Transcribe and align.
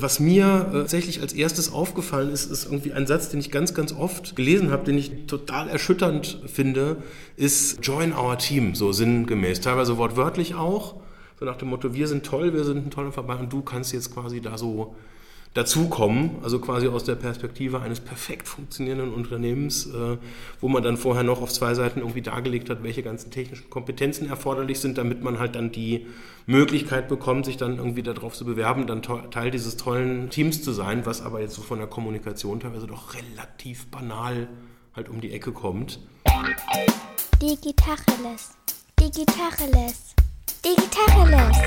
Was 0.00 0.20
mir 0.20 0.68
äh, 0.70 0.72
tatsächlich 0.78 1.20
als 1.20 1.32
erstes 1.32 1.72
aufgefallen 1.72 2.30
ist, 2.30 2.50
ist 2.50 2.66
irgendwie 2.66 2.92
ein 2.92 3.06
Satz, 3.06 3.28
den 3.28 3.40
ich 3.40 3.50
ganz, 3.50 3.74
ganz 3.74 3.92
oft 3.92 4.36
gelesen 4.36 4.70
habe, 4.70 4.84
den 4.84 4.98
ich 4.98 5.26
total 5.26 5.68
erschütternd 5.68 6.40
finde, 6.46 6.96
ist 7.36 7.84
Join 7.84 8.12
our 8.12 8.38
team, 8.38 8.74
so 8.74 8.92
sinngemäß. 8.92 9.60
Teilweise 9.60 9.96
wortwörtlich 9.96 10.54
auch, 10.54 10.96
so 11.38 11.44
nach 11.44 11.56
dem 11.56 11.68
Motto, 11.68 11.94
wir 11.94 12.08
sind 12.08 12.24
toll, 12.24 12.52
wir 12.54 12.64
sind 12.64 12.86
ein 12.86 12.90
toller 12.90 13.12
Verband 13.12 13.40
und 13.40 13.52
du 13.52 13.62
kannst 13.62 13.92
jetzt 13.92 14.12
quasi 14.14 14.40
da 14.40 14.56
so 14.56 14.94
dazukommen, 15.54 16.38
also 16.42 16.58
quasi 16.58 16.88
aus 16.88 17.04
der 17.04 17.14
Perspektive 17.14 17.80
eines 17.80 18.00
perfekt 18.00 18.48
funktionierenden 18.48 19.14
Unternehmens, 19.14 19.86
äh, 19.86 20.18
wo 20.60 20.68
man 20.68 20.82
dann 20.82 20.96
vorher 20.96 21.22
noch 21.22 21.40
auf 21.40 21.52
zwei 21.52 21.74
Seiten 21.74 22.00
irgendwie 22.00 22.22
dargelegt 22.22 22.68
hat, 22.70 22.82
welche 22.82 23.04
ganzen 23.04 23.30
technischen 23.30 23.70
Kompetenzen 23.70 24.28
erforderlich 24.28 24.80
sind, 24.80 24.98
damit 24.98 25.22
man 25.22 25.38
halt 25.38 25.54
dann 25.54 25.70
die 25.70 26.06
Möglichkeit 26.46 27.08
bekommt, 27.08 27.46
sich 27.46 27.56
dann 27.56 27.78
irgendwie 27.78 28.02
darauf 28.02 28.34
zu 28.34 28.44
bewerben, 28.44 28.88
dann 28.88 29.00
Teil 29.02 29.52
dieses 29.52 29.76
tollen 29.76 30.28
Teams 30.28 30.60
zu 30.62 30.72
sein, 30.72 31.06
was 31.06 31.22
aber 31.22 31.40
jetzt 31.40 31.54
so 31.54 31.62
von 31.62 31.78
der 31.78 31.86
Kommunikation 31.86 32.58
teilweise 32.58 32.88
doch 32.88 33.14
relativ 33.14 33.86
banal 33.86 34.48
halt 34.94 35.08
um 35.08 35.20
die 35.20 35.32
Ecke 35.32 35.52
kommt. 35.52 36.00
Digitacheles. 37.40 38.56
Digitacheles. 38.98 40.14
Digitacheles. 40.64 41.58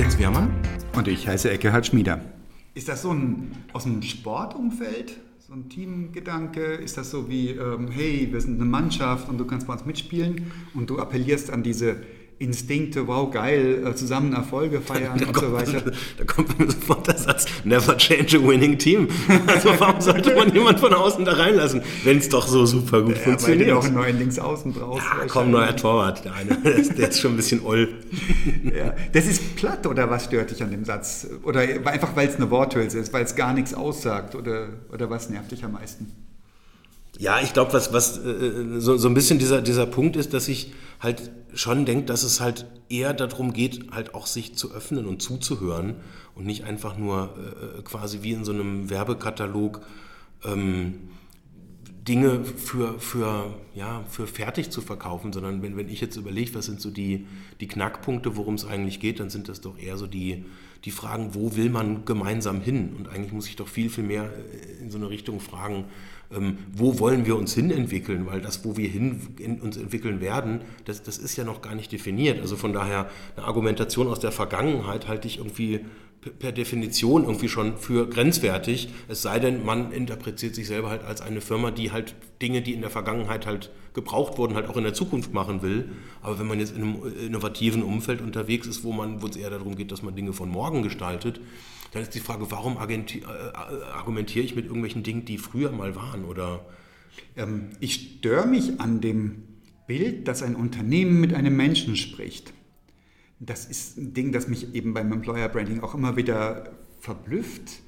Jens 0.00 0.18
Wehrmann. 0.18 0.50
Und 0.96 1.08
ich 1.08 1.28
heiße 1.28 1.50
Eckehard 1.50 1.86
Schmieder. 1.86 2.24
Ist 2.72 2.88
das 2.88 3.02
so 3.02 3.10
ein 3.10 3.52
aus 3.74 3.82
dem 3.82 4.00
Sportumfeld? 4.00 5.18
So 5.46 5.52
ein 5.52 5.68
Teamgedanke? 5.68 6.62
Ist 6.62 6.96
das 6.96 7.10
so 7.10 7.28
wie, 7.28 7.50
ähm, 7.50 7.88
hey, 7.90 8.26
wir 8.32 8.40
sind 8.40 8.54
eine 8.54 8.64
Mannschaft 8.64 9.28
und 9.28 9.36
du 9.36 9.44
kannst 9.44 9.66
bei 9.66 9.74
uns 9.74 9.84
mitspielen 9.84 10.52
und 10.72 10.88
du 10.88 10.98
appellierst 10.98 11.50
an 11.50 11.62
diese 11.62 11.96
Instinkte, 12.40 13.06
wow, 13.06 13.30
geil, 13.30 13.86
äh, 13.86 13.94
zusammen 13.94 14.32
Erfolge 14.32 14.80
feiern 14.80 15.18
da, 15.18 15.26
da 15.26 15.28
und 15.28 15.38
so 15.38 15.52
weiter. 15.52 15.92
Da 16.16 16.24
kommt 16.24 16.58
mir 16.58 16.70
sofort 16.70 17.06
der 17.06 17.18
Satz, 17.18 17.44
never 17.64 17.94
change 17.98 18.38
a 18.38 18.42
winning 18.42 18.78
team. 18.78 19.08
Also 19.46 19.78
warum 19.78 20.00
sollte 20.00 20.34
man 20.34 20.50
jemand 20.50 20.80
von 20.80 20.94
außen 20.94 21.26
da 21.26 21.32
reinlassen, 21.32 21.82
wenn 22.02 22.16
es 22.16 22.30
doch 22.30 22.48
so 22.48 22.64
super 22.64 23.02
gut 23.02 23.16
ja, 23.16 23.24
funktioniert? 23.24 23.68
Weil 23.68 23.74
du 23.74 23.78
auch 23.78 23.84
einen 23.84 23.94
neuen 23.94 24.18
Linksaußen 24.18 24.72
brauchst. 24.72 25.06
Ja, 25.06 25.26
komm, 25.28 25.50
neuer 25.50 25.76
Torwart, 25.76 26.24
der 26.24 26.32
eine, 26.32 26.56
der 26.56 26.76
ist, 26.76 26.96
der 26.96 27.10
ist 27.10 27.20
schon 27.20 27.34
ein 27.34 27.36
bisschen 27.36 27.62
oll. 27.62 27.88
Ja, 28.74 28.94
das 29.12 29.26
ist 29.26 29.56
platt 29.56 29.86
oder 29.86 30.08
was 30.08 30.24
stört 30.24 30.50
dich 30.50 30.62
an 30.62 30.70
dem 30.70 30.84
Satz? 30.84 31.26
Oder 31.42 31.60
einfach, 31.60 32.16
weil 32.16 32.28
es 32.28 32.36
eine 32.36 32.50
Worthülse 32.50 32.98
ist, 32.98 33.12
weil 33.12 33.24
es 33.24 33.34
gar 33.34 33.52
nichts 33.52 33.74
aussagt 33.74 34.34
oder, 34.34 34.68
oder 34.92 35.10
was 35.10 35.28
nervt 35.28 35.50
dich 35.50 35.64
am 35.64 35.72
meisten? 35.72 36.10
Ja, 37.18 37.40
ich 37.42 37.52
glaube, 37.52 37.74
was, 37.74 37.92
was 37.92 38.18
äh, 38.18 38.78
so, 38.78 38.96
so 38.96 39.08
ein 39.08 39.14
bisschen 39.14 39.38
dieser, 39.38 39.60
dieser 39.60 39.84
Punkt 39.84 40.16
ist, 40.16 40.32
dass 40.32 40.48
ich 40.48 40.72
halt 41.00 41.30
schon 41.54 41.86
denke, 41.86 42.04
dass 42.06 42.22
es 42.22 42.40
halt 42.40 42.66
eher 42.88 43.14
darum 43.14 43.52
geht, 43.52 43.90
halt 43.92 44.14
auch 44.14 44.26
sich 44.26 44.54
zu 44.54 44.72
öffnen 44.72 45.06
und 45.06 45.22
zuzuhören 45.22 45.96
und 46.34 46.46
nicht 46.46 46.64
einfach 46.64 46.96
nur 46.96 47.34
äh, 47.36 47.82
quasi 47.82 48.22
wie 48.22 48.32
in 48.32 48.44
so 48.44 48.52
einem 48.52 48.90
Werbekatalog 48.90 49.80
ähm, 50.44 51.10
Dinge 52.10 52.44
für, 52.44 52.98
für, 52.98 53.54
ja, 53.74 54.04
für 54.08 54.26
fertig 54.26 54.70
zu 54.70 54.80
verkaufen, 54.80 55.32
sondern 55.32 55.62
wenn, 55.62 55.76
wenn 55.76 55.88
ich 55.88 56.00
jetzt 56.00 56.16
überlege, 56.16 56.54
was 56.54 56.66
sind 56.66 56.80
so 56.80 56.90
die, 56.90 57.26
die 57.60 57.68
Knackpunkte, 57.68 58.36
worum 58.36 58.54
es 58.54 58.64
eigentlich 58.64 59.00
geht, 59.00 59.20
dann 59.20 59.30
sind 59.30 59.48
das 59.48 59.60
doch 59.60 59.78
eher 59.78 59.96
so 59.96 60.06
die, 60.06 60.44
die 60.84 60.90
Fragen, 60.90 61.34
wo 61.34 61.56
will 61.56 61.68
man 61.68 62.04
gemeinsam 62.06 62.60
hin? 62.60 62.94
Und 62.96 63.08
eigentlich 63.08 63.32
muss 63.32 63.48
ich 63.48 63.56
doch 63.56 63.68
viel, 63.68 63.90
viel 63.90 64.04
mehr 64.04 64.24
äh, 64.24 64.82
in 64.82 64.90
so 64.90 64.98
eine 64.98 65.10
Richtung 65.10 65.40
fragen, 65.40 65.84
ähm, 66.34 66.58
wo 66.72 66.98
wollen 66.98 67.26
wir 67.26 67.36
uns 67.36 67.54
hin 67.54 67.70
entwickeln, 67.70 68.26
weil 68.26 68.40
das, 68.40 68.64
wo 68.64 68.76
wir 68.76 68.88
hin 68.88 69.20
in 69.38 69.60
uns 69.60 69.76
entwickeln 69.76 70.20
werden, 70.20 70.60
das, 70.84 71.02
das 71.02 71.18
ist 71.18 71.36
ja 71.36 71.44
noch 71.44 71.62
gar 71.62 71.74
nicht 71.74 71.92
definiert. 71.92 72.40
Also 72.40 72.56
von 72.56 72.72
daher 72.72 73.10
eine 73.36 73.46
Argumentation 73.46 74.06
aus 74.08 74.20
der 74.20 74.32
Vergangenheit 74.32 75.08
halte 75.08 75.26
ich 75.26 75.38
irgendwie 75.38 75.80
per 76.38 76.52
Definition 76.52 77.24
irgendwie 77.24 77.48
schon 77.48 77.78
für 77.78 78.08
grenzwertig, 78.08 78.90
es 79.08 79.22
sei 79.22 79.38
denn, 79.38 79.64
man 79.64 79.90
interpretiert 79.90 80.54
sich 80.54 80.66
selber 80.66 80.90
halt 80.90 81.02
als 81.02 81.22
eine 81.22 81.40
Firma, 81.40 81.70
die 81.70 81.92
halt 81.92 82.14
Dinge, 82.42 82.60
die 82.60 82.74
in 82.74 82.82
der 82.82 82.90
Vergangenheit 82.90 83.46
halt 83.46 83.70
gebraucht 83.94 84.36
wurden, 84.36 84.54
halt 84.54 84.68
auch 84.68 84.76
in 84.76 84.84
der 84.84 84.94
Zukunft 84.94 85.32
machen 85.32 85.62
will. 85.62 85.88
Aber 86.20 86.38
wenn 86.38 86.46
man 86.46 86.60
jetzt 86.60 86.76
in 86.76 86.82
einem 86.82 87.02
innovativen 87.26 87.82
Umfeld 87.82 88.20
unterwegs 88.20 88.66
ist, 88.66 88.84
wo 88.84 89.02
es 89.26 89.36
eher 89.36 89.50
darum 89.50 89.76
geht, 89.76 89.92
dass 89.92 90.02
man 90.02 90.14
Dinge 90.14 90.34
von 90.34 90.50
morgen 90.50 90.82
gestaltet, 90.82 91.40
dann 91.92 92.02
ist 92.02 92.14
die 92.14 92.20
Frage, 92.20 92.50
warum 92.50 92.76
äh, 92.76 93.22
argumentiere 93.92 94.44
ich 94.44 94.54
mit 94.54 94.66
irgendwelchen 94.66 95.02
Dingen, 95.02 95.24
die 95.24 95.38
früher 95.38 95.72
mal 95.72 95.96
waren? 95.96 96.24
Oder 96.24 96.66
ähm, 97.36 97.70
ich 97.80 98.18
störe 98.18 98.46
mich 98.46 98.80
an 98.80 99.00
dem 99.00 99.42
Bild, 99.86 100.28
dass 100.28 100.42
ein 100.42 100.54
Unternehmen 100.54 101.20
mit 101.20 101.34
einem 101.34 101.56
Menschen 101.56 101.96
spricht. 101.96 102.52
Das 103.40 103.64
ist 103.64 103.98
ein 103.98 104.14
Ding, 104.14 104.32
das 104.32 104.48
mich 104.48 104.74
eben 104.74 104.94
beim 104.94 105.12
Employer 105.12 105.48
Branding 105.48 105.80
auch 105.80 105.94
immer 105.94 106.16
wieder 106.16 106.72
verblüfft, 107.00 107.80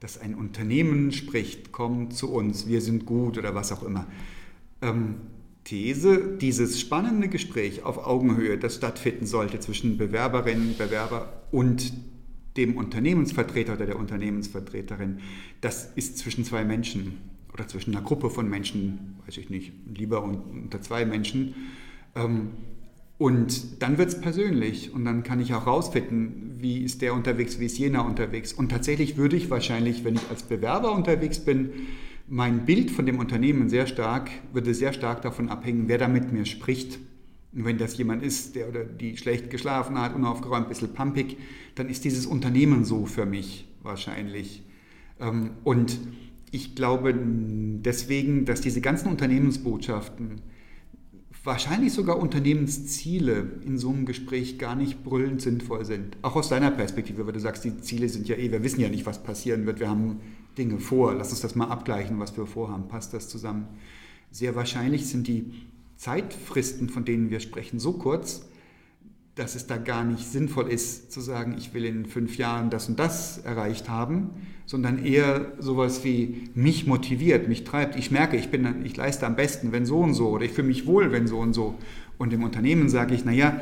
dass 0.00 0.20
ein 0.20 0.34
Unternehmen 0.34 1.10
spricht, 1.10 1.72
komm 1.72 2.10
zu 2.10 2.30
uns, 2.32 2.68
wir 2.68 2.80
sind 2.80 3.06
gut 3.06 3.38
oder 3.38 3.54
was 3.54 3.72
auch 3.72 3.82
immer. 3.82 4.06
Ähm, 4.82 5.16
These, 5.64 6.38
dieses 6.40 6.80
spannende 6.80 7.28
Gespräch 7.28 7.82
auf 7.82 7.98
Augenhöhe, 8.06 8.56
das 8.56 8.76
stattfinden 8.76 9.26
sollte 9.26 9.60
zwischen 9.60 9.98
Bewerberinnen, 9.98 10.76
Bewerber 10.78 11.42
und 11.50 11.92
dem 12.58 12.76
Unternehmensvertreter 12.76 13.74
oder 13.74 13.86
der 13.86 13.98
Unternehmensvertreterin, 13.98 15.20
das 15.60 15.92
ist 15.94 16.18
zwischen 16.18 16.44
zwei 16.44 16.64
Menschen 16.64 17.18
oder 17.54 17.66
zwischen 17.66 17.94
einer 17.94 18.04
Gruppe 18.04 18.28
von 18.28 18.48
Menschen, 18.50 19.16
weiß 19.24 19.38
ich 19.38 19.48
nicht, 19.48 19.72
lieber 19.94 20.22
unter 20.22 20.82
zwei 20.82 21.06
Menschen. 21.06 21.54
Ähm, 22.14 22.50
und 23.16 23.82
dann 23.82 23.98
wird 23.98 24.10
es 24.10 24.20
persönlich 24.20 24.92
und 24.94 25.04
dann 25.04 25.22
kann 25.24 25.40
ich 25.40 25.54
auch 25.54 25.66
rausfinden, 25.66 26.56
wie 26.58 26.78
ist 26.84 27.02
der 27.02 27.14
unterwegs, 27.14 27.58
wie 27.58 27.66
ist 27.66 27.78
jener 27.78 28.04
unterwegs. 28.04 28.52
Und 28.52 28.70
tatsächlich 28.70 29.16
würde 29.16 29.36
ich 29.36 29.50
wahrscheinlich, 29.50 30.04
wenn 30.04 30.14
ich 30.14 30.30
als 30.30 30.44
Bewerber 30.44 30.92
unterwegs 30.92 31.40
bin, 31.40 31.70
mein 32.28 32.64
Bild 32.64 32.90
von 32.90 33.06
dem 33.06 33.18
Unternehmen 33.18 33.68
sehr 33.68 33.86
stark, 33.86 34.30
würde 34.52 34.74
sehr 34.74 34.92
stark 34.92 35.22
davon 35.22 35.48
abhängen, 35.48 35.88
wer 35.88 35.98
da 35.98 36.06
mit 36.06 36.32
mir 36.32 36.44
spricht. 36.44 36.98
Und 37.52 37.64
wenn 37.64 37.78
das 37.78 37.96
jemand 37.96 38.22
ist, 38.22 38.54
der 38.56 38.68
oder 38.68 38.84
die 38.84 39.16
schlecht 39.16 39.50
geschlafen 39.50 39.98
hat, 39.98 40.14
unaufgeräumt, 40.14 40.66
ein 40.66 40.68
bisschen 40.68 40.92
pumpig, 40.92 41.38
dann 41.74 41.88
ist 41.88 42.04
dieses 42.04 42.26
Unternehmen 42.26 42.84
so 42.84 43.06
für 43.06 43.26
mich 43.26 43.66
wahrscheinlich. 43.82 44.62
Ähm, 45.20 45.50
und 45.64 45.98
ich 46.50 46.74
glaube 46.74 47.14
deswegen, 47.16 48.44
dass 48.44 48.60
diese 48.60 48.80
ganzen 48.80 49.08
Unternehmensbotschaften, 49.08 50.40
wahrscheinlich 51.44 51.92
sogar 51.92 52.18
Unternehmensziele 52.18 53.52
in 53.64 53.78
so 53.78 53.90
einem 53.90 54.04
Gespräch 54.04 54.58
gar 54.58 54.74
nicht 54.74 55.02
brüllend 55.02 55.40
sinnvoll 55.40 55.84
sind. 55.84 56.16
Auch 56.22 56.36
aus 56.36 56.48
deiner 56.48 56.70
Perspektive, 56.70 57.26
weil 57.26 57.32
du 57.32 57.40
sagst, 57.40 57.64
die 57.64 57.78
Ziele 57.78 58.08
sind 58.08 58.28
ja 58.28 58.36
eh, 58.36 58.50
wir 58.50 58.62
wissen 58.62 58.80
ja 58.80 58.88
nicht, 58.88 59.06
was 59.06 59.22
passieren 59.22 59.64
wird, 59.64 59.80
wir 59.80 59.88
haben 59.88 60.20
Dinge 60.58 60.78
vor, 60.78 61.14
lass 61.14 61.30
uns 61.30 61.40
das 61.40 61.54
mal 61.54 61.68
abgleichen, 61.68 62.18
was 62.18 62.36
wir 62.36 62.46
vorhaben, 62.46 62.88
passt 62.88 63.14
das 63.14 63.28
zusammen. 63.28 63.66
Sehr 64.30 64.56
wahrscheinlich 64.56 65.06
sind 65.06 65.26
die 65.26 65.52
Zeitfristen, 65.98 66.88
von 66.88 67.04
denen 67.04 67.30
wir 67.30 67.40
sprechen, 67.40 67.78
so 67.78 67.92
kurz, 67.92 68.46
dass 69.34 69.54
es 69.54 69.66
da 69.66 69.76
gar 69.76 70.04
nicht 70.04 70.26
sinnvoll 70.26 70.70
ist 70.70 71.12
zu 71.12 71.20
sagen, 71.20 71.56
ich 71.58 71.74
will 71.74 71.84
in 71.84 72.06
fünf 72.06 72.38
Jahren 72.38 72.70
das 72.70 72.88
und 72.88 72.98
das 72.98 73.38
erreicht 73.38 73.88
haben, 73.88 74.30
sondern 74.64 75.04
eher 75.04 75.52
sowas 75.58 76.04
wie 76.04 76.50
mich 76.54 76.86
motiviert, 76.86 77.48
mich 77.48 77.64
treibt. 77.64 77.96
Ich 77.96 78.10
merke, 78.10 78.36
ich, 78.36 78.48
bin, 78.48 78.84
ich 78.84 78.96
leiste 78.96 79.26
am 79.26 79.36
besten, 79.36 79.70
wenn 79.70 79.86
so 79.86 79.98
und 79.98 80.14
so, 80.14 80.30
oder 80.30 80.44
ich 80.44 80.52
fühle 80.52 80.68
mich 80.68 80.86
wohl, 80.86 81.12
wenn 81.12 81.26
so 81.26 81.38
und 81.38 81.52
so. 81.52 81.76
Und 82.16 82.32
im 82.32 82.42
Unternehmen 82.42 82.88
sage 82.88 83.14
ich, 83.14 83.24
naja, 83.24 83.60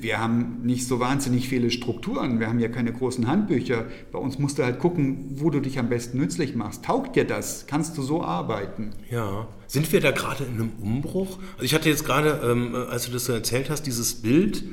wir 0.00 0.18
haben 0.18 0.62
nicht 0.62 0.86
so 0.86 1.00
wahnsinnig 1.00 1.48
viele 1.48 1.70
Strukturen, 1.70 2.40
wir 2.40 2.48
haben 2.48 2.60
ja 2.60 2.68
keine 2.68 2.92
großen 2.92 3.26
Handbücher. 3.26 3.86
Bei 4.10 4.18
uns 4.18 4.38
musst 4.38 4.58
du 4.58 4.64
halt 4.64 4.78
gucken, 4.78 5.32
wo 5.34 5.50
du 5.50 5.60
dich 5.60 5.78
am 5.78 5.88
besten 5.88 6.18
nützlich 6.18 6.54
machst. 6.54 6.84
Taugt 6.84 7.16
dir 7.16 7.26
das? 7.26 7.66
Kannst 7.66 7.98
du 7.98 8.02
so 8.02 8.22
arbeiten? 8.22 8.90
Ja. 9.10 9.48
Sind 9.66 9.92
wir 9.92 10.00
da 10.00 10.10
gerade 10.10 10.44
in 10.44 10.54
einem 10.54 10.72
Umbruch? 10.80 11.38
Also 11.54 11.64
ich 11.64 11.74
hatte 11.74 11.88
jetzt 11.88 12.04
gerade, 12.04 12.40
ähm, 12.44 12.74
als 12.74 13.06
du 13.06 13.12
das 13.12 13.26
so 13.26 13.32
erzählt 13.32 13.70
hast, 13.70 13.82
dieses 13.82 14.22
Bild 14.22 14.64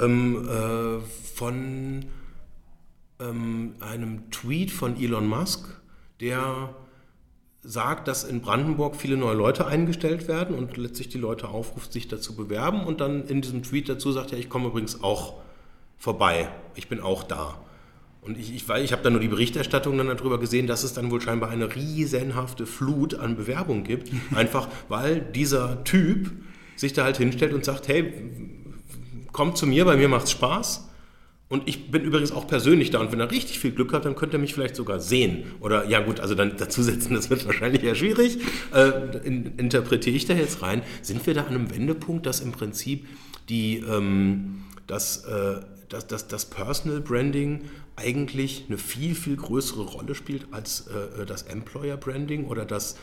ähm, 0.00 0.48
äh, 0.48 1.00
von 1.34 2.04
ähm, 3.20 3.74
einem 3.80 4.30
Tweet 4.30 4.70
von 4.70 5.00
Elon 5.00 5.26
Musk, 5.26 5.68
der 6.20 6.74
sagt, 7.66 8.08
dass 8.08 8.24
in 8.24 8.40
Brandenburg 8.40 8.96
viele 8.96 9.16
neue 9.16 9.34
Leute 9.34 9.66
eingestellt 9.66 10.28
werden 10.28 10.56
und 10.56 10.76
letztlich 10.76 11.08
die 11.08 11.18
Leute 11.18 11.48
aufruft, 11.48 11.92
sich 11.92 12.08
dazu 12.08 12.36
bewerben 12.36 12.84
und 12.84 13.00
dann 13.00 13.26
in 13.26 13.42
diesem 13.42 13.62
Tweet 13.62 13.88
dazu 13.88 14.12
sagt, 14.12 14.30
ja, 14.30 14.38
ich 14.38 14.48
komme 14.48 14.68
übrigens 14.68 15.02
auch 15.02 15.34
vorbei, 15.98 16.48
ich 16.74 16.88
bin 16.88 17.00
auch 17.00 17.24
da. 17.24 17.58
Und 18.22 18.38
ich, 18.38 18.54
ich, 18.54 18.68
ich 18.68 18.92
habe 18.92 19.02
da 19.02 19.10
nur 19.10 19.20
die 19.20 19.28
Berichterstattung 19.28 19.98
dann 19.98 20.08
darüber 20.08 20.38
gesehen, 20.38 20.66
dass 20.66 20.84
es 20.84 20.94
dann 20.94 21.10
wohl 21.10 21.20
scheinbar 21.20 21.50
eine 21.50 21.74
riesenhafte 21.74 22.66
Flut 22.66 23.14
an 23.14 23.36
Bewerbungen 23.36 23.84
gibt, 23.84 24.10
einfach 24.34 24.68
weil 24.88 25.20
dieser 25.20 25.84
Typ 25.84 26.30
sich 26.76 26.92
da 26.92 27.04
halt 27.04 27.16
hinstellt 27.16 27.52
und 27.52 27.64
sagt, 27.64 27.88
hey, 27.88 28.12
kommt 29.32 29.56
zu 29.56 29.66
mir, 29.66 29.84
bei 29.84 29.96
mir 29.96 30.08
macht 30.08 30.24
es 30.24 30.32
Spaß 30.32 30.85
Und 31.48 31.68
ich 31.68 31.92
bin 31.92 32.02
übrigens 32.02 32.32
auch 32.32 32.48
persönlich 32.48 32.90
da 32.90 32.98
und 32.98 33.12
wenn 33.12 33.20
er 33.20 33.30
richtig 33.30 33.60
viel 33.60 33.70
Glück 33.70 33.92
hat, 33.92 34.04
dann 34.04 34.16
könnte 34.16 34.36
er 34.36 34.40
mich 34.40 34.52
vielleicht 34.52 34.74
sogar 34.74 34.98
sehen. 34.98 35.44
Oder 35.60 35.88
ja 35.88 36.00
gut, 36.00 36.18
also 36.18 36.34
dann 36.34 36.56
dazusetzen, 36.56 37.14
das 37.14 37.30
wird 37.30 37.46
wahrscheinlich 37.46 37.84
eher 37.84 37.94
schwierig. 37.94 38.38
Äh, 38.74 39.18
in, 39.24 39.56
interpretiere 39.56 40.16
ich 40.16 40.26
da 40.26 40.34
jetzt 40.34 40.62
rein. 40.62 40.82
Sind 41.02 41.24
wir 41.24 41.34
da 41.34 41.42
an 41.42 41.48
einem 41.48 41.70
Wendepunkt, 41.70 42.26
dass 42.26 42.40
im 42.40 42.50
Prinzip 42.50 43.06
die, 43.48 43.76
ähm, 43.76 44.64
das, 44.88 45.24
äh, 45.24 45.60
das, 45.88 46.08
das, 46.08 46.26
das 46.26 46.46
Personal 46.46 47.00
Branding 47.00 47.62
eigentlich 47.94 48.64
eine 48.66 48.76
viel, 48.76 49.14
viel 49.14 49.36
größere 49.36 49.82
Rolle 49.82 50.16
spielt 50.16 50.48
als 50.50 50.88
äh, 50.88 51.24
das 51.26 51.42
Employer 51.42 51.96
Branding 51.96 52.46
oder 52.46 52.64
das 52.64 52.96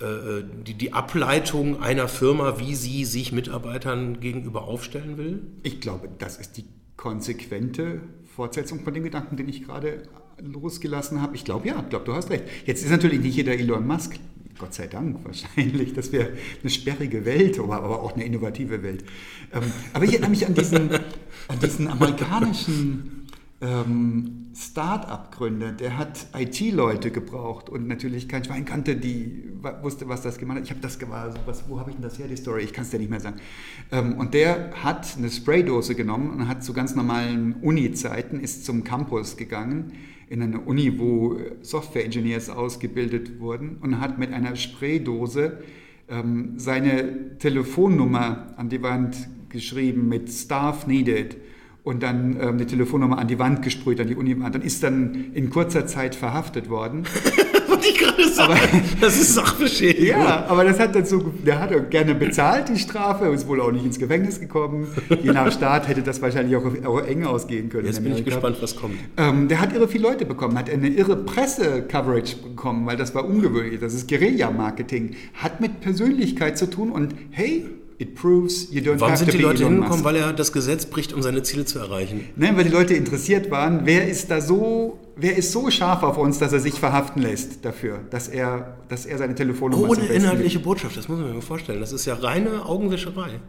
äh, 0.00 0.42
die, 0.66 0.74
die 0.74 0.92
Ableitung 0.92 1.80
einer 1.80 2.08
Firma, 2.08 2.58
wie 2.58 2.74
sie 2.74 3.04
sich 3.04 3.30
Mitarbeitern 3.30 4.18
gegenüber 4.18 4.64
aufstellen 4.64 5.16
will? 5.16 5.42
Ich 5.62 5.80
glaube, 5.80 6.08
das 6.18 6.36
ist 6.36 6.56
die 6.56 6.64
konsequente 6.96 8.00
Fortsetzung 8.34 8.80
von 8.80 8.94
dem 8.94 9.04
Gedanken, 9.04 9.36
den 9.36 9.48
ich 9.48 9.64
gerade 9.64 10.02
losgelassen 10.38 11.20
habe. 11.20 11.36
Ich 11.36 11.44
glaube 11.44 11.68
ja, 11.68 11.80
ich 11.80 11.88
glaube, 11.88 12.04
du 12.04 12.14
hast 12.14 12.30
recht. 12.30 12.44
Jetzt 12.66 12.82
ist 12.82 12.90
natürlich 12.90 13.20
nicht 13.20 13.36
jeder 13.36 13.52
Elon 13.52 13.86
Musk, 13.86 14.18
Gott 14.58 14.74
sei 14.74 14.86
Dank 14.86 15.24
wahrscheinlich, 15.24 15.94
das 15.94 16.12
wäre 16.12 16.30
eine 16.62 16.70
sperrige 16.70 17.24
Welt, 17.24 17.58
aber, 17.58 17.82
aber 17.82 18.02
auch 18.02 18.14
eine 18.14 18.24
innovative 18.24 18.82
Welt. 18.82 19.04
Ähm, 19.52 19.62
aber 19.92 20.04
ich 20.04 20.12
erinnere 20.12 20.30
mich 20.30 20.46
an 20.46 20.54
diesen, 20.54 20.90
an 20.92 21.58
diesen 21.62 21.88
amerikanischen 21.88 23.23
ähm, 23.64 24.50
Start-up-Gründer, 24.54 25.72
der 25.72 25.98
hat 25.98 26.26
IT-Leute 26.36 27.10
gebraucht 27.10 27.68
und 27.68 27.88
natürlich 27.88 28.28
kein 28.28 28.44
Schwein 28.44 28.64
kannte, 28.64 28.94
die 28.94 29.42
wusste, 29.82 30.08
was 30.08 30.22
das 30.22 30.38
gemacht 30.38 30.58
hat. 30.58 30.64
Ich 30.64 30.70
habe 30.70 30.80
das 30.80 30.98
gemacht, 30.98 31.40
was, 31.46 31.68
wo 31.68 31.80
habe 31.80 31.90
ich 31.90 31.96
denn 31.96 32.02
das 32.02 32.18
her, 32.18 32.28
die 32.28 32.36
Story? 32.36 32.62
Ich 32.62 32.72
kann 32.72 32.84
es 32.84 32.90
dir 32.90 32.98
nicht 32.98 33.10
mehr 33.10 33.20
sagen. 33.20 33.36
Ähm, 33.90 34.18
und 34.18 34.34
der 34.34 34.70
hat 34.84 35.16
eine 35.16 35.30
Spraydose 35.30 35.94
genommen 35.94 36.30
und 36.30 36.46
hat 36.46 36.62
zu 36.62 36.72
ganz 36.72 36.94
normalen 36.94 37.54
Uni-Zeiten, 37.62 38.38
ist 38.38 38.64
zum 38.64 38.84
Campus 38.84 39.36
gegangen, 39.36 39.92
in 40.28 40.42
eine 40.42 40.60
Uni, 40.60 40.98
wo 40.98 41.38
Software-Engineers 41.62 42.50
ausgebildet 42.50 43.40
wurden 43.40 43.78
und 43.80 44.00
hat 44.00 44.18
mit 44.18 44.32
einer 44.32 44.56
Spraydose 44.56 45.58
ähm, 46.08 46.54
seine 46.58 47.38
Telefonnummer 47.38 48.54
an 48.56 48.68
die 48.68 48.82
Wand 48.82 49.16
geschrieben 49.48 50.08
mit 50.08 50.30
Staff 50.30 50.86
Needed 50.86 51.36
und 51.84 52.02
dann 52.02 52.36
ähm, 52.40 52.54
eine 52.54 52.66
Telefonnummer 52.66 53.18
an 53.18 53.28
die 53.28 53.38
Wand 53.38 53.60
gesprüht, 53.60 54.00
an 54.00 54.08
die 54.08 54.16
Uniwand. 54.16 54.54
Dann 54.54 54.62
ist 54.62 54.82
dann 54.82 55.32
in 55.34 55.50
kurzer 55.50 55.86
Zeit 55.86 56.14
verhaftet 56.14 56.70
worden. 56.70 57.04
Wollte 57.68 57.88
ich 57.88 57.98
gerade 57.98 58.26
sagen. 58.26 58.52
Aber, 58.52 58.60
das 59.02 59.20
ist 59.20 59.34
Sachbeschädigung. 59.34 60.06
Ja, 60.22 60.46
aber 60.48 60.64
das 60.64 60.80
hat 60.80 60.94
dazu, 60.94 61.34
der 61.44 61.60
hat 61.60 61.90
gerne 61.90 62.14
bezahlt, 62.14 62.70
die 62.70 62.78
Strafe, 62.78 63.26
ist 63.26 63.46
wohl 63.46 63.60
auch 63.60 63.70
nicht 63.70 63.84
ins 63.84 63.98
Gefängnis 63.98 64.40
gekommen. 64.40 64.88
Je 65.22 65.32
nach 65.32 65.52
Staat 65.52 65.86
hätte 65.86 66.02
das 66.02 66.22
wahrscheinlich 66.22 66.56
auch, 66.56 66.64
auch 66.86 67.00
eng 67.06 67.24
ausgehen 67.24 67.68
können. 67.68 67.86
Jetzt 67.86 68.02
bin 68.02 68.14
ich 68.14 68.24
gespannt, 68.24 68.56
was 68.62 68.76
kommt. 68.76 68.94
Ähm, 69.18 69.48
der 69.48 69.60
hat 69.60 69.74
irre 69.74 69.86
viele 69.86 70.08
Leute 70.08 70.24
bekommen, 70.24 70.58
hat 70.58 70.70
eine 70.70 70.88
irre 70.88 71.16
Presse-Coverage 71.16 72.36
bekommen, 72.36 72.86
weil 72.86 72.96
das 72.96 73.14
war 73.14 73.26
ungewöhnlich. 73.26 73.78
Das 73.80 73.92
ist 73.92 74.08
Guerilla-Marketing. 74.08 75.16
Hat 75.34 75.60
mit 75.60 75.82
Persönlichkeit 75.82 76.56
zu 76.56 76.70
tun 76.70 76.90
und 76.90 77.14
hey, 77.30 77.66
It 78.04 78.14
proves 78.14 78.68
you 78.70 78.80
don't 78.82 79.00
Warum 79.00 79.12
have 79.12 79.18
sind 79.18 79.30
to 79.30 79.36
die 79.38 79.42
Leute 79.42 79.64
hingekommen? 79.64 80.04
Weil 80.04 80.16
er 80.16 80.32
das 80.32 80.52
Gesetz 80.52 80.84
bricht, 80.84 81.12
um 81.14 81.22
seine 81.22 81.42
Ziele 81.42 81.64
zu 81.64 81.78
erreichen. 81.78 82.28
Nein, 82.36 82.56
weil 82.56 82.64
die 82.64 82.70
Leute 82.70 82.94
interessiert 82.94 83.50
waren, 83.50 83.80
wer 83.84 84.06
ist 84.06 84.30
da 84.30 84.40
so, 84.40 84.98
wer 85.16 85.36
ist 85.36 85.52
so 85.52 85.70
scharf 85.70 86.02
auf 86.02 86.18
uns, 86.18 86.38
dass 86.38 86.52
er 86.52 86.60
sich 86.60 86.74
verhaften 86.74 87.22
lässt 87.22 87.64
dafür, 87.64 88.00
dass 88.10 88.28
er, 88.28 88.76
dass 88.88 89.06
er 89.06 89.16
seine 89.18 89.34
Telefonnummer 89.34 89.88
Ohne 89.88 90.04
inhaltliche 90.06 90.58
Botschaft, 90.58 90.96
das 90.96 91.08
muss 91.08 91.18
man 91.18 91.32
mal 91.32 91.40
vorstellen. 91.40 91.80
Das 91.80 91.92
ist 91.92 92.04
ja 92.04 92.14
reine 92.14 92.66
Augenwischerei. 92.66 93.30
gibt. 93.30 93.42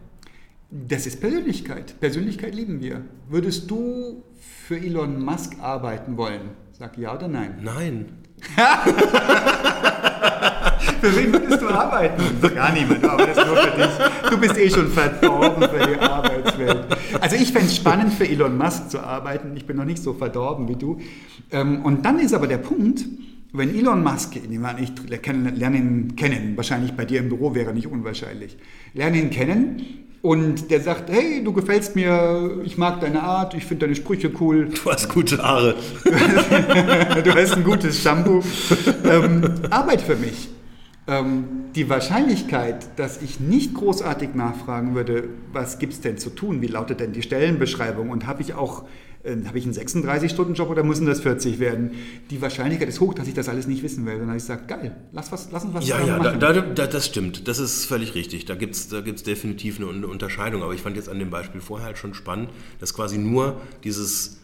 Das 0.70 1.06
ist 1.06 1.20
Persönlichkeit. 1.20 2.00
Persönlichkeit 2.00 2.54
lieben 2.54 2.80
wir. 2.80 3.02
Würdest 3.28 3.70
du 3.70 4.24
für 4.66 4.76
Elon 4.76 5.22
Musk 5.24 5.52
arbeiten 5.60 6.16
wollen? 6.16 6.50
Sag 6.72 6.98
ja 6.98 7.14
oder 7.14 7.28
nein. 7.28 7.58
Nein. 7.62 8.06
Für 11.06 11.16
wen 11.16 11.32
würdest 11.32 11.62
du 11.62 11.68
arbeiten? 11.68 12.20
Für 12.40 12.50
gar 12.50 12.72
niemand, 12.72 13.04
aber 13.04 13.26
das 13.26 13.46
nur 13.46 13.56
für 13.56 13.76
dich. 13.76 14.30
Du 14.30 14.38
bist 14.38 14.58
eh 14.58 14.68
schon 14.68 14.88
verdorben 14.88 15.68
für 15.68 15.86
die 15.86 16.00
Arbeitswelt. 16.00 16.86
Also 17.20 17.36
ich 17.36 17.52
fände 17.52 17.68
es 17.68 17.76
spannend, 17.76 18.12
für 18.12 18.28
Elon 18.28 18.58
Musk 18.58 18.90
zu 18.90 18.98
arbeiten. 18.98 19.56
Ich 19.56 19.66
bin 19.66 19.76
noch 19.76 19.84
nicht 19.84 20.02
so 20.02 20.14
verdorben 20.14 20.68
wie 20.68 20.74
du. 20.74 20.98
Ähm, 21.52 21.82
Und 21.84 22.04
dann 22.04 22.18
ist 22.18 22.34
aber 22.34 22.48
der 22.48 22.58
Punkt, 22.58 23.04
wenn 23.52 23.72
Elon 23.72 24.02
Musk, 24.02 24.34
ich 24.34 24.48
lerne 24.48 25.76
ihn 25.78 26.16
kennen, 26.16 26.56
wahrscheinlich 26.56 26.92
bei 26.94 27.04
dir 27.04 27.20
im 27.20 27.28
Büro 27.28 27.54
wäre 27.54 27.72
nicht 27.72 27.86
unwahrscheinlich, 27.86 28.56
lerne 28.92 29.18
ihn 29.18 29.30
kennen 29.30 29.82
und 30.22 30.72
der 30.72 30.80
sagt, 30.80 31.08
hey, 31.08 31.44
du 31.44 31.52
gefällst 31.52 31.94
mir, 31.94 32.62
ich 32.64 32.76
mag 32.76 33.00
deine 33.00 33.22
Art, 33.22 33.54
ich 33.54 33.64
finde 33.64 33.86
deine 33.86 33.94
Sprüche 33.94 34.32
cool, 34.40 34.70
Du 34.84 34.90
hast 34.90 35.08
gute 35.08 35.38
Haare. 35.38 35.76
du 36.04 37.34
hast 37.34 37.52
ein 37.52 37.62
gutes 37.62 38.02
Shampoo. 38.02 38.42
Ähm, 39.04 39.44
Arbeit 39.70 40.02
für 40.02 40.16
mich. 40.16 40.48
Ähm, 41.08 41.44
die 41.76 41.88
Wahrscheinlichkeit, 41.88 42.98
dass 42.98 43.22
ich 43.22 43.38
nicht 43.38 43.74
großartig 43.74 44.34
nachfragen 44.34 44.94
würde, 44.96 45.28
was 45.52 45.78
gibt 45.78 45.92
es 45.92 46.00
denn 46.00 46.18
zu 46.18 46.30
tun, 46.30 46.62
wie 46.62 46.66
lautet 46.66 46.98
denn 47.00 47.12
die 47.12 47.22
Stellenbeschreibung 47.22 48.10
und 48.10 48.26
habe 48.26 48.42
ich 48.42 48.54
auch 48.54 48.84
äh, 49.22 49.36
habe 49.46 49.58
ich 49.58 49.64
einen 49.64 49.74
36-Stunden-Job 49.74 50.68
oder 50.68 50.82
müssen 50.82 51.06
das 51.06 51.20
40 51.20 51.60
werden? 51.60 51.92
Die 52.30 52.42
Wahrscheinlichkeit 52.42 52.88
ist 52.88 52.98
hoch, 53.00 53.14
dass 53.14 53.28
ich 53.28 53.34
das 53.34 53.48
alles 53.48 53.66
nicht 53.68 53.82
wissen 53.84 54.04
will. 54.04 54.18
Sondern 54.18 54.36
ich 54.36 54.42
sage, 54.44 54.62
geil, 54.66 54.96
lass, 55.12 55.30
was, 55.30 55.48
lass 55.52 55.64
uns 55.64 55.74
was 55.74 55.86
Ja, 55.86 56.00
ja, 56.04 56.18
machen. 56.18 56.40
da, 56.40 56.52
da, 56.52 56.86
das 56.86 57.06
stimmt. 57.06 57.46
Das 57.46 57.58
ist 57.60 57.84
völlig 57.86 58.14
richtig. 58.16 58.44
Da 58.44 58.54
gibt 58.56 58.74
es 58.74 58.88
da 58.88 59.00
gibt's 59.00 59.22
definitiv 59.22 59.76
eine 59.78 59.86
Un- 59.86 60.04
Unterscheidung. 60.04 60.62
Aber 60.64 60.74
ich 60.74 60.80
fand 60.82 60.96
jetzt 60.96 61.08
an 61.08 61.18
dem 61.20 61.30
Beispiel 61.30 61.60
vorher 61.60 61.86
halt 61.86 61.98
schon 61.98 62.14
spannend, 62.14 62.50
dass 62.80 62.94
quasi 62.94 63.16
nur 63.18 63.60
dieses, 63.84 64.38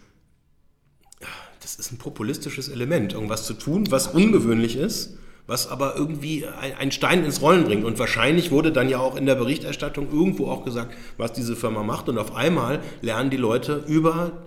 ja, 1.20 1.28
das 1.60 1.74
ist 1.76 1.92
ein 1.92 1.98
populistisches 1.98 2.68
Element, 2.68 3.12
irgendwas 3.14 3.46
zu 3.46 3.54
tun, 3.54 3.90
was 3.90 4.08
ungewöhnlich 4.08 4.76
ist, 4.76 5.16
was 5.46 5.68
aber 5.68 5.96
irgendwie 5.96 6.46
ein- 6.46 6.76
einen 6.76 6.92
Stein 6.92 7.24
ins 7.24 7.42
Rollen 7.42 7.64
bringt. 7.64 7.84
Und 7.84 7.98
wahrscheinlich 7.98 8.50
wurde 8.50 8.72
dann 8.72 8.88
ja 8.88 8.98
auch 8.98 9.16
in 9.16 9.26
der 9.26 9.34
Berichterstattung 9.34 10.08
irgendwo 10.12 10.46
auch 10.46 10.64
gesagt, 10.64 10.94
was 11.16 11.32
diese 11.32 11.56
Firma 11.56 11.82
macht. 11.82 12.08
Und 12.08 12.18
auf 12.18 12.34
einmal 12.34 12.80
lernen 13.00 13.30
die 13.30 13.36
Leute 13.36 13.84
über 13.86 14.44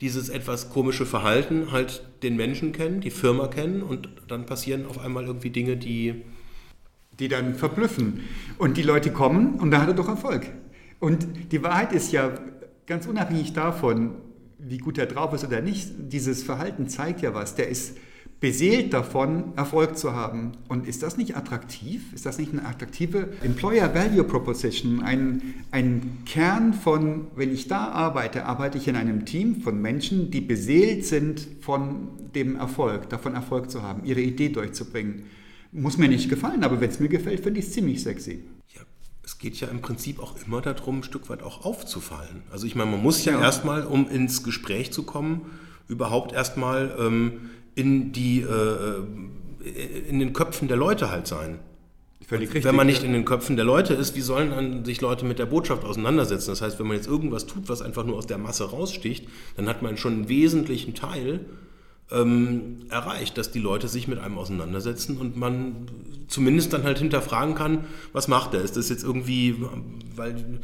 dieses 0.00 0.28
etwas 0.28 0.70
komische 0.70 1.06
Verhalten 1.06 1.70
halt 1.70 2.02
den 2.24 2.36
Menschen 2.36 2.72
kennen, 2.72 3.00
die 3.00 3.10
Firma 3.10 3.46
kennen 3.46 3.82
und 3.82 4.08
dann 4.26 4.46
passieren 4.46 4.86
auf 4.86 4.98
einmal 4.98 5.24
irgendwie 5.24 5.50
Dinge, 5.50 5.76
die 5.76 6.22
die 7.18 7.28
dann 7.28 7.54
verblüffen. 7.54 8.20
Und 8.58 8.78
die 8.78 8.82
Leute 8.82 9.12
kommen 9.12 9.60
und 9.60 9.70
da 9.70 9.82
hat 9.82 9.88
er 9.88 9.94
doch 9.94 10.08
Erfolg. 10.08 10.46
Und 10.98 11.26
die 11.52 11.62
Wahrheit 11.62 11.92
ist 11.92 12.10
ja, 12.10 12.32
ganz 12.86 13.06
unabhängig 13.06 13.52
davon, 13.52 14.12
wie 14.58 14.78
gut 14.78 14.96
er 14.98 15.06
drauf 15.06 15.32
ist 15.34 15.44
oder 15.44 15.60
nicht, 15.60 15.90
dieses 15.98 16.42
Verhalten 16.42 16.88
zeigt 16.88 17.20
ja 17.20 17.34
was. 17.34 17.54
Der 17.54 17.68
ist 17.68 17.96
beseelt 18.42 18.92
davon, 18.92 19.52
Erfolg 19.56 19.96
zu 19.96 20.14
haben. 20.14 20.50
Und 20.68 20.88
ist 20.88 21.04
das 21.04 21.16
nicht 21.16 21.36
attraktiv? 21.36 22.12
Ist 22.12 22.26
das 22.26 22.38
nicht 22.38 22.52
eine 22.52 22.66
attraktive 22.66 23.28
Employer 23.40 23.94
Value 23.94 24.24
Proposition? 24.24 25.00
Ein, 25.00 25.54
ein 25.70 26.18
Kern 26.26 26.74
von, 26.74 27.28
wenn 27.36 27.54
ich 27.54 27.68
da 27.68 27.86
arbeite, 27.88 28.44
arbeite 28.44 28.78
ich 28.78 28.88
in 28.88 28.96
einem 28.96 29.24
Team 29.26 29.62
von 29.62 29.80
Menschen, 29.80 30.32
die 30.32 30.40
beseelt 30.40 31.06
sind 31.06 31.46
von 31.60 32.08
dem 32.34 32.56
Erfolg, 32.56 33.08
davon 33.08 33.34
Erfolg 33.34 33.70
zu 33.70 33.82
haben, 33.82 34.04
ihre 34.04 34.20
Idee 34.20 34.48
durchzubringen. 34.48 35.22
Muss 35.70 35.96
mir 35.96 36.08
nicht 36.08 36.28
gefallen, 36.28 36.64
aber 36.64 36.80
wenn 36.80 36.90
es 36.90 36.98
mir 36.98 37.08
gefällt, 37.08 37.40
finde 37.44 37.60
ich 37.60 37.66
es 37.66 37.72
ziemlich 37.72 38.02
sexy. 38.02 38.42
Ja, 38.74 38.80
es 39.24 39.38
geht 39.38 39.54
ja 39.60 39.68
im 39.68 39.80
Prinzip 39.82 40.20
auch 40.20 40.34
immer 40.44 40.60
darum, 40.60 40.98
ein 40.98 41.02
Stück 41.04 41.30
weit 41.30 41.44
auch 41.44 41.64
aufzufallen. 41.64 42.42
Also 42.50 42.66
ich 42.66 42.74
meine, 42.74 42.90
man 42.90 43.02
muss 43.04 43.24
ja, 43.24 43.34
Ja. 43.34 43.40
erstmal, 43.40 43.86
um 43.86 44.08
ins 44.10 44.42
Gespräch 44.42 44.92
zu 44.92 45.04
kommen, 45.04 45.42
überhaupt 45.86 46.32
erstmal 46.32 46.96
ähm, 46.98 47.50
in 47.74 48.12
die 48.12 48.40
äh, 48.40 49.02
in 50.08 50.18
den 50.18 50.32
Köpfen 50.32 50.68
der 50.68 50.76
Leute 50.76 51.10
halt 51.10 51.26
sein. 51.26 51.60
Völlig 52.26 52.64
Wenn 52.64 52.74
man 52.74 52.86
nicht 52.86 53.02
in 53.02 53.12
den 53.12 53.24
Köpfen 53.24 53.56
der 53.56 53.64
Leute 53.64 53.94
ist, 53.94 54.16
wie 54.16 54.20
sollen 54.20 54.50
dann 54.50 54.84
sich 54.84 55.00
Leute 55.00 55.24
mit 55.24 55.38
der 55.38 55.46
Botschaft 55.46 55.84
auseinandersetzen? 55.84 56.50
Das 56.50 56.62
heißt, 56.62 56.78
wenn 56.78 56.86
man 56.86 56.96
jetzt 56.96 57.08
irgendwas 57.08 57.46
tut, 57.46 57.68
was 57.68 57.82
einfach 57.82 58.04
nur 58.04 58.16
aus 58.16 58.26
der 58.26 58.38
Masse 58.38 58.70
raussticht, 58.70 59.28
dann 59.56 59.68
hat 59.68 59.82
man 59.82 59.96
schon 59.96 60.12
einen 60.14 60.28
wesentlichen 60.28 60.94
Teil 60.94 61.40
ähm, 62.10 62.86
erreicht, 62.88 63.38
dass 63.38 63.50
die 63.50 63.58
Leute 63.58 63.88
sich 63.88 64.08
mit 64.08 64.18
einem 64.18 64.38
auseinandersetzen 64.38 65.18
und 65.18 65.36
man 65.36 65.86
zumindest 66.28 66.72
dann 66.72 66.84
halt 66.84 66.98
hinterfragen 66.98 67.54
kann, 67.54 67.84
was 68.12 68.28
macht 68.28 68.54
er? 68.54 68.62
Ist 68.62 68.76
das 68.76 68.88
jetzt 68.88 69.04
irgendwie, 69.04 69.56
weil 70.14 70.60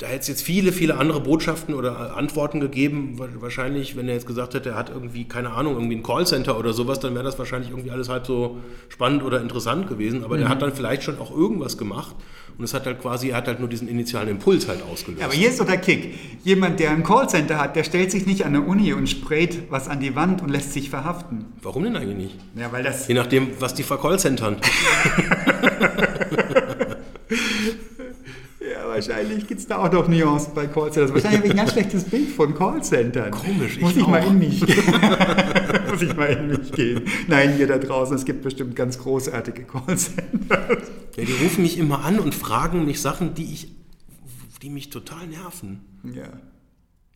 da 0.00 0.06
hätte 0.06 0.20
es 0.20 0.28
jetzt 0.28 0.42
viele, 0.42 0.72
viele 0.72 0.96
andere 0.96 1.20
Botschaften 1.20 1.74
oder 1.74 2.16
Antworten 2.16 2.58
gegeben. 2.58 3.18
Wa- 3.18 3.28
Wahrscheinlich, 3.38 3.96
wenn 3.96 4.08
er 4.08 4.14
jetzt 4.14 4.26
gesagt 4.26 4.54
hätte, 4.54 4.70
er 4.70 4.74
hat 4.74 4.88
irgendwie, 4.90 5.24
keine 5.24 5.50
Ahnung, 5.50 5.74
irgendwie 5.74 5.96
ein 5.96 6.02
Callcenter 6.02 6.58
oder 6.58 6.72
sowas, 6.72 7.00
dann 7.00 7.12
wäre 7.14 7.22
das 7.24 7.38
wahrscheinlich 7.38 7.70
irgendwie 7.70 7.90
alles 7.90 8.08
halb 8.08 8.26
so 8.26 8.58
spannend 8.88 9.22
oder 9.22 9.40
interessant 9.42 9.88
gewesen. 9.88 10.24
Aber 10.24 10.38
der 10.38 10.48
hat 10.48 10.62
dann 10.62 10.72
vielleicht 10.74 11.02
schon 11.02 11.18
auch 11.18 11.30
irgendwas 11.30 11.76
gemacht 11.76 12.16
und 12.56 12.64
es 12.64 12.72
hat 12.74 12.86
halt 12.86 13.00
quasi, 13.00 13.28
er 13.28 13.36
hat 13.36 13.46
halt 13.46 13.60
nur 13.60 13.68
diesen 13.68 13.88
initialen 13.88 14.28
Impuls 14.28 14.68
halt 14.68 14.80
ausgelöst. 14.90 15.20
Ja, 15.20 15.26
aber 15.26 15.34
hier 15.34 15.48
ist 15.50 15.58
so 15.58 15.64
der 15.64 15.76
Kick. 15.78 16.14
Jemand, 16.44 16.80
der 16.80 16.90
ein 16.92 17.04
Callcenter 17.04 17.58
hat, 17.58 17.76
der 17.76 17.84
stellt 17.84 18.10
sich 18.10 18.24
nicht 18.26 18.46
an 18.46 18.54
der 18.54 18.66
Uni 18.66 18.92
und 18.94 19.06
sprayt 19.06 19.70
was 19.70 19.86
an 19.88 20.00
die 20.00 20.16
Wand 20.16 20.40
und 20.42 20.48
lässt 20.48 20.72
sich 20.72 20.88
verhaften. 20.88 21.44
Warum 21.62 21.84
denn 21.84 21.96
eigentlich 21.96 22.16
nicht? 22.16 22.36
Ja, 22.56 22.72
weil 22.72 22.82
das 22.82 23.06
Je 23.06 23.14
nachdem, 23.14 23.48
was 23.60 23.74
die 23.74 23.82
vercallcentern. 23.82 24.56
Wahrscheinlich 29.08 29.46
gibt 29.46 29.60
es 29.60 29.66
da 29.66 29.78
auch 29.78 29.92
noch 29.92 30.08
Nuancen 30.08 30.54
bei 30.54 30.66
Callcenters. 30.66 31.12
Wahrscheinlich 31.12 31.38
habe 31.38 31.46
ich 31.46 31.52
ein 31.52 31.56
ganz 31.56 31.72
schlechtes 31.72 32.04
Bild 32.04 32.28
von 32.30 32.54
Callcentern. 32.54 33.30
Komisch, 33.30 33.76
ich 33.76 33.82
Muss 33.82 33.96
ich, 33.96 34.06
mal 34.06 34.22
auch. 34.22 34.26
in 34.26 34.38
mich 34.38 34.60
Muss 35.90 36.02
ich 36.02 36.16
mal 36.16 36.26
in 36.26 36.48
mich 36.48 36.72
gehen. 36.72 37.02
Nein, 37.26 37.58
ihr 37.58 37.66
da 37.66 37.78
draußen, 37.78 38.14
es 38.16 38.24
gibt 38.24 38.42
bestimmt 38.42 38.76
ganz 38.76 38.98
großartige 38.98 39.64
Callcenters. 39.64 40.90
Ja, 41.16 41.24
die 41.24 41.32
rufen 41.42 41.62
mich 41.62 41.78
immer 41.78 42.04
an 42.04 42.18
und 42.18 42.34
fragen 42.34 42.84
mich 42.84 43.00
Sachen, 43.00 43.34
die 43.34 43.44
ich, 43.44 43.68
die 44.62 44.70
mich 44.70 44.90
total 44.90 45.26
nerven. 45.26 45.80
Ja. 46.04 46.28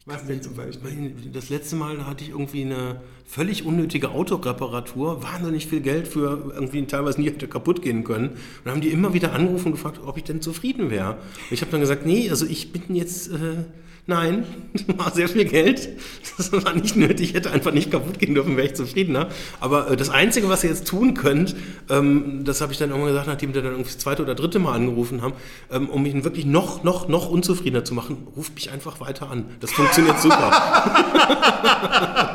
Was 0.06 0.26
denn 0.26 0.42
zum 0.42 0.54
Beispiel? 0.54 1.14
Das 1.32 1.48
letzte 1.48 1.76
Mal 1.76 2.06
hatte 2.06 2.24
ich 2.24 2.30
irgendwie 2.30 2.62
eine 2.62 3.00
völlig 3.24 3.64
unnötige 3.64 4.10
Autoreparatur, 4.10 5.22
wahnsinnig 5.22 5.66
viel 5.66 5.80
Geld 5.80 6.06
für 6.06 6.52
irgendwie 6.54 6.84
teilweise 6.84 7.22
nie 7.22 7.30
hätte 7.30 7.48
kaputt 7.48 7.80
gehen 7.80 8.04
können. 8.04 8.28
Und 8.28 8.38
dann 8.64 8.74
haben 8.74 8.80
die 8.82 8.90
immer 8.90 9.14
wieder 9.14 9.32
angerufen 9.32 9.68
und 9.68 9.72
gefragt, 9.72 10.00
ob 10.04 10.18
ich 10.18 10.24
denn 10.24 10.42
zufrieden 10.42 10.90
wäre. 10.90 11.16
Ich 11.50 11.62
habe 11.62 11.70
dann 11.70 11.80
gesagt, 11.80 12.04
nee, 12.04 12.28
also 12.28 12.44
ich 12.44 12.70
bin 12.70 12.94
jetzt, 12.94 13.32
äh, 13.32 13.64
nein, 14.06 14.44
war 14.96 15.12
sehr 15.12 15.28
viel 15.28 15.44
Geld. 15.44 15.88
Das 16.36 16.50
war 16.52 16.72
nicht 16.72 16.96
nötig, 16.96 17.34
hätte 17.34 17.50
einfach 17.50 17.72
nicht 17.72 17.90
kaputt 17.90 18.18
gehen 18.18 18.34
dürfen, 18.34 18.56
wäre 18.56 18.66
ich 18.66 18.74
zufriedener. 18.74 19.28
Aber 19.60 19.90
äh, 19.90 19.96
das 19.96 20.10
Einzige, 20.10 20.48
was 20.48 20.64
ihr 20.64 20.70
jetzt 20.70 20.86
tun 20.86 21.14
könnt, 21.14 21.54
ähm, 21.88 22.42
das 22.44 22.60
habe 22.60 22.72
ich 22.72 22.78
dann 22.78 22.90
irgendwann 22.90 23.10
gesagt, 23.10 23.28
nachdem 23.28 23.52
die 23.52 23.60
dann 23.60 23.66
irgendwie 23.66 23.84
das 23.84 23.98
zweite 23.98 24.22
oder 24.22 24.34
dritte 24.34 24.58
Mal 24.58 24.72
angerufen 24.72 25.22
haben, 25.22 25.34
ähm, 25.70 25.88
um 25.88 26.02
mich 26.02 26.24
wirklich 26.24 26.46
noch, 26.46 26.82
noch, 26.82 27.08
noch 27.08 27.28
unzufriedener 27.28 27.84
zu 27.84 27.94
machen, 27.94 28.26
ruft 28.36 28.54
mich 28.54 28.70
einfach 28.70 29.00
weiter 29.00 29.30
an. 29.30 29.44
Das 29.60 29.72
funktioniert 29.72 30.20
super. 30.20 30.50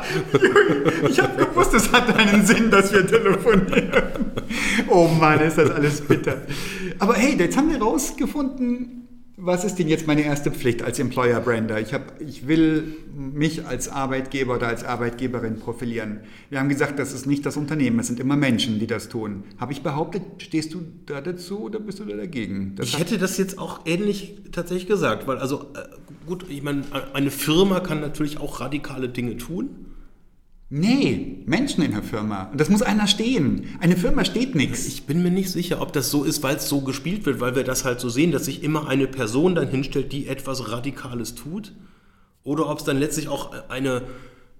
Ich 1.08 1.20
habe 1.20 1.46
gewusst, 1.46 1.74
es 1.74 1.92
hat 1.92 2.14
einen 2.16 2.44
Sinn, 2.44 2.70
dass 2.70 2.92
wir 2.92 3.06
telefonieren. 3.06 4.02
Oh 4.88 5.08
Mann, 5.08 5.40
ist 5.40 5.58
das 5.58 5.70
alles 5.70 6.00
bitter. 6.00 6.42
Aber 6.98 7.14
hey, 7.14 7.36
jetzt 7.38 7.56
haben 7.56 7.70
wir 7.70 7.80
rausgefunden, 7.80 8.99
was 9.42 9.64
ist 9.64 9.76
denn 9.76 9.88
jetzt 9.88 10.06
meine 10.06 10.22
erste 10.22 10.50
Pflicht 10.50 10.82
als 10.82 10.98
Employer 10.98 11.40
Brander? 11.40 11.80
Ich, 11.80 11.94
hab, 11.94 12.20
ich 12.20 12.46
will 12.46 12.96
mich 13.14 13.66
als 13.66 13.88
Arbeitgeber 13.88 14.56
oder 14.56 14.68
als 14.68 14.84
Arbeitgeberin 14.84 15.58
profilieren. 15.58 16.20
Wir 16.50 16.60
haben 16.60 16.68
gesagt, 16.68 16.98
das 16.98 17.12
ist 17.12 17.26
nicht 17.26 17.46
das 17.46 17.56
Unternehmen, 17.56 17.98
es 18.00 18.08
sind 18.08 18.20
immer 18.20 18.36
Menschen, 18.36 18.78
die 18.78 18.86
das 18.86 19.08
tun. 19.08 19.44
Habe 19.58 19.72
ich 19.72 19.82
behauptet, 19.82 20.22
stehst 20.38 20.74
du 20.74 20.82
da 21.06 21.20
dazu 21.20 21.60
oder 21.60 21.80
bist 21.80 21.98
du 22.00 22.04
da 22.04 22.16
dagegen? 22.16 22.74
Das 22.76 22.88
Ich 22.88 22.98
hätte 22.98 23.18
das 23.18 23.38
jetzt 23.38 23.58
auch 23.58 23.80
ähnlich 23.86 24.42
tatsächlich 24.52 24.86
gesagt, 24.86 25.26
weil 25.26 25.38
also 25.38 25.66
äh, 25.74 26.26
gut, 26.26 26.44
ich 26.48 26.62
meine, 26.62 26.82
eine 27.14 27.30
Firma 27.30 27.80
kann 27.80 28.00
natürlich 28.00 28.38
auch 28.38 28.60
radikale 28.60 29.08
Dinge 29.08 29.36
tun. 29.38 29.86
Nee, 30.70 31.42
Menschen 31.46 31.82
in 31.82 31.92
der 31.92 32.02
Firma. 32.02 32.44
Und 32.44 32.60
das 32.60 32.70
muss 32.70 32.82
einer 32.82 33.06
stehen. 33.06 33.76
Eine 33.80 33.96
Firma 33.96 34.24
steht 34.24 34.54
nichts. 34.54 34.86
Ich 34.86 35.04
bin 35.04 35.22
mir 35.22 35.30
nicht 35.30 35.50
sicher, 35.50 35.82
ob 35.82 35.92
das 35.92 36.10
so 36.10 36.24
ist, 36.24 36.42
weil 36.42 36.56
es 36.56 36.68
so 36.68 36.80
gespielt 36.80 37.26
wird, 37.26 37.40
weil 37.40 37.54
wir 37.54 37.64
das 37.64 37.84
halt 37.84 38.00
so 38.00 38.08
sehen, 38.08 38.32
dass 38.32 38.46
sich 38.46 38.62
immer 38.62 38.88
eine 38.88 39.06
Person 39.06 39.54
dann 39.54 39.68
hinstellt, 39.68 40.12
die 40.12 40.26
etwas 40.26 40.70
Radikales 40.70 41.34
tut. 41.34 41.72
Oder 42.42 42.70
ob 42.70 42.78
es 42.78 42.84
dann 42.84 42.98
letztlich 42.98 43.28
auch 43.28 43.52
eine 43.68 44.02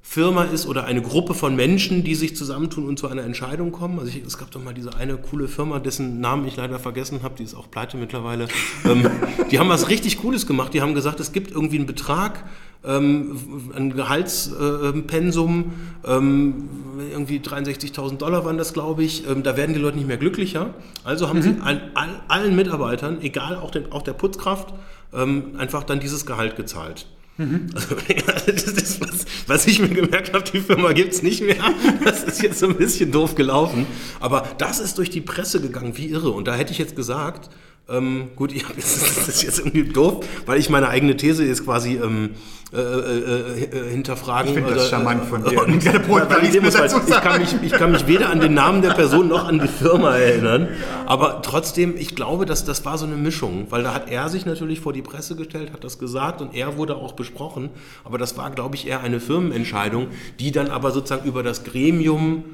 Firma 0.03 0.45
ist 0.45 0.67
oder 0.67 0.85
eine 0.85 1.03
Gruppe 1.03 1.35
von 1.35 1.55
Menschen, 1.55 2.03
die 2.03 2.15
sich 2.15 2.35
zusammentun 2.35 2.89
und 2.89 2.99
zu 2.99 3.07
einer 3.07 3.23
Entscheidung 3.23 3.71
kommen. 3.71 3.99
Also 3.99 4.11
ich, 4.11 4.25
es 4.25 4.39
gab 4.39 4.51
doch 4.51 4.63
mal 4.63 4.75
diese 4.75 4.97
eine 4.97 5.17
coole 5.17 5.47
Firma, 5.47 5.79
dessen 5.79 6.21
Namen 6.21 6.49
ich 6.49 6.57
leider 6.57 6.79
vergessen 6.79 7.23
habe, 7.23 7.37
die 7.37 7.45
ist 7.45 7.55
auch 7.55 7.71
pleite 7.71 7.97
mittlerweile. 7.97 8.49
ähm, 8.87 9.09
die 9.51 9.59
haben 9.59 9.69
was 9.69 9.89
richtig 9.89 10.19
Cooles 10.19 10.47
gemacht. 10.47 10.75
Die 10.75 10.83
haben 10.83 10.95
gesagt, 10.95 11.21
es 11.21 11.33
gibt 11.33 11.53
irgendwie 11.53 11.77
einen 11.77 11.87
Betrag, 11.87 12.45
ähm, 12.83 13.39
ein 13.77 13.95
Gehaltspensum, 13.95 15.73
ähm, 16.05 16.69
irgendwie 17.13 17.39
63.000 17.39 18.17
Dollar 18.17 18.45
waren 18.45 18.59
das, 18.59 18.73
glaube 18.73 19.05
ich. 19.05 19.29
Ähm, 19.29 19.43
da 19.43 19.57
werden 19.57 19.75
die 19.75 19.81
Leute 19.81 19.99
nicht 19.99 20.09
mehr 20.09 20.17
glücklicher. 20.17 20.75
Also 21.05 21.29
haben 21.29 21.43
sie 21.43 21.57
an, 21.63 21.81
all, 21.95 22.09
allen 22.27 22.57
Mitarbeitern, 22.57 23.19
egal 23.21 23.57
auch, 23.57 23.71
den, 23.71 23.93
auch 23.93 24.03
der 24.03 24.15
Putzkraft, 24.15 24.75
ähm, 25.13 25.53
einfach 25.57 25.85
dann 25.85 26.01
dieses 26.01 26.27
Gehalt 26.27 26.57
gezahlt. 26.57 27.07
Also, 27.41 27.95
das 28.47 28.65
ist 28.65 29.01
was, 29.01 29.25
was 29.47 29.67
ich 29.67 29.81
mir 29.81 29.89
gemerkt 29.89 30.35
habe, 30.35 30.45
die 30.45 30.61
Firma 30.61 30.93
gibt 30.93 31.15
es 31.15 31.23
nicht 31.23 31.43
mehr. 31.43 31.57
Das 32.05 32.23
ist 32.23 32.43
jetzt 32.43 32.59
so 32.59 32.69
ein 32.69 32.77
bisschen 32.77 33.13
doof 33.13 33.35
gelaufen. 33.35 33.87
Aber 34.21 34.47
das 34.59 34.79
ist 34.79 34.99
durch 34.99 35.11
die 35.11 35.23
Presse 35.23 35.61
gegangen, 35.61 35.97
wie 35.97 36.09
irre. 36.09 36.31
Und 36.31 36.47
da 36.47 36.55
hätte 36.55 36.73
ich 36.73 36.79
jetzt 36.79 36.97
gesagt, 36.97 37.49
ähm, 37.89 38.31
gut, 38.37 38.53
ich 38.55 38.65
jetzt, 38.77 39.19
das 39.19 39.29
ist 39.29 39.43
jetzt 39.43 39.59
irgendwie 39.59 39.85
doof, 39.85 40.25
weil 40.47 40.59
ich 40.59 40.71
meine 40.71 40.89
eigene 40.89 41.17
These 41.17 41.45
jetzt 41.45 41.65
quasi 41.65 41.97
ähm, 41.97 42.31
äh, 42.73 42.79
äh, 42.79 43.65
äh, 43.65 43.91
hinterfragen. 43.91 44.51
Ich 44.51 44.55
finde 44.55 44.75
das 44.75 44.91
charmant 44.91 45.25
von 45.25 45.43
dir. 45.43 45.61
Und, 45.67 45.85
Der 45.85 45.99
Brutalismus 45.99 46.75
weil 46.75 46.89
dazu 46.89 47.01
ich, 47.05 47.21
kann 47.21 47.41
mich, 47.41 47.57
ich 47.63 47.73
kann 47.73 47.91
mich 47.91 48.07
weder 48.07 48.31
an 48.31 48.39
den 48.39 48.55
Namen 48.55 48.81
der 48.81 48.91
Person 48.91 49.27
noch 49.27 49.45
an 49.49 49.59
die 49.59 49.67
Firma 49.67 50.17
erinnern. 50.17 50.69
Aber 51.05 51.43
trotzdem, 51.43 51.97
ich 51.97 52.15
glaube, 52.15 52.47
dass 52.47 52.65
das 52.65 52.85
war 52.85 52.97
so 52.97 53.07
eine 53.07 53.17
Mischung, 53.17 53.67
weil 53.71 53.83
da 53.83 53.93
hat 53.93 54.09
er 54.09 54.29
sich 54.29 54.47
natürlich 54.47 54.79
vor 54.79 54.93
die 54.93 55.03
Presse 55.03 55.35
gestellt, 55.35 55.73
hat 55.73 55.83
das 55.83 55.99
gesagt 55.99 56.41
und 56.41 56.55
er 56.55 56.77
wurde 56.77 56.95
auch 56.95 57.15
besprochen. 57.15 57.71
Aber 58.05 58.19
das 58.19 58.37
war, 58.37 58.49
glaube 58.53 58.77
ich, 58.77 58.87
eher 58.87 59.01
eine 59.01 59.19
Firmenentscheidung, 59.19 60.07
die 60.39 60.53
dann 60.53 60.69
aber 60.69 60.93
sozusagen 60.93 61.29
über 61.29 61.43
das 61.43 61.65
Gremium. 61.65 62.45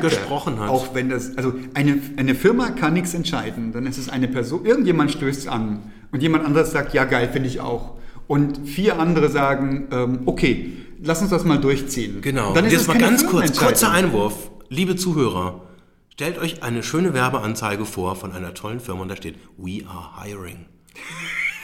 Gesprochen 0.00 0.60
hat. 0.60 0.68
Auch 0.68 0.94
wenn 0.94 1.08
das, 1.08 1.36
also 1.36 1.54
eine, 1.74 1.98
eine 2.16 2.34
Firma 2.34 2.70
kann 2.70 2.94
nichts 2.94 3.14
entscheiden, 3.14 3.72
dann 3.72 3.86
ist 3.86 3.98
es 3.98 4.08
eine 4.08 4.28
Person, 4.28 4.64
irgendjemand 4.64 5.10
stößt 5.10 5.40
es 5.40 5.48
an 5.48 5.82
und 6.12 6.22
jemand 6.22 6.44
anderes 6.44 6.70
sagt, 6.70 6.94
ja 6.94 7.04
geil, 7.04 7.28
finde 7.32 7.48
ich 7.48 7.60
auch. 7.60 7.94
Und 8.26 8.66
vier 8.66 8.98
andere 8.98 9.28
sagen, 9.28 9.88
ähm, 9.90 10.20
okay, 10.26 10.72
lass 11.02 11.20
uns 11.20 11.30
das 11.30 11.44
mal 11.44 11.58
durchziehen. 11.58 12.20
Genau. 12.20 12.54
Dann 12.54 12.64
ist 12.64 12.72
jetzt 12.72 12.82
es 12.82 12.88
mal 12.88 12.98
ganz 12.98 13.26
kurz, 13.26 13.56
kurzer 13.58 13.90
Einwurf. 13.90 14.50
Liebe 14.68 14.96
Zuhörer, 14.96 15.62
stellt 16.10 16.38
euch 16.38 16.62
eine 16.62 16.82
schöne 16.82 17.12
Werbeanzeige 17.12 17.84
vor 17.84 18.16
von 18.16 18.32
einer 18.32 18.54
tollen 18.54 18.80
Firma 18.80 19.02
und 19.02 19.08
da 19.08 19.16
steht 19.16 19.36
We 19.58 19.82
are 19.86 20.22
hiring. 20.22 20.66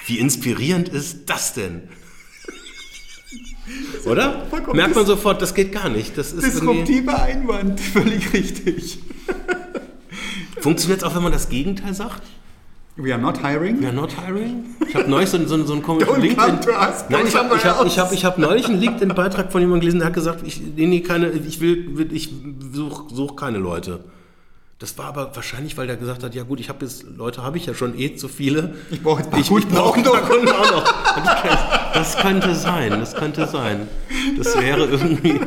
Wie 0.06 0.18
inspirierend 0.18 0.88
ist 0.88 1.30
das 1.30 1.54
denn? 1.54 1.88
Oder? 4.06 4.46
vollkommen 4.48 4.76
Merkt 4.76 4.94
man 4.94 5.06
sofort, 5.06 5.42
das 5.42 5.54
geht 5.54 5.72
gar 5.72 5.88
nicht. 5.88 6.16
Das 6.16 6.32
ist 6.32 6.44
Disruptiver 6.44 7.22
Einwand, 7.22 7.80
völlig 7.92 8.32
richtig. 8.32 8.98
funktioniert 10.60 11.02
es 11.02 11.04
auch, 11.08 11.14
wenn 11.14 11.22
man 11.22 11.32
das 11.32 11.48
Gegenteil 11.48 11.94
sagt? 11.94 12.22
We 12.96 13.12
are 13.12 13.20
not 13.20 13.42
hiring. 13.42 13.80
We 13.80 13.86
are 13.86 13.94
not 13.94 14.12
hiring? 14.12 14.76
Ich 14.86 14.94
habe 14.94 15.08
neulich 15.08 15.30
so, 15.30 15.38
so, 15.46 15.64
so 15.64 15.72
einen 15.72 15.82
komischen 15.82 16.20
LinkedIn... 16.20 16.58
Nein, 17.08 17.26
ich 17.26 17.36
habe 17.36 17.56
ich 17.56 17.64
hab, 17.64 17.86
ich 17.86 17.98
hab, 17.98 18.12
ich 18.12 18.24
hab 18.24 18.38
neulich 18.38 18.66
einen 18.66 18.80
LinkedIn-Beitrag 18.80 19.52
von 19.52 19.60
jemandem 19.60 19.80
gelesen, 19.80 20.00
der 20.00 20.08
hat 20.08 20.14
gesagt, 20.14 20.46
ich, 20.46 20.60
nee, 20.60 21.00
keine, 21.00 21.30
ich 21.30 21.60
will 21.60 22.08
ich 22.12 22.30
suche 22.72 23.14
such 23.14 23.36
keine 23.36 23.58
Leute. 23.58 24.04
Das 24.80 24.96
war 24.96 25.04
aber 25.04 25.37
wahrscheinlich, 25.37 25.76
weil 25.76 25.87
der 25.87 25.99
gesagt 25.99 26.22
hat, 26.25 26.34
ja 26.34 26.42
gut, 26.42 26.58
ich 26.58 26.70
habe 26.70 26.87
jetzt, 26.87 27.04
Leute 27.14 27.42
habe 27.42 27.58
ich 27.58 27.66
ja 27.66 27.75
schon 27.75 27.99
eh 27.99 28.16
zu 28.16 28.28
viele. 28.28 28.76
Ich 28.90 29.02
brauche 29.02 29.18
jetzt 29.18 29.26
ein 29.26 29.30
paar 29.32 29.38
ich, 29.40 29.44
ich 29.44 29.52
Kunden 29.52 29.68
brauche 29.75 30.00
auch 30.00 30.04
noch. 30.04 30.26
Kunden 30.26 30.49
auch 30.49 30.72
noch. 30.72 30.84
Ich 31.18 31.92
Das 31.92 32.16
könnte 32.16 32.54
sein, 32.54 32.99
das 32.99 33.14
könnte 33.14 33.46
sein. 33.46 33.88
Das 34.38 34.58
wäre 34.58 34.87
irgendwie, 34.87 35.38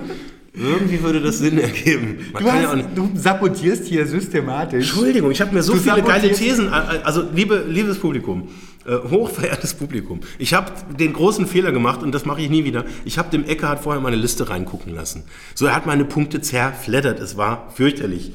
irgendwie 0.53 1.01
würde 1.01 1.19
das 1.19 1.39
Sinn 1.39 1.57
ergeben. 1.57 2.27
Man 2.31 2.43
Du, 2.43 2.49
kann 2.49 2.61
ja 2.61 2.67
auch 2.67 2.75
hast, 2.75 2.77
nicht, 2.77 2.95
du 2.95 3.09
sabotierst 3.15 3.85
hier 3.85 4.05
systematisch. 4.05 4.87
Entschuldigung, 4.87 5.31
ich 5.31 5.41
habe 5.41 5.51
mir 5.55 5.63
so 5.63 5.73
Du 5.73 5.79
viele 5.79 6.03
geile 6.03 6.31
Thesen. 6.31 6.71
Also, 6.71 7.23
liebe, 7.33 7.65
liebes 7.67 7.97
Publikum, 7.97 8.49
äh, 8.85 8.97
hochverehrtes 9.09 9.73
Publikum, 9.73 10.19
ich 10.37 10.53
habe 10.53 10.71
den 10.99 11.11
großen 11.11 11.47
Fehler 11.47 11.71
gemacht 11.71 12.03
und 12.03 12.11
das 12.11 12.25
mache 12.25 12.41
ich 12.41 12.51
nie 12.51 12.65
wieder. 12.65 12.85
Ich 13.03 13.17
habe 13.17 13.31
dem 13.31 13.45
Eckhard 13.45 13.79
vorher 13.79 13.99
meine 13.99 14.15
Liste 14.15 14.47
reingucken 14.51 14.93
lassen. 14.93 15.23
So, 15.55 15.65
er 15.65 15.75
hat 15.75 15.87
meine 15.87 16.05
Punkte 16.05 16.39
zerfleddert. 16.39 17.19
Es 17.19 17.35
war 17.35 17.71
fürchterlich. 17.73 18.31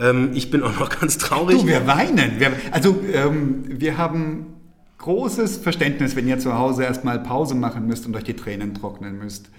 Ähm, 0.00 0.30
ich 0.34 0.50
bin 0.50 0.62
auch 0.62 0.78
noch 0.80 0.88
ganz 1.00 1.18
traurig. 1.18 1.58
Du, 1.60 1.66
wir 1.66 1.86
weinen. 1.86 2.40
Wir, 2.40 2.52
also 2.72 2.98
ähm, 3.12 3.64
wir 3.68 3.98
haben 3.98 4.46
großes 4.98 5.58
Verständnis, 5.58 6.16
wenn 6.16 6.26
ihr 6.28 6.38
zu 6.38 6.56
Hause 6.58 6.84
erstmal 6.84 7.18
Pause 7.20 7.54
machen 7.54 7.86
müsst 7.86 8.06
und 8.06 8.16
euch 8.16 8.24
die 8.24 8.34
Tränen 8.34 8.74
trocknen 8.74 9.18
müsst. 9.18 9.50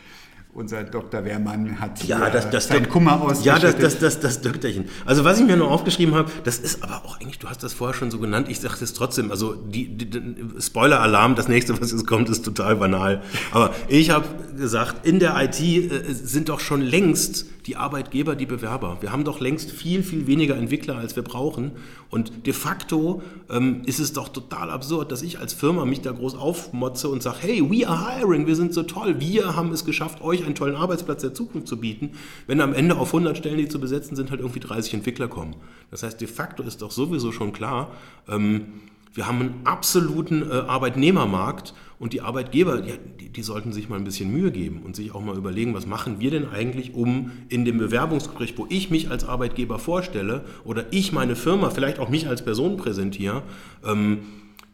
Unser 0.53 0.83
Dr. 0.83 1.24
Wehrmann 1.24 1.79
hat 1.79 2.03
Ja, 2.03 2.29
das, 2.29 2.50
das 2.50 2.67
seinen 2.67 2.83
Dok- 2.83 2.91
Kummer 2.91 3.33
Ja, 3.43 3.57
das, 3.57 3.77
das, 3.77 4.00
das, 4.00 4.19
das 4.19 4.41
Dökterchen. 4.41 4.89
Also 5.05 5.24
was 5.24 5.39
ich 5.39 5.45
mir 5.45 5.55
nur 5.55 5.71
aufgeschrieben 5.71 6.13
habe, 6.13 6.29
das 6.43 6.60
ist 6.60 6.83
aber 6.83 7.05
auch 7.05 7.21
eigentlich, 7.21 7.39
du 7.39 7.48
hast 7.48 7.63
das 7.63 7.71
vorher 7.71 7.98
schon 7.98 8.12
so 8.12 8.19
genannt, 8.19 8.48
ich 8.50 8.60
sage 8.60 8.75
es 8.83 8.91
trotzdem, 8.93 9.31
also 9.31 9.53
die, 9.55 9.88
die, 9.95 10.10
die 10.10 10.21
Spoiler-Alarm, 10.60 11.36
das 11.36 11.48
nächste, 11.48 11.79
was 11.79 11.93
jetzt 11.93 12.05
kommt, 12.05 12.27
ist 12.29 12.43
total 12.43 12.75
banal. 12.75 13.21
Aber 13.53 13.74
ich 13.88 14.10
habe 14.10 14.25
gesagt, 14.57 15.05
in 15.07 15.19
der 15.19 15.41
IT 15.41 15.62
äh, 15.62 16.01
sind 16.12 16.50
doch 16.50 16.60
schon 16.60 16.81
längst 16.81 17.45
die 17.65 17.75
Arbeitgeber 17.75 18.36
die 18.36 18.46
Bewerber. 18.46 18.98
Wir 19.01 19.12
haben 19.12 19.24
doch 19.24 19.39
längst 19.39 19.72
viel, 19.72 20.03
viel 20.03 20.27
weniger 20.27 20.56
Entwickler, 20.56 20.98
als 20.98 21.15
wir 21.15 21.24
brauchen. 21.24 21.72
Und 22.10 22.46
de 22.46 22.53
facto 22.53 23.22
ähm, 23.50 23.82
ist 23.86 24.00
es 24.00 24.13
doch 24.13 24.30
total 24.30 24.70
absurd, 24.70 25.12
dass 25.12 25.22
ich 25.22 25.39
als 25.39 25.53
Firma 25.53 25.86
mich 25.86 26.01
da 26.01 26.12
groß 26.12 26.36
aufmotze 26.36 27.10
und 27.10 27.22
sage, 27.22 27.38
hey, 27.41 27.62
we 27.62 27.88
are 27.88 28.15
hiring, 28.15 28.48
wir 28.48 28.56
sind 28.56 28.74
so 28.74 28.84
toll, 28.84 29.20
wir 29.20 29.56
haben 29.56 29.72
es 29.72 29.86
geschafft, 29.86 30.22
euch 30.22 30.46
einen 30.46 30.56
tollen 30.56 30.75
Arbeitsplatz 30.75 31.22
der 31.22 31.34
Zukunft 31.34 31.68
zu 31.68 31.77
bieten, 31.77 32.12
wenn 32.48 32.62
am 32.62 32.74
Ende 32.74 32.98
auf 32.98 33.13
100 33.13 33.38
Stellen, 33.38 33.58
die 33.58 33.68
zu 33.68 33.80
besetzen 33.80 34.15
sind, 34.15 34.32
halt 34.32 34.41
irgendwie 34.41 34.60
30 34.60 34.96
Entwickler 34.96 35.27
kommen. 35.27 35.56
Das 35.91 36.03
heißt, 36.03 36.20
de 36.20 36.27
facto 36.27 36.63
ist 36.63 36.82
doch 36.82 36.91
sowieso 36.91 37.32
schon 37.32 37.53
klar, 37.53 37.91
ähm, 38.27 38.65
wir 39.13 39.27
haben 39.27 39.39
einen 39.39 39.62
absoluten 39.65 40.50
äh, 40.50 40.53
Arbeitnehmermarkt 40.53 41.74
und 42.00 42.13
die 42.13 42.22
Arbeitgeber, 42.22 42.82
die, 42.82 43.30
die 43.30 43.44
sollten 43.44 43.74
sich 43.74 43.89
mal 43.89 43.98
ein 43.98 44.03
bisschen 44.03 44.32
Mühe 44.32 44.51
geben 44.51 44.82
und 44.84 44.96
sich 44.96 45.13
auch 45.13 45.22
mal 45.22 45.38
überlegen, 45.38 45.74
was 45.74 45.86
machen 45.86 46.20
wir 46.20 46.32
denn 46.32 46.50
eigentlich, 46.50 46.94
um 46.94 47.32
in 47.50 47.65
dem 47.65 47.77
Bewerbungsgespräch, 47.77 48.58
wo 48.58 48.65
ich 48.70 48.89
mich 48.89 49.12
als 49.12 49.25
Arbeitgeber 49.25 49.80
vorstelle 49.80 50.46
oder 50.63 50.86
ich 50.91 51.12
meine 51.12 51.36
Firma, 51.36 51.70
vielleicht 51.70 52.00
auch 52.00 52.10
mich 52.10 52.27
als 52.27 52.44
Person 52.44 52.77
präsentiere, 52.77 53.44
ähm, 53.86 54.20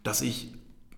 dass 0.03 0.22
ich 0.22 0.51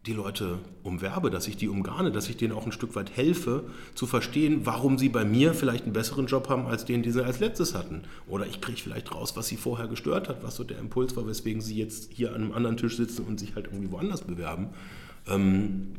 die 0.09 0.15
Leute 0.15 0.57
umwerbe, 0.81 1.29
dass 1.29 1.47
ich 1.47 1.55
die 1.55 1.67
umgarne, 1.67 2.11
dass 2.11 2.27
ich 2.29 2.35
denen 2.35 2.51
auch 2.51 2.65
ein 2.65 2.71
Stück 2.71 2.95
weit 2.95 3.15
helfe, 3.15 3.65
zu 3.93 4.07
verstehen, 4.07 4.61
warum 4.63 4.97
sie 4.97 5.07
bei 5.07 5.23
mir 5.23 5.53
vielleicht 5.53 5.83
einen 5.83 5.93
besseren 5.93 6.25
Job 6.25 6.49
haben, 6.49 6.65
als 6.65 6.83
den, 6.83 7.03
den 7.03 7.13
sie 7.13 7.23
als 7.23 7.39
letztes 7.39 7.75
hatten. 7.75 8.01
Oder 8.27 8.47
ich 8.47 8.59
kriege 8.59 8.81
vielleicht 8.81 9.13
raus, 9.13 9.33
was 9.35 9.47
sie 9.47 9.55
vorher 9.55 9.87
gestört 9.87 10.27
hat, 10.27 10.43
was 10.43 10.55
so 10.55 10.63
der 10.63 10.79
Impuls 10.79 11.15
war, 11.15 11.27
weswegen 11.27 11.61
sie 11.61 11.77
jetzt 11.77 12.09
hier 12.11 12.29
an 12.29 12.41
einem 12.41 12.53
anderen 12.53 12.77
Tisch 12.77 12.97
sitzen 12.97 13.23
und 13.23 13.39
sich 13.39 13.53
halt 13.53 13.67
irgendwie 13.67 13.91
woanders 13.91 14.21
bewerben. 14.21 14.69
Ähm, 15.27 15.89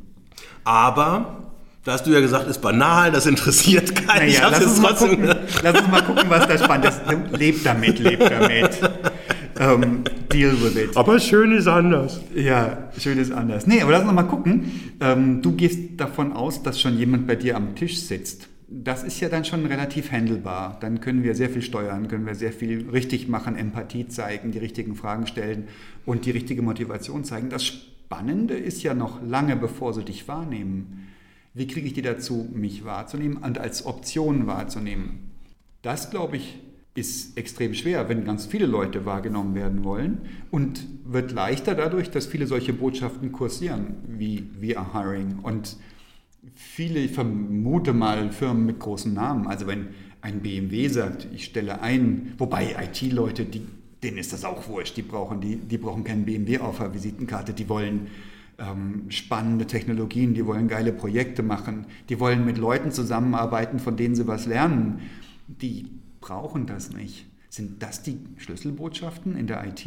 aber 0.65 1.53
da 1.85 1.93
hast 1.93 2.05
du 2.05 2.11
ja 2.11 2.19
gesagt, 2.19 2.49
ist 2.49 2.61
banal, 2.61 3.13
das 3.13 3.27
interessiert 3.27 3.95
keinen. 3.95 4.27
Naja, 4.27 4.49
lass, 4.49 4.65
uns 4.65 4.81
mal 4.81 4.95
gucken, 4.97 5.25
lass 5.63 5.81
uns 5.81 5.89
mal 5.89 6.03
gucken, 6.03 6.25
was 6.29 6.49
da 6.49 6.59
spannend 6.59 6.87
ist. 6.87 7.01
Lebt 7.39 7.65
damit, 7.65 8.01
lebt 8.01 8.29
damit. 8.29 8.71
Um, 9.61 10.05
deal 10.33 10.53
with 10.53 10.75
it. 10.75 10.97
Aber 10.97 11.21
schön 11.21 11.53
ist 11.53 11.67
anders. 11.67 12.23
Ja, 12.35 12.91
schön 12.97 13.19
ist 13.19 13.31
anders. 13.31 13.67
Nee, 13.67 13.83
aber 13.83 13.93
lass 13.93 14.05
uns 14.05 14.13
mal 14.13 14.23
gucken. 14.23 14.95
Ähm, 15.01 15.43
du 15.43 15.53
gehst 15.53 16.01
davon 16.01 16.33
aus, 16.33 16.63
dass 16.63 16.81
schon 16.81 16.97
jemand 16.97 17.27
bei 17.27 17.37
dir 17.37 17.57
am 17.57 17.75
Tisch 17.75 17.99
sitzt. 18.01 18.49
Das 18.69 19.03
ist 19.03 19.21
ja 19.21 19.29
dann 19.29 19.45
schon 19.45 19.67
relativ 19.67 20.13
handelbar. 20.13 20.79
Dann 20.81 21.03
können 21.03 21.25
wir 21.25 21.35
sehr 21.35 21.51
viel 21.51 21.61
steuern, 21.61 22.09
können 22.09 22.25
wir 22.25 22.35
sehr 22.35 22.55
viel 22.55 22.89
richtig 22.89 23.29
machen, 23.29 23.55
Empathie 23.55 24.09
zeigen, 24.09 24.51
die 24.51 24.59
richtigen 24.59 24.95
Fragen 24.95 25.27
stellen 25.27 25.69
und 26.07 26.25
die 26.25 26.31
richtige 26.31 26.63
Motivation 26.63 27.25
zeigen. 27.25 27.51
Das 27.51 27.67
Spannende 27.67 28.55
ist 28.55 28.83
ja 28.83 28.95
noch 28.95 29.23
lange, 29.23 29.57
bevor 29.57 29.93
sie 29.93 30.05
dich 30.05 30.27
wahrnehmen. 30.27 31.09
Wie 31.53 31.67
kriege 31.67 31.87
ich 31.87 31.93
die 31.93 32.01
dazu, 32.01 32.49
mich 32.55 32.87
wahrzunehmen 32.87 33.37
und 33.37 33.59
als 33.59 33.85
Option 33.85 34.47
wahrzunehmen? 34.47 35.33
Das, 35.83 36.11
glaube 36.11 36.39
ich, 36.39 36.61
ist 37.01 37.37
extrem 37.37 37.75
schwer, 37.75 38.09
wenn 38.09 38.25
ganz 38.25 38.47
viele 38.47 38.67
Leute 38.67 39.05
wahrgenommen 39.07 39.55
werden 39.55 39.83
wollen. 39.83 40.21
Und 40.51 40.87
wird 41.05 41.33
leichter 41.33 41.75
dadurch, 41.75 42.11
dass 42.11 42.27
viele 42.27 42.47
solche 42.47 42.73
Botschaften 42.73 43.33
kursieren, 43.33 43.97
wie 44.07 44.49
We 44.61 44.79
are 44.79 44.93
hiring 44.93 45.41
und 45.43 45.77
viele, 46.55 47.01
ich 47.01 47.13
vermute 47.13 47.93
mal, 47.93 48.31
Firmen 48.31 48.67
mit 48.67 48.79
großen 48.79 49.13
Namen. 49.13 49.47
Also 49.47 49.67
wenn 49.67 49.89
ein 50.23 50.41
BMW 50.41 50.89
sagt, 50.89 51.27
ich 51.35 51.45
stelle 51.45 51.81
ein, 51.83 52.35
wobei 52.39 52.77
IT-Leute, 52.79 53.47
denen 54.03 54.19
ist 54.19 54.33
das 54.33 54.45
auch 54.45 54.69
wurscht, 54.69 54.97
die 54.97 55.03
brauchen, 55.03 55.41
die, 55.41 55.57
die 55.57 55.79
brauchen 55.79 56.05
keinen 56.05 56.25
BMW 56.25 56.59
auf 56.59 56.79
der 56.79 56.95
Visitenkarte, 56.95 57.53
die 57.53 57.69
wollen 57.69 58.09
ähm, 58.59 59.07
spannende 59.09 59.67
Technologien, 59.67 60.35
die 60.35 60.47
wollen 60.47 60.69
geile 60.69 60.93
Projekte 60.93 61.43
machen, 61.43 61.87
die 62.09 62.21
wollen 62.21 62.45
mit 62.45 62.59
Leuten 62.59 62.93
zusammenarbeiten, 62.93 63.79
von 63.79 63.97
denen 63.97 64.15
sie 64.15 64.27
was 64.27 64.47
lernen. 64.47 65.01
Die 65.49 65.87
brauchen 66.21 66.67
das 66.67 66.93
nicht. 66.93 67.27
Sind 67.49 67.83
das 67.83 68.03
die 68.03 68.19
Schlüsselbotschaften 68.37 69.37
in 69.37 69.47
der 69.47 69.65
IT 69.67 69.87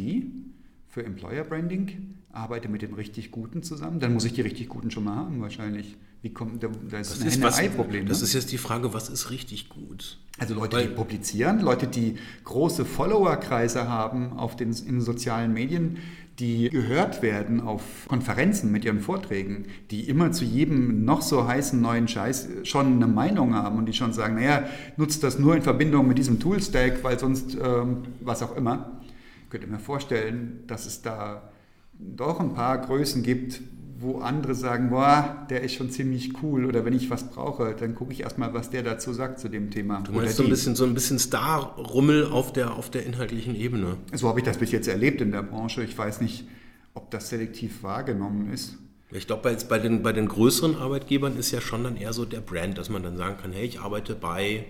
für 0.87 1.05
Employer 1.05 1.43
Branding? 1.43 2.15
Arbeite 2.31 2.67
mit 2.67 2.81
den 2.81 2.93
richtig 2.93 3.31
Guten 3.31 3.61
zusammen, 3.61 3.99
dann 3.99 4.13
muss 4.13 4.25
ich 4.25 4.33
die 4.33 4.41
richtig 4.41 4.67
Guten 4.67 4.89
schon 4.89 5.03
mal 5.03 5.15
haben 5.15 5.39
wahrscheinlich. 5.39 5.95
Wie 6.23 6.29
kommt, 6.29 6.63
da, 6.63 6.69
da 6.89 6.99
ist 6.99 7.11
das 7.11 7.21
ein 7.21 7.29
Henne-Ei-Problem. 7.29 8.05
Das 8.07 8.19
ne? 8.19 8.23
ist 8.25 8.33
jetzt 8.33 8.51
die 8.51 8.57
Frage, 8.57 8.93
was 8.93 9.09
ist 9.09 9.29
richtig 9.29 9.69
gut? 9.69 10.17
Also 10.39 10.55
Leute, 10.55 10.77
Weil, 10.77 10.87
die 10.87 10.93
publizieren, 10.93 11.59
Leute, 11.59 11.85
die 11.85 12.15
große 12.45 12.85
Followerkreise 12.85 13.87
haben 13.87 14.33
auf 14.33 14.55
den, 14.55 14.71
in 14.71 15.01
sozialen 15.01 15.53
Medien, 15.53 15.97
die 16.39 16.69
gehört 16.69 17.21
werden 17.21 17.61
auf 17.61 18.07
Konferenzen 18.07 18.71
mit 18.71 18.85
ihren 18.85 18.99
Vorträgen, 18.99 19.65
die 19.91 20.09
immer 20.09 20.31
zu 20.31 20.45
jedem 20.45 21.05
noch 21.05 21.21
so 21.21 21.47
heißen 21.47 21.79
neuen 21.79 22.07
Scheiß 22.07 22.49
schon 22.63 22.95
eine 22.95 23.07
Meinung 23.07 23.53
haben 23.53 23.77
und 23.77 23.85
die 23.85 23.93
schon 23.93 24.13
sagen, 24.13 24.35
naja, 24.35 24.63
nutzt 24.97 25.23
das 25.23 25.37
nur 25.37 25.55
in 25.55 25.61
Verbindung 25.61 26.07
mit 26.07 26.17
diesem 26.17 26.39
Toolstack, 26.39 27.03
weil 27.03 27.19
sonst 27.19 27.55
ähm, 27.61 28.03
was 28.21 28.41
auch 28.41 28.55
immer. 28.55 28.99
Ich 29.43 29.49
könnte 29.51 29.67
mir 29.67 29.79
vorstellen, 29.79 30.63
dass 30.65 30.87
es 30.87 31.03
da 31.03 31.51
doch 31.99 32.39
ein 32.39 32.55
paar 32.55 32.79
Größen 32.79 33.21
gibt, 33.21 33.61
wo 34.03 34.19
andere 34.19 34.53
sagen, 34.53 34.89
boah, 34.89 35.47
der 35.49 35.61
ist 35.61 35.73
schon 35.73 35.89
ziemlich 35.89 36.43
cool 36.43 36.65
oder 36.65 36.85
wenn 36.85 36.93
ich 36.93 37.09
was 37.09 37.29
brauche, 37.29 37.73
dann 37.73 37.95
gucke 37.95 38.13
ich 38.13 38.21
erstmal, 38.21 38.53
was 38.53 38.69
der 38.69 38.83
dazu 38.83 39.13
sagt 39.13 39.39
zu 39.39 39.49
dem 39.49 39.71
Thema. 39.71 40.01
Du 40.01 40.11
meinst 40.11 40.35
so 40.35 40.43
ein 40.43 40.49
bisschen, 40.49 40.75
so 40.75 40.83
ein 40.83 40.93
bisschen 40.93 41.17
Star-Rummel 41.17 42.25
auf 42.25 42.53
der, 42.53 42.75
auf 42.75 42.89
der 42.89 43.05
inhaltlichen 43.05 43.55
Ebene. 43.55 43.97
So 44.13 44.27
habe 44.27 44.39
ich 44.39 44.45
das 44.45 44.57
bis 44.57 44.71
jetzt 44.71 44.87
erlebt 44.87 45.21
in 45.21 45.31
der 45.31 45.41
Branche. 45.41 45.83
Ich 45.83 45.97
weiß 45.97 46.21
nicht, 46.21 46.45
ob 46.93 47.09
das 47.09 47.29
selektiv 47.29 47.81
wahrgenommen 47.81 48.51
ist. 48.53 48.77
Ich 49.11 49.27
glaube, 49.27 49.43
bei, 49.43 49.55
bei, 49.55 49.79
den, 49.79 50.03
bei 50.03 50.11
den 50.11 50.27
größeren 50.27 50.75
Arbeitgebern 50.75 51.37
ist 51.37 51.51
ja 51.51 51.61
schon 51.61 51.83
dann 51.83 51.97
eher 51.97 52.13
so 52.13 52.25
der 52.25 52.41
Brand, 52.41 52.77
dass 52.77 52.89
man 52.89 53.03
dann 53.03 53.15
sagen 53.15 53.37
kann, 53.41 53.51
hey, 53.51 53.65
ich 53.65 53.79
arbeite 53.79 54.15
bei 54.15 54.65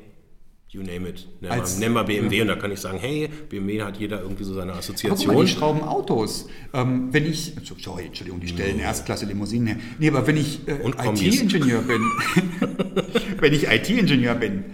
you 0.73 0.81
name 0.81 1.07
it. 1.07 1.27
Nenn, 1.41 1.51
Als, 1.51 1.75
mal, 1.75 1.79
nenn 1.79 1.93
mal 1.93 2.03
BMW 2.03 2.37
ja. 2.37 2.41
und 2.43 2.47
da 2.47 2.55
kann 2.55 2.71
ich 2.71 2.79
sagen, 2.79 2.97
hey, 2.99 3.29
BMW 3.49 3.81
hat 3.81 3.97
jeder 3.97 4.21
irgendwie 4.21 4.43
so 4.43 4.53
seine 4.53 4.73
Assoziation. 4.73 5.27
Guck 5.27 5.35
mal, 5.35 5.45
die 5.45 5.51
schrauben 5.51 5.81
Autos. 5.81 6.47
Ähm, 6.73 7.09
wenn 7.11 7.25
ich, 7.25 7.53
sorry, 7.79 8.05
Entschuldigung, 8.05 8.39
die 8.39 8.47
stellen 8.47 8.79
ja. 8.79 8.85
Erstklasse 8.85 9.25
Limousinen 9.25 9.67
her. 9.67 9.77
Nee, 9.99 10.09
aber 10.09 10.25
wenn 10.25 10.37
ich 10.37 10.67
äh, 10.67 10.87
IT-Ingenieur 10.87 11.81
bin, 11.81 12.01
wenn 13.39 13.53
ich 13.53 13.67
IT-Ingenieur 13.67 14.35
bin, 14.35 14.65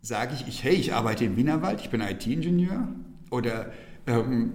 sage 0.00 0.34
ich, 0.34 0.48
ich, 0.48 0.64
hey, 0.64 0.74
ich 0.74 0.92
arbeite 0.94 1.24
im 1.24 1.36
Wienerwald, 1.36 1.80
ich 1.80 1.90
bin 1.90 2.00
IT-Ingenieur 2.00 2.88
oder 3.30 3.72
ähm, 4.06 4.52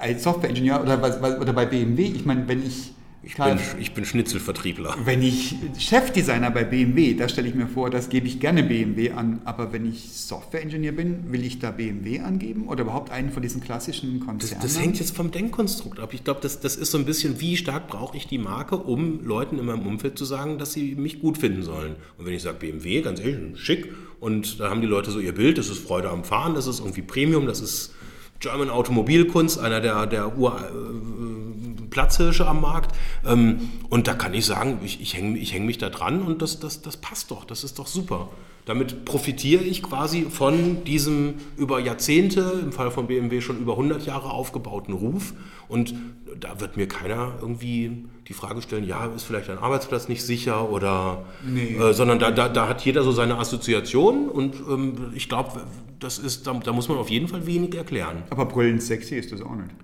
als 0.00 0.22
Software-Ingenieur 0.22 0.82
oder, 0.82 1.40
oder 1.40 1.52
bei 1.52 1.66
BMW. 1.66 2.04
Ich 2.04 2.26
meine, 2.26 2.46
wenn 2.48 2.66
ich 2.66 2.92
ich 3.26 3.36
bin, 3.36 3.58
ich 3.78 3.94
bin 3.94 4.04
Schnitzelvertriebler. 4.04 4.96
Wenn 5.04 5.22
ich 5.22 5.56
Chefdesigner 5.78 6.50
bei 6.50 6.64
BMW, 6.64 7.14
da 7.14 7.28
stelle 7.28 7.48
ich 7.48 7.54
mir 7.54 7.66
vor, 7.66 7.90
das 7.90 8.08
gebe 8.08 8.26
ich 8.26 8.40
gerne 8.40 8.62
BMW 8.62 9.12
an. 9.12 9.40
Aber 9.44 9.72
wenn 9.72 9.88
ich 9.88 10.12
Softwareingenieur 10.12 10.92
bin, 10.92 11.32
will 11.32 11.44
ich 11.44 11.58
da 11.58 11.70
BMW 11.70 12.20
angeben 12.20 12.68
oder 12.68 12.82
überhaupt 12.82 13.10
einen 13.10 13.30
von 13.30 13.42
diesen 13.42 13.62
klassischen 13.62 14.20
Konzernen? 14.20 14.62
Das, 14.62 14.74
das 14.74 14.82
hängt 14.82 14.98
jetzt 14.98 15.16
vom 15.16 15.30
Denkkonstrukt 15.30 16.00
ab. 16.00 16.12
Ich 16.12 16.24
glaube, 16.24 16.40
das, 16.42 16.60
das 16.60 16.76
ist 16.76 16.90
so 16.90 16.98
ein 16.98 17.04
bisschen, 17.04 17.40
wie 17.40 17.56
stark 17.56 17.88
brauche 17.88 18.16
ich 18.16 18.26
die 18.26 18.38
Marke, 18.38 18.76
um 18.76 19.24
Leuten 19.24 19.58
in 19.58 19.66
meinem 19.66 19.86
Umfeld 19.86 20.18
zu 20.18 20.24
sagen, 20.24 20.58
dass 20.58 20.72
sie 20.72 20.94
mich 20.94 21.20
gut 21.20 21.38
finden 21.38 21.62
sollen. 21.62 21.96
Und 22.18 22.26
wenn 22.26 22.34
ich 22.34 22.42
sage 22.42 22.58
BMW, 22.58 23.02
ganz 23.02 23.20
ehrlich, 23.20 23.58
schick, 23.60 23.92
und 24.20 24.58
da 24.60 24.70
haben 24.70 24.80
die 24.80 24.86
Leute 24.86 25.10
so 25.10 25.20
ihr 25.20 25.34
Bild, 25.34 25.58
das 25.58 25.68
ist 25.68 25.86
Freude 25.86 26.08
am 26.10 26.24
Fahren, 26.24 26.54
das 26.54 26.66
ist 26.66 26.80
irgendwie 26.80 27.02
Premium, 27.02 27.46
das 27.46 27.60
ist 27.60 27.94
German 28.40 28.70
Automobilkunst, 28.70 29.58
einer 29.58 29.80
der, 29.80 30.06
der 30.06 30.38
Ur, 30.38 30.58
äh, 30.60 31.73
Platzhirsche 31.94 32.46
am 32.46 32.60
Markt. 32.60 32.94
Ähm, 33.24 33.70
und 33.88 34.06
da 34.06 34.14
kann 34.14 34.34
ich 34.34 34.44
sagen, 34.44 34.80
ich, 34.84 35.00
ich 35.00 35.16
hänge 35.16 35.38
ich 35.38 35.54
häng 35.54 35.64
mich 35.64 35.78
da 35.78 35.88
dran 35.88 36.22
und 36.22 36.42
das, 36.42 36.60
das, 36.60 36.82
das 36.82 36.98
passt 36.98 37.30
doch, 37.30 37.44
das 37.44 37.64
ist 37.64 37.78
doch 37.78 37.86
super. 37.86 38.28
Damit 38.66 39.04
profitiere 39.04 39.62
ich 39.62 39.82
quasi 39.82 40.22
von 40.30 40.84
diesem 40.84 41.34
über 41.56 41.80
Jahrzehnte, 41.80 42.60
im 42.62 42.72
Fall 42.72 42.90
von 42.90 43.06
BMW 43.06 43.42
schon 43.42 43.58
über 43.58 43.72
100 43.72 44.06
Jahre 44.06 44.30
aufgebauten 44.30 44.94
Ruf. 44.94 45.34
Und 45.68 45.94
da 46.40 46.60
wird 46.60 46.76
mir 46.76 46.88
keiner 46.88 47.34
irgendwie 47.40 48.06
die 48.26 48.32
Frage 48.32 48.62
stellen, 48.62 48.86
ja, 48.86 49.06
ist 49.06 49.24
vielleicht 49.24 49.50
ein 49.50 49.58
Arbeitsplatz 49.58 50.08
nicht 50.08 50.22
sicher 50.22 50.70
oder, 50.70 51.26
nee. 51.46 51.76
äh, 51.76 51.92
sondern 51.92 52.18
da, 52.18 52.30
da, 52.30 52.48
da, 52.48 52.66
hat 52.66 52.84
jeder 52.84 53.02
so 53.02 53.12
seine 53.12 53.36
Assoziation 53.38 54.30
und 54.30 54.56
ähm, 54.68 55.12
ich 55.14 55.28
glaube, 55.28 55.60
das 56.00 56.18
ist, 56.18 56.46
da, 56.46 56.54
da, 56.54 56.72
muss 56.72 56.88
man 56.88 56.96
auf 56.96 57.10
jeden 57.10 57.28
Fall 57.28 57.46
wenig 57.46 57.74
erklären. 57.74 58.22
Aber 58.30 58.46
brüllend 58.46 58.82
sexy 58.82 59.16
ist 59.16 59.30
das 59.30 59.42
auch 59.42 59.54
nicht. 59.54 59.74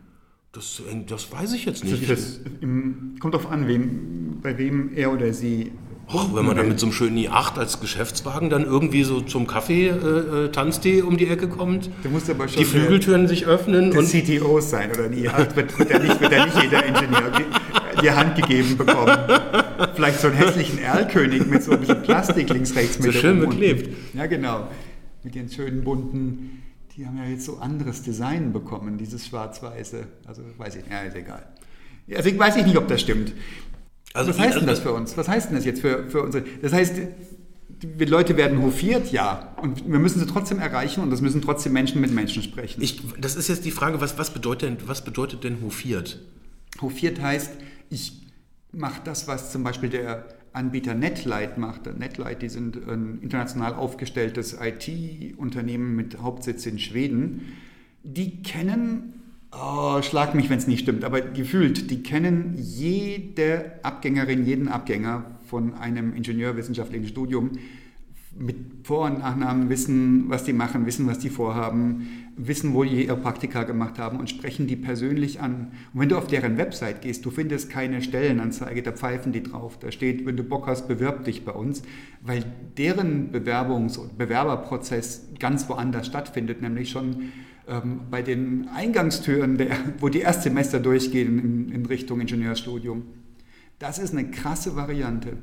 Das, 0.52 0.82
das 1.06 1.30
weiß 1.30 1.52
ich 1.52 1.64
jetzt 1.64 1.84
nicht. 1.84 2.10
Das, 2.10 2.40
kommt 3.20 3.34
darauf 3.34 3.50
an, 3.50 3.68
wem, 3.68 4.40
bei 4.42 4.58
wem 4.58 4.92
er 4.94 5.12
oder 5.12 5.32
sie 5.32 5.70
Och, 6.12 6.34
wenn 6.34 6.44
man 6.44 6.56
dann 6.56 6.66
mit 6.66 6.80
so 6.80 6.86
einem 6.86 6.92
schönen 6.92 7.16
i8 7.18 7.56
als 7.56 7.78
Geschäftswagen 7.78 8.50
dann 8.50 8.64
irgendwie 8.64 9.04
so 9.04 9.20
zum 9.20 9.46
Kaffee, 9.46 9.90
äh, 9.90 10.46
äh 10.46 10.48
Tanztee 10.50 11.02
um 11.02 11.16
die 11.16 11.28
Ecke 11.28 11.46
kommt, 11.46 11.88
die 12.58 12.64
Flügeltüren 12.64 13.28
sich 13.28 13.46
öffnen. 13.46 13.96
und 13.96 14.06
CTOs 14.06 14.70
sein 14.70 14.90
oder 14.90 15.04
ein 15.04 15.14
i8 15.14 15.54
wird, 15.54 15.78
wird, 15.78 15.90
ja 15.90 15.98
nicht, 16.00 16.20
wird 16.20 16.32
ja 16.32 16.46
nicht 16.46 16.62
jeder 16.62 16.84
Ingenieur 16.84 17.32
die 18.02 18.10
Hand 18.10 18.34
gegeben 18.34 18.76
bekommen. 18.76 19.16
Vielleicht 19.94 20.20
so 20.20 20.28
einen 20.28 20.36
hässlichen 20.36 20.78
Erlkönig 20.80 21.46
mit 21.46 21.62
so 21.62 21.72
ein 21.72 21.80
bisschen 21.80 22.02
Plastik 22.02 22.48
links, 22.48 22.74
rechts 22.74 22.98
mit. 22.98 23.12
So 23.12 23.20
schön 23.20 23.38
beklebt. 23.38 23.94
Ja, 24.14 24.26
genau. 24.26 24.68
Mit 25.22 25.36
den 25.36 25.48
schönen 25.48 25.84
bunten, 25.84 26.62
die 27.00 27.06
haben 27.06 27.16
ja 27.16 27.24
jetzt 27.24 27.46
so 27.46 27.56
anderes 27.56 28.02
Design 28.02 28.52
bekommen, 28.52 28.98
dieses 28.98 29.26
schwarz-weiße. 29.26 30.06
Also 30.26 30.42
weiß 30.58 30.76
ich 30.76 30.82
nicht, 30.82 30.92
ja, 30.92 31.00
ist 31.00 31.16
egal. 31.16 31.48
Also 32.14 32.28
ich 32.28 32.38
weiß 32.38 32.56
nicht, 32.56 32.76
ob 32.76 32.88
das 32.88 33.00
stimmt. 33.00 33.32
Also 34.12 34.28
Was 34.28 34.38
heißt 34.38 34.58
denn 34.58 34.66
das 34.66 34.80
für 34.80 34.92
uns? 34.92 35.16
Was 35.16 35.26
heißt 35.26 35.48
denn 35.48 35.56
das 35.56 35.64
jetzt 35.64 35.80
für, 35.80 36.10
für 36.10 36.22
unsere? 36.22 36.44
Das 36.60 36.74
heißt, 36.74 36.96
die 37.68 38.04
Leute 38.04 38.36
werden 38.36 38.60
hofiert, 38.60 39.12
ja. 39.12 39.54
Und 39.62 39.90
wir 39.90 39.98
müssen 39.98 40.20
sie 40.20 40.26
trotzdem 40.26 40.58
erreichen 40.58 41.00
und 41.00 41.10
es 41.10 41.22
müssen 41.22 41.40
trotzdem 41.40 41.72
Menschen 41.72 42.02
mit 42.02 42.12
Menschen 42.12 42.42
sprechen. 42.42 42.82
Ich, 42.82 43.00
das 43.18 43.34
ist 43.34 43.48
jetzt 43.48 43.64
die 43.64 43.70
Frage, 43.70 44.02
was, 44.02 44.18
was, 44.18 44.34
bedeutet, 44.34 44.86
was 44.86 45.02
bedeutet 45.02 45.42
denn 45.42 45.62
hofiert? 45.62 46.18
Hofiert 46.82 47.22
heißt, 47.22 47.52
ich 47.88 48.26
mache 48.72 49.00
das, 49.04 49.26
was 49.26 49.52
zum 49.52 49.64
Beispiel 49.64 49.88
der 49.88 50.26
Anbieter 50.52 50.94
Netlight 50.94 51.58
macht. 51.58 51.86
Netlight, 51.98 52.42
die 52.42 52.48
sind 52.48 52.76
ein 52.88 53.18
international 53.22 53.74
aufgestelltes 53.74 54.56
IT-Unternehmen 54.60 55.96
mit 55.96 56.20
Hauptsitz 56.20 56.66
in 56.66 56.78
Schweden. 56.78 57.52
Die 58.02 58.42
kennen 58.42 59.14
Oh, 59.52 60.00
schlag 60.00 60.36
mich, 60.36 60.48
wenn 60.48 60.58
es 60.58 60.68
nicht 60.68 60.82
stimmt, 60.82 61.02
aber 61.02 61.20
gefühlt, 61.20 61.90
die 61.90 62.04
kennen 62.04 62.54
jede 62.56 63.72
Abgängerin, 63.82 64.46
jeden 64.46 64.68
Abgänger 64.68 65.24
von 65.44 65.74
einem 65.74 66.14
ingenieurwissenschaftlichen 66.14 67.08
Studium 67.08 67.50
mit 68.38 68.56
Vor- 68.84 69.06
und 69.06 69.18
Nachnamen 69.18 69.68
wissen, 69.68 70.28
was 70.28 70.44
die 70.44 70.52
machen, 70.52 70.86
wissen, 70.86 71.08
was 71.08 71.18
die 71.18 71.30
vorhaben, 71.30 72.29
wissen, 72.46 72.74
wo 72.74 72.84
die 72.84 73.06
ihre 73.06 73.16
Praktika 73.16 73.64
gemacht 73.64 73.98
haben 73.98 74.18
und 74.18 74.30
sprechen 74.30 74.66
die 74.66 74.76
persönlich 74.76 75.40
an. 75.40 75.72
Und 75.92 76.00
wenn 76.00 76.08
du 76.08 76.16
auf 76.16 76.26
deren 76.26 76.56
Website 76.56 77.02
gehst, 77.02 77.24
du 77.24 77.30
findest 77.30 77.70
keine 77.70 78.02
Stellenanzeige, 78.02 78.82
da 78.82 78.92
pfeifen 78.92 79.32
die 79.32 79.42
drauf. 79.42 79.78
Da 79.78 79.90
steht, 79.90 80.26
wenn 80.26 80.36
du 80.36 80.42
Bock 80.42 80.66
hast, 80.66 80.88
bewirb 80.88 81.24
dich 81.24 81.44
bei 81.44 81.52
uns, 81.52 81.82
weil 82.20 82.44
deren 82.76 83.32
Bewerbungs- 83.32 83.98
und 83.98 84.18
Bewerberprozess 84.18 85.28
ganz 85.38 85.68
woanders 85.68 86.06
stattfindet, 86.06 86.62
nämlich 86.62 86.90
schon 86.90 87.30
ähm, 87.68 88.00
bei 88.10 88.22
den 88.22 88.68
Eingangstüren, 88.68 89.58
der, 89.58 89.76
wo 89.98 90.08
die 90.08 90.20
Erstsemester 90.20 90.80
durchgehen 90.80 91.38
in, 91.38 91.72
in 91.72 91.86
Richtung 91.86 92.20
Ingenieurstudium. 92.20 93.02
Das 93.78 93.98
ist 93.98 94.12
eine 94.12 94.30
krasse 94.30 94.76
Variante. 94.76 95.38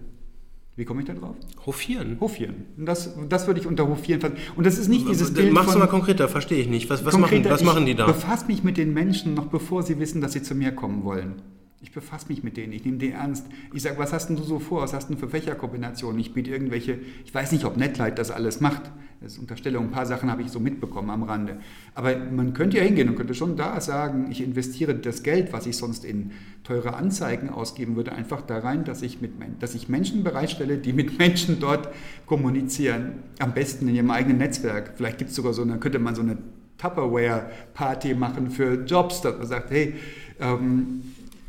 Wie 0.78 0.86
komme 0.86 1.02
ich 1.02 1.08
da 1.08 1.14
drauf? 1.14 1.36
Hofieren. 1.66 2.18
Hofieren. 2.20 2.66
Das, 2.78 3.16
das 3.28 3.48
würde 3.48 3.60
ich 3.60 3.66
unter 3.66 3.88
Hofieren 3.88 4.22
fassen. 4.22 4.36
Und 4.56 4.64
das 4.64 4.78
ist 4.78 4.90
nicht 4.90 5.10
dieses 5.10 5.34
Bild 5.34 5.52
Machst 5.52 5.74
du 5.74 5.80
mal 5.80 5.88
konkreter, 5.88 6.30
verstehe 6.30 6.62
ich 6.62 6.68
nicht. 6.68 6.88
Was, 6.92 7.04
was, 7.04 7.18
machen, 7.18 7.44
was 7.46 7.64
machen 7.64 7.88
die 7.88 7.96
da? 7.96 8.06
Ich 8.06 8.14
befasse 8.14 8.46
mich 8.46 8.64
mit 8.64 8.78
den 8.78 8.94
Menschen 8.94 9.34
noch 9.34 9.48
bevor 9.48 9.82
sie 9.82 10.00
wissen, 10.00 10.22
dass 10.22 10.34
sie 10.34 10.44
zu 10.44 10.54
mir 10.54 10.72
kommen 10.72 11.04
wollen. 11.04 11.42
Ich 11.82 11.92
befasse 11.92 12.28
mich 12.30 12.44
mit 12.44 12.58
denen, 12.58 12.74
ich 12.74 12.86
nehme 12.86 12.98
die 12.98 13.10
ernst. 13.10 13.48
Ich 13.74 13.82
sage, 13.82 13.98
was 13.98 14.14
hast 14.14 14.28
denn 14.28 14.36
du 14.36 14.44
so 14.44 14.60
vor? 14.60 14.84
Was 14.84 14.94
hast 14.94 15.10
du 15.10 15.16
für 15.16 15.30
Fächerkombinationen? 15.30 16.20
Ich 16.20 16.34
biete 16.34 16.52
irgendwelche, 16.52 17.00
ich 17.26 17.34
weiß 17.34 17.52
nicht, 17.54 17.66
ob 17.66 17.76
Netlight 17.76 18.20
das 18.20 18.30
alles 18.30 18.62
macht. 18.62 18.92
Das 19.20 19.34
ist 19.34 19.40
Unterstellung, 19.40 19.86
ein 19.86 19.92
paar 19.92 20.06
Sachen 20.06 20.30
habe 20.30 20.44
ich 20.44 20.52
so 20.52 20.60
mitbekommen 20.60 21.10
am 21.10 21.24
Rande. 21.24 21.58
Aber 21.96 22.16
man 22.16 22.54
könnte 22.54 22.78
ja 22.78 22.84
hingehen 22.84 23.10
und 23.10 23.16
könnte 23.16 23.34
schon 23.34 23.58
da 23.58 23.82
sagen, 23.82 24.28
ich 24.30 24.44
investiere 24.44 24.94
das 24.94 25.24
Geld, 25.24 25.52
was 25.54 25.66
ich 25.66 25.76
sonst 25.76 26.06
in 26.06 26.32
teure 26.64 26.94
Anzeigen 26.94 27.50
ausgeben 27.50 27.96
würde, 27.96 28.12
einfach 28.12 28.44
da 28.44 28.60
rein, 28.60 28.84
dass 28.84 29.02
ich, 29.02 29.20
mit, 29.20 29.32
dass 29.60 29.74
ich 29.74 29.90
Menschen 29.90 30.24
bereitstelle, 30.24 30.78
die 30.78 30.94
mit 30.94 31.18
Menschen 31.18 31.60
dort 31.60 31.90
kommunizieren. 32.28 33.24
Am 33.40 33.56
besten 33.56 33.88
in 33.88 33.96
ihrem 33.96 34.12
eigenen 34.12 34.38
Netzwerk. 34.38 34.94
Vielleicht 34.96 35.18
gibt 35.18 35.32
es 35.32 35.36
sogar 35.36 35.54
so, 35.54 35.66
dann 35.66 35.80
könnte 35.80 35.98
man 35.98 36.14
so 36.14 36.22
eine 36.22 36.38
Tupperware-Party 36.78 38.14
machen 38.14 38.52
für 38.52 38.86
Jobs, 38.86 39.22
dass 39.22 39.36
man 39.36 39.48
sagt, 39.48 39.72
hey, 39.72 39.96
ähm, 40.40 41.02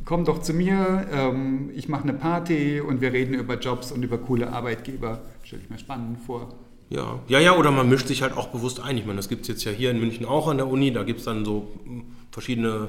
komm 0.06 0.24
doch 0.24 0.40
zu 0.40 0.54
mir, 0.54 1.06
ähm, 1.12 1.68
ich 1.74 1.90
mache 1.90 2.04
eine 2.04 2.14
Party 2.14 2.80
und 2.80 3.02
wir 3.02 3.12
reden 3.12 3.34
über 3.34 3.58
Jobs 3.58 3.92
und 3.92 4.02
über 4.02 4.16
coole 4.16 4.50
Arbeitgeber. 4.50 5.20
Stelle 5.42 5.60
ich 5.62 5.68
mir 5.68 5.78
spannend 5.78 6.18
vor. 6.20 6.48
Ja, 6.90 7.20
ja, 7.28 7.38
ja, 7.38 7.56
oder 7.56 7.70
man 7.70 7.88
mischt 7.88 8.06
sich 8.06 8.22
halt 8.22 8.36
auch 8.36 8.48
bewusst 8.48 8.80
ein. 8.80 8.96
Ich 8.96 9.04
meine, 9.04 9.16
das 9.16 9.28
gibt 9.28 9.42
es 9.42 9.48
jetzt 9.48 9.64
ja 9.64 9.72
hier 9.72 9.90
in 9.90 10.00
München 10.00 10.24
auch 10.24 10.48
an 10.48 10.56
der 10.56 10.68
Uni. 10.68 10.92
Da 10.92 11.02
gibt 11.02 11.18
es 11.18 11.26
dann 11.26 11.44
so 11.44 11.68
hm, 11.84 12.04
verschiedene 12.30 12.88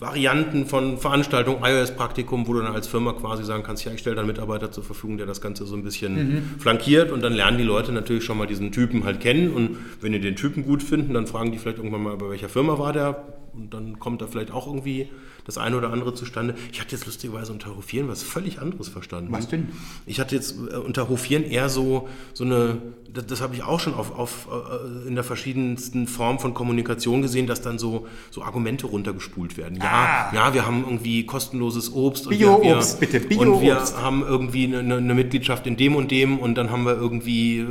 Varianten 0.00 0.64
von 0.64 0.96
Veranstaltungen, 0.96 1.62
iOS-Praktikum, 1.62 2.48
wo 2.48 2.54
du 2.54 2.62
dann 2.62 2.72
als 2.72 2.86
Firma 2.86 3.12
quasi 3.12 3.44
sagen 3.44 3.62
kannst, 3.62 3.84
ja, 3.84 3.92
ich 3.92 4.00
stelle 4.00 4.16
dann 4.16 4.26
Mitarbeiter 4.26 4.72
zur 4.72 4.82
Verfügung, 4.82 5.18
der 5.18 5.26
das 5.26 5.42
Ganze 5.42 5.66
so 5.66 5.76
ein 5.76 5.84
bisschen 5.84 6.14
mhm. 6.14 6.42
flankiert 6.58 7.12
und 7.12 7.22
dann 7.22 7.34
lernen 7.34 7.58
die 7.58 7.64
Leute 7.64 7.92
natürlich 7.92 8.24
schon 8.24 8.38
mal 8.38 8.46
diesen 8.46 8.72
Typen 8.72 9.04
halt 9.04 9.20
kennen 9.20 9.52
und 9.52 9.76
wenn 10.00 10.12
die 10.12 10.20
den 10.20 10.36
Typen 10.36 10.64
gut 10.64 10.82
finden, 10.82 11.12
dann 11.12 11.26
fragen 11.26 11.52
die 11.52 11.58
vielleicht 11.58 11.76
irgendwann 11.76 12.02
mal, 12.02 12.16
bei 12.16 12.30
welcher 12.30 12.48
Firma 12.48 12.78
war 12.78 12.94
der 12.94 13.26
und 13.52 13.74
dann 13.74 13.98
kommt 13.98 14.22
da 14.22 14.26
vielleicht 14.26 14.50
auch 14.50 14.66
irgendwie 14.66 15.08
das 15.44 15.58
eine 15.58 15.76
oder 15.76 15.92
andere 15.92 16.14
zustande. 16.14 16.54
Ich 16.72 16.80
hatte 16.80 16.92
jetzt 16.92 17.06
lustigerweise 17.06 17.52
unter 17.52 17.76
Hofieren 17.76 18.08
was 18.08 18.22
völlig 18.22 18.60
anderes 18.60 18.88
verstanden. 18.88 19.32
Was 19.32 19.48
denn? 19.48 19.70
Ich 20.06 20.20
hatte 20.20 20.34
jetzt 20.34 20.56
äh, 20.56 20.76
unter 20.76 21.08
Hofieren 21.08 21.44
eher 21.44 21.68
so, 21.68 22.08
so 22.32 22.44
eine, 22.44 22.78
das, 23.12 23.26
das 23.26 23.40
habe 23.40 23.54
ich 23.54 23.62
auch 23.62 23.80
schon 23.80 23.94
auf, 23.94 24.16
auf, 24.16 24.48
äh, 24.50 25.08
in 25.08 25.14
der 25.14 25.24
verschiedensten 25.24 26.06
Form 26.06 26.38
von 26.38 26.54
Kommunikation 26.54 27.22
gesehen, 27.22 27.46
dass 27.46 27.62
dann 27.62 27.78
so, 27.78 28.06
so 28.30 28.42
Argumente 28.42 28.86
runtergespult 28.86 29.56
werden. 29.56 29.78
Ja, 29.78 30.30
ah. 30.30 30.34
ja, 30.34 30.54
wir 30.54 30.66
haben 30.66 30.84
irgendwie 30.84 31.26
kostenloses 31.26 31.92
Obst 31.92 32.26
und 32.26 32.38
Bio-Obst, 32.38 33.00
bitte, 33.00 33.20
Bio 33.20 33.40
Und 33.40 33.62
wir 33.62 33.76
haben 33.76 34.22
irgendwie 34.22 34.64
eine, 34.64 34.96
eine, 34.96 35.14
Mitgliedschaft 35.14 35.66
in 35.66 35.76
dem 35.76 35.96
und 35.96 36.10
dem 36.10 36.38
und 36.38 36.54
dann 36.56 36.70
haben 36.70 36.84
wir 36.84 36.94
irgendwie 36.94 37.58
äh, 37.58 37.66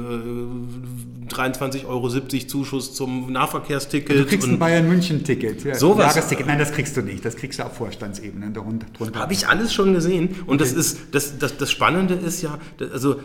23,70 1.30 1.86
Euro 1.86 2.10
Zuschuss 2.10 2.94
zum 2.94 3.32
Nahverkehrsticket. 3.32 4.18
Du 4.18 4.26
kriegst 4.26 4.48
ein 4.48 4.60
Bayern-München-Ticket. 4.60 5.64
Ja, 5.64 5.76
sowas. 5.76 6.16
Jahresticket. 6.16 6.48
Nein, 6.48 6.60
das 6.60 6.72
kriegst 6.72 6.98
du 6.98 7.02
nicht. 7.02 7.24
Das 7.24 7.36
kriegst 7.36 7.60
du 7.60 7.66
auf 7.66 7.76
Vorstandsebene 7.78 8.52
drunter. 8.52 8.88
Habe 9.20 9.34
ich 9.34 9.48
alles 9.48 9.74
schon 9.74 9.94
gesehen. 9.94 10.36
Und 10.46 10.56
okay. 10.56 10.58
das 10.58 10.74
ist 10.74 11.00
das, 11.12 11.38
das, 11.38 11.58
das 11.58 11.72
Spannende 11.72 12.16
ist 12.16 12.42
ja, 12.42 12.60
also 12.92 13.20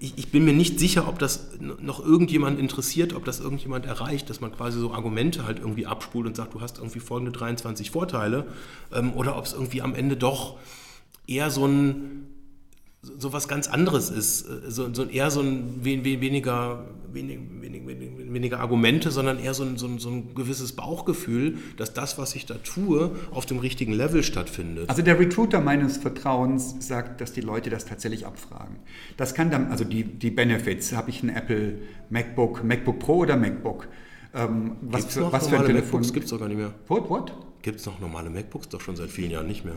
ich, 0.00 0.14
ich, 0.16 0.30
bin 0.30 0.44
mir 0.44 0.52
nicht 0.52 0.78
sicher, 0.78 1.06
ob 1.08 1.18
das 1.18 1.48
noch 1.60 2.04
irgendjemand 2.04 2.58
interessiert, 2.58 3.14
ob 3.14 3.24
das 3.24 3.40
irgendjemand 3.40 3.86
erreicht, 3.86 4.30
dass 4.30 4.40
man 4.40 4.52
quasi 4.52 4.80
so 4.80 4.92
Argumente 4.92 5.46
halt 5.46 5.58
irgendwie 5.58 5.86
abspult 5.86 6.26
und 6.26 6.36
sagt, 6.36 6.54
du 6.54 6.60
hast 6.60 6.78
irgendwie 6.78 7.00
folgende 7.00 7.32
23 7.32 7.90
Vorteile. 7.90 8.46
Ähm, 8.92 9.12
oder 9.12 9.36
ob 9.36 9.44
es 9.44 9.52
irgendwie 9.52 9.82
am 9.82 9.94
Ende 9.94 10.16
doch 10.16 10.56
eher 11.26 11.50
so 11.50 11.66
ein 11.66 12.31
so 13.02 13.32
was 13.32 13.48
ganz 13.48 13.66
anderes 13.66 14.10
ist, 14.10 14.42
äh, 14.42 14.70
so, 14.70 14.92
so 14.94 15.04
eher 15.04 15.30
so 15.30 15.40
ein 15.40 15.84
weniger, 15.84 16.84
wenig, 17.12 17.38
wenig, 17.60 17.82
weniger 18.32 18.60
Argumente, 18.60 19.10
sondern 19.10 19.38
eher 19.40 19.54
so 19.54 19.64
ein, 19.64 19.76
so, 19.76 19.86
ein, 19.86 19.98
so 19.98 20.08
ein 20.08 20.34
gewisses 20.34 20.72
Bauchgefühl, 20.72 21.58
dass 21.76 21.92
das, 21.94 22.16
was 22.16 22.34
ich 22.36 22.46
da 22.46 22.54
tue, 22.54 23.10
auf 23.32 23.44
dem 23.44 23.58
richtigen 23.58 23.92
Level 23.92 24.22
stattfindet. 24.22 24.88
Also 24.88 25.02
der 25.02 25.18
Recruiter 25.18 25.60
meines 25.60 25.96
Vertrauens 25.96 26.76
sagt, 26.78 27.20
dass 27.20 27.32
die 27.32 27.40
Leute 27.40 27.70
das 27.70 27.86
tatsächlich 27.86 28.24
abfragen. 28.24 28.76
Das 29.16 29.34
kann 29.34 29.50
dann, 29.50 29.66
also 29.66 29.84
die, 29.84 30.04
die 30.04 30.30
Benefits, 30.30 30.92
habe 30.92 31.10
ich 31.10 31.22
ein 31.24 31.28
Apple 31.28 31.78
MacBook, 32.08 32.62
MacBook 32.62 33.00
Pro 33.00 33.16
oder 33.16 33.36
MacBook? 33.36 33.88
Ähm, 34.32 34.76
was, 34.80 35.02
Gibt's 35.02 35.16
noch 35.16 35.32
was 35.32 35.48
für 35.48 35.58
ein 35.58 35.66
Telefon? 35.66 36.00
MacBooks 36.00 36.12
gibt 36.12 36.24
es 36.26 36.30
doch 36.30 36.38
gar 36.38 36.48
nicht 36.48 36.58
mehr. 36.58 36.72
What, 36.86 37.10
what? 37.10 37.34
Gibt 37.62 37.80
es 37.80 37.86
noch 37.86 37.98
normale 38.00 38.30
MacBooks? 38.30 38.68
Doch 38.68 38.80
schon 38.80 38.94
seit 38.96 39.10
vielen 39.10 39.32
Jahren 39.32 39.48
nicht 39.48 39.64
mehr. 39.64 39.74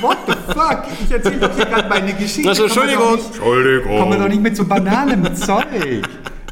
What 0.00 0.18
the 0.26 0.32
fuck? 0.52 0.84
Ich 1.04 1.10
erzähle 1.10 1.40
doch 1.40 1.54
hier 1.54 1.66
gerade 1.66 1.88
meine 1.88 2.12
Geschichte. 2.14 2.48
Also, 2.48 2.64
Entschuldigung. 2.64 3.14
Nicht, 3.14 3.26
Entschuldigung. 3.26 3.98
Kommen 3.98 4.12
wir 4.12 4.18
doch 4.18 4.28
nicht 4.28 4.42
mit 4.42 4.56
so 4.56 4.64
banalem 4.64 5.34
Zeug. 5.34 6.02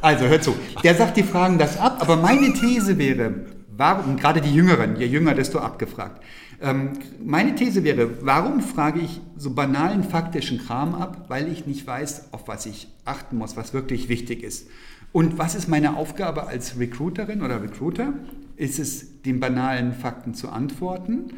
Also, 0.00 0.26
hör 0.26 0.40
zu. 0.40 0.54
Der 0.82 0.94
sagt, 0.94 1.16
die 1.16 1.22
fragen 1.22 1.58
das 1.58 1.78
ab, 1.78 1.98
aber 2.00 2.16
meine 2.16 2.52
These 2.52 2.98
wäre, 2.98 3.34
warum, 3.76 4.16
gerade 4.16 4.40
die 4.40 4.52
Jüngeren, 4.52 4.96
je 4.96 5.06
jünger, 5.06 5.34
desto 5.34 5.58
abgefragt. 5.58 6.22
Ähm, 6.60 6.92
meine 7.24 7.54
These 7.54 7.84
wäre, 7.84 8.24
warum 8.24 8.60
frage 8.60 9.00
ich 9.00 9.20
so 9.36 9.50
banalen 9.50 10.04
faktischen 10.04 10.58
Kram 10.58 10.94
ab? 10.94 11.26
Weil 11.28 11.48
ich 11.48 11.66
nicht 11.66 11.86
weiß, 11.86 12.32
auf 12.32 12.48
was 12.48 12.66
ich 12.66 12.88
achten 13.04 13.36
muss, 13.36 13.56
was 13.56 13.74
wirklich 13.74 14.08
wichtig 14.08 14.42
ist. 14.42 14.68
Und 15.12 15.38
was 15.38 15.54
ist 15.54 15.68
meine 15.68 15.96
Aufgabe 15.96 16.46
als 16.46 16.78
Recruiterin 16.78 17.42
oder 17.42 17.62
Recruiter? 17.62 18.14
Ist 18.56 18.78
es, 18.78 19.22
den 19.22 19.40
banalen 19.40 19.92
Fakten 19.92 20.34
zu 20.34 20.48
antworten? 20.48 21.32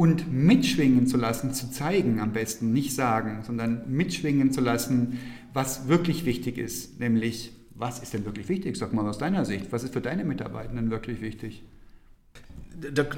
Und 0.00 0.32
mitschwingen 0.32 1.06
zu 1.06 1.18
lassen, 1.18 1.52
zu 1.52 1.70
zeigen 1.70 2.20
am 2.20 2.32
besten, 2.32 2.72
nicht 2.72 2.94
sagen, 2.94 3.42
sondern 3.46 3.82
mitschwingen 3.86 4.50
zu 4.50 4.62
lassen, 4.62 5.18
was 5.52 5.88
wirklich 5.88 6.24
wichtig 6.24 6.56
ist, 6.56 6.98
nämlich 7.00 7.52
was 7.74 7.98
ist 7.98 8.14
denn 8.14 8.24
wirklich 8.24 8.48
wichtig? 8.48 8.78
Sag 8.78 8.94
mal 8.94 9.06
aus 9.06 9.18
deiner 9.18 9.44
Sicht, 9.44 9.72
was 9.72 9.84
ist 9.84 9.92
für 9.92 10.00
deine 10.00 10.24
Mitarbeitenden 10.24 10.90
wirklich 10.90 11.20
wichtig? 11.20 11.62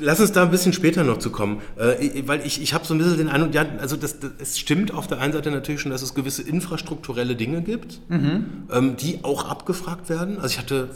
Lass 0.01 0.19
uns 0.19 0.33
da 0.33 0.43
ein 0.43 0.51
bisschen 0.51 0.73
später 0.73 1.05
noch 1.05 1.19
zu 1.19 1.31
kommen, 1.31 1.61
äh, 1.77 2.25
weil 2.27 2.45
ich, 2.45 2.61
ich 2.61 2.75
habe 2.75 2.85
so 2.85 2.95
ein 2.95 2.99
bisschen 2.99 3.17
den 3.17 3.29
Eindruck, 3.29 3.55
ja, 3.55 3.65
also 3.79 3.95
das, 3.95 4.19
das, 4.19 4.33
es 4.41 4.59
stimmt 4.59 4.93
auf 4.93 5.07
der 5.07 5.21
einen 5.21 5.33
Seite 5.33 5.53
natürlich 5.53 5.81
schon, 5.81 5.93
dass 5.93 6.03
es 6.03 6.15
gewisse 6.15 6.43
infrastrukturelle 6.43 7.37
Dinge 7.37 7.63
gibt, 7.63 8.01
mhm. 8.11 8.65
ähm, 8.73 8.97
die 8.97 9.21
auch 9.23 9.49
abgefragt 9.49 10.09
werden. 10.09 10.39
Also 10.39 10.49
ich 10.55 10.59
hatte, 10.59 10.91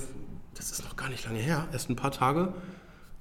das 0.56 0.72
ist 0.72 0.82
noch 0.82 0.96
gar 0.96 1.10
nicht 1.10 1.24
lange 1.26 1.38
her, 1.38 1.68
erst 1.72 1.90
ein 1.90 1.94
paar 1.96 2.10
Tage, 2.10 2.54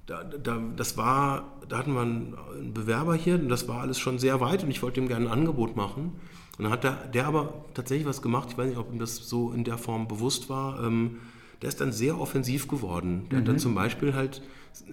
da, 0.05 0.23
da, 0.23 0.61
das 0.75 0.97
war, 0.97 1.57
da 1.67 1.77
hatten 1.77 1.93
wir 1.93 2.01
einen 2.01 2.73
Bewerber 2.73 3.15
hier 3.15 3.35
und 3.35 3.49
das 3.49 3.67
war 3.67 3.81
alles 3.81 3.99
schon 3.99 4.19
sehr 4.19 4.39
weit 4.39 4.63
und 4.63 4.69
ich 4.69 4.83
wollte 4.83 4.99
ihm 4.99 5.07
gerne 5.07 5.25
ein 5.25 5.31
Angebot 5.31 5.75
machen. 5.75 6.13
Und 6.57 6.63
dann 6.63 6.71
hat 6.71 6.83
der, 6.83 6.93
der 7.13 7.27
aber 7.27 7.65
tatsächlich 7.73 8.07
was 8.07 8.21
gemacht, 8.21 8.49
ich 8.51 8.57
weiß 8.57 8.69
nicht, 8.69 8.77
ob 8.77 8.91
ihm 8.91 8.99
das 8.99 9.15
so 9.15 9.51
in 9.51 9.63
der 9.63 9.77
Form 9.77 10.07
bewusst 10.07 10.49
war. 10.49 10.83
Ähm, 10.83 11.17
der 11.61 11.69
ist 11.69 11.81
dann 11.81 11.91
sehr 11.91 12.19
offensiv 12.19 12.67
geworden. 12.67 13.25
Der 13.29 13.37
mhm. 13.37 13.41
hat 13.41 13.47
dann 13.47 13.55
mhm. 13.55 13.59
zum 13.59 13.75
Beispiel 13.75 14.13
halt 14.13 14.41
äh, 14.87 14.91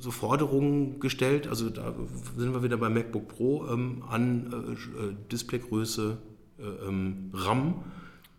so 0.00 0.10
Forderungen 0.10 0.98
gestellt, 0.98 1.46
also 1.46 1.70
da 1.70 1.94
sind 2.36 2.52
wir 2.52 2.62
wieder 2.62 2.76
bei 2.76 2.88
MacBook 2.88 3.28
Pro, 3.28 3.66
ähm, 3.68 4.02
an 4.08 4.52
äh, 4.52 4.72
äh 4.72 5.14
Displaygröße, 5.30 6.18
äh, 6.58 6.88
ähm, 6.88 7.30
RAM. 7.32 7.74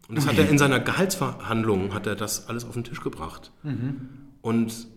Und 0.10 0.18
das 0.18 0.26
okay. 0.26 0.38
hat 0.38 0.46
er 0.46 0.50
in 0.50 0.58
seiner 0.58 0.80
Gehaltsverhandlung, 0.80 1.94
hat 1.94 2.06
er 2.06 2.16
das 2.16 2.50
alles 2.50 2.66
auf 2.66 2.74
den 2.74 2.84
Tisch 2.84 3.02
gebracht. 3.02 3.52
Mhm. 3.64 4.10
Und 4.42 4.88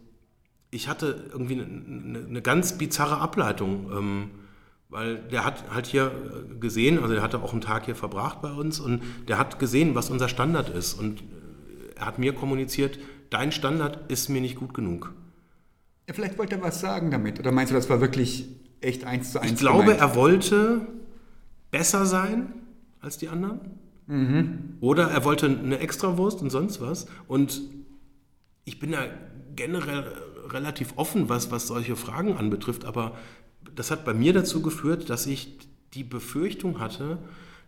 ich 0.72 0.88
hatte 0.88 1.26
irgendwie 1.30 1.60
eine, 1.60 2.26
eine 2.28 2.42
ganz 2.42 2.78
bizarre 2.78 3.18
Ableitung, 3.18 3.90
ähm, 3.94 4.30
weil 4.88 5.18
der 5.18 5.44
hat 5.44 5.70
halt 5.72 5.86
hier 5.86 6.06
äh, 6.06 6.58
gesehen, 6.58 6.98
also 6.98 7.12
der 7.12 7.22
hatte 7.22 7.42
auch 7.42 7.52
einen 7.52 7.60
Tag 7.60 7.84
hier 7.84 7.94
verbracht 7.94 8.42
bei 8.42 8.50
uns 8.50 8.80
und 8.80 9.02
der 9.28 9.38
hat 9.38 9.58
gesehen, 9.58 9.94
was 9.94 10.10
unser 10.10 10.28
Standard 10.28 10.70
ist 10.70 10.94
und 10.94 11.20
äh, 11.20 11.24
er 11.96 12.06
hat 12.06 12.18
mir 12.18 12.34
kommuniziert, 12.34 12.98
dein 13.30 13.52
Standard 13.52 14.10
ist 14.10 14.30
mir 14.30 14.40
nicht 14.40 14.56
gut 14.56 14.72
genug. 14.72 15.12
Ja, 16.08 16.14
vielleicht 16.14 16.38
wollte 16.38 16.56
er 16.56 16.62
was 16.62 16.80
sagen 16.80 17.10
damit 17.10 17.38
oder 17.38 17.52
meinst 17.52 17.70
du, 17.70 17.74
das 17.76 17.90
war 17.90 18.00
wirklich 18.00 18.48
echt 18.80 19.04
eins 19.04 19.32
zu 19.32 19.40
eins? 19.40 19.52
Ich 19.52 19.58
glaube, 19.58 19.82
gemeint? 19.84 20.00
er 20.00 20.14
wollte 20.14 20.86
besser 21.70 22.06
sein 22.06 22.54
als 23.00 23.18
die 23.18 23.28
anderen. 23.28 23.60
Mhm. 24.06 24.78
Oder 24.80 25.10
er 25.10 25.24
wollte 25.24 25.46
eine 25.46 25.78
Extrawurst 25.78 26.40
und 26.40 26.50
sonst 26.50 26.80
was. 26.80 27.06
Und 27.28 27.60
ich 28.64 28.80
bin 28.80 28.92
da 28.92 29.04
generell 29.54 30.04
relativ 30.52 30.94
offen, 30.96 31.28
was, 31.28 31.50
was 31.50 31.66
solche 31.66 31.96
Fragen 31.96 32.36
anbetrifft, 32.36 32.84
aber 32.84 33.16
das 33.74 33.90
hat 33.90 34.04
bei 34.04 34.14
mir 34.14 34.32
dazu 34.32 34.62
geführt, 34.62 35.10
dass 35.10 35.26
ich 35.26 35.58
die 35.94 36.04
Befürchtung 36.04 36.80
hatte, 36.80 37.18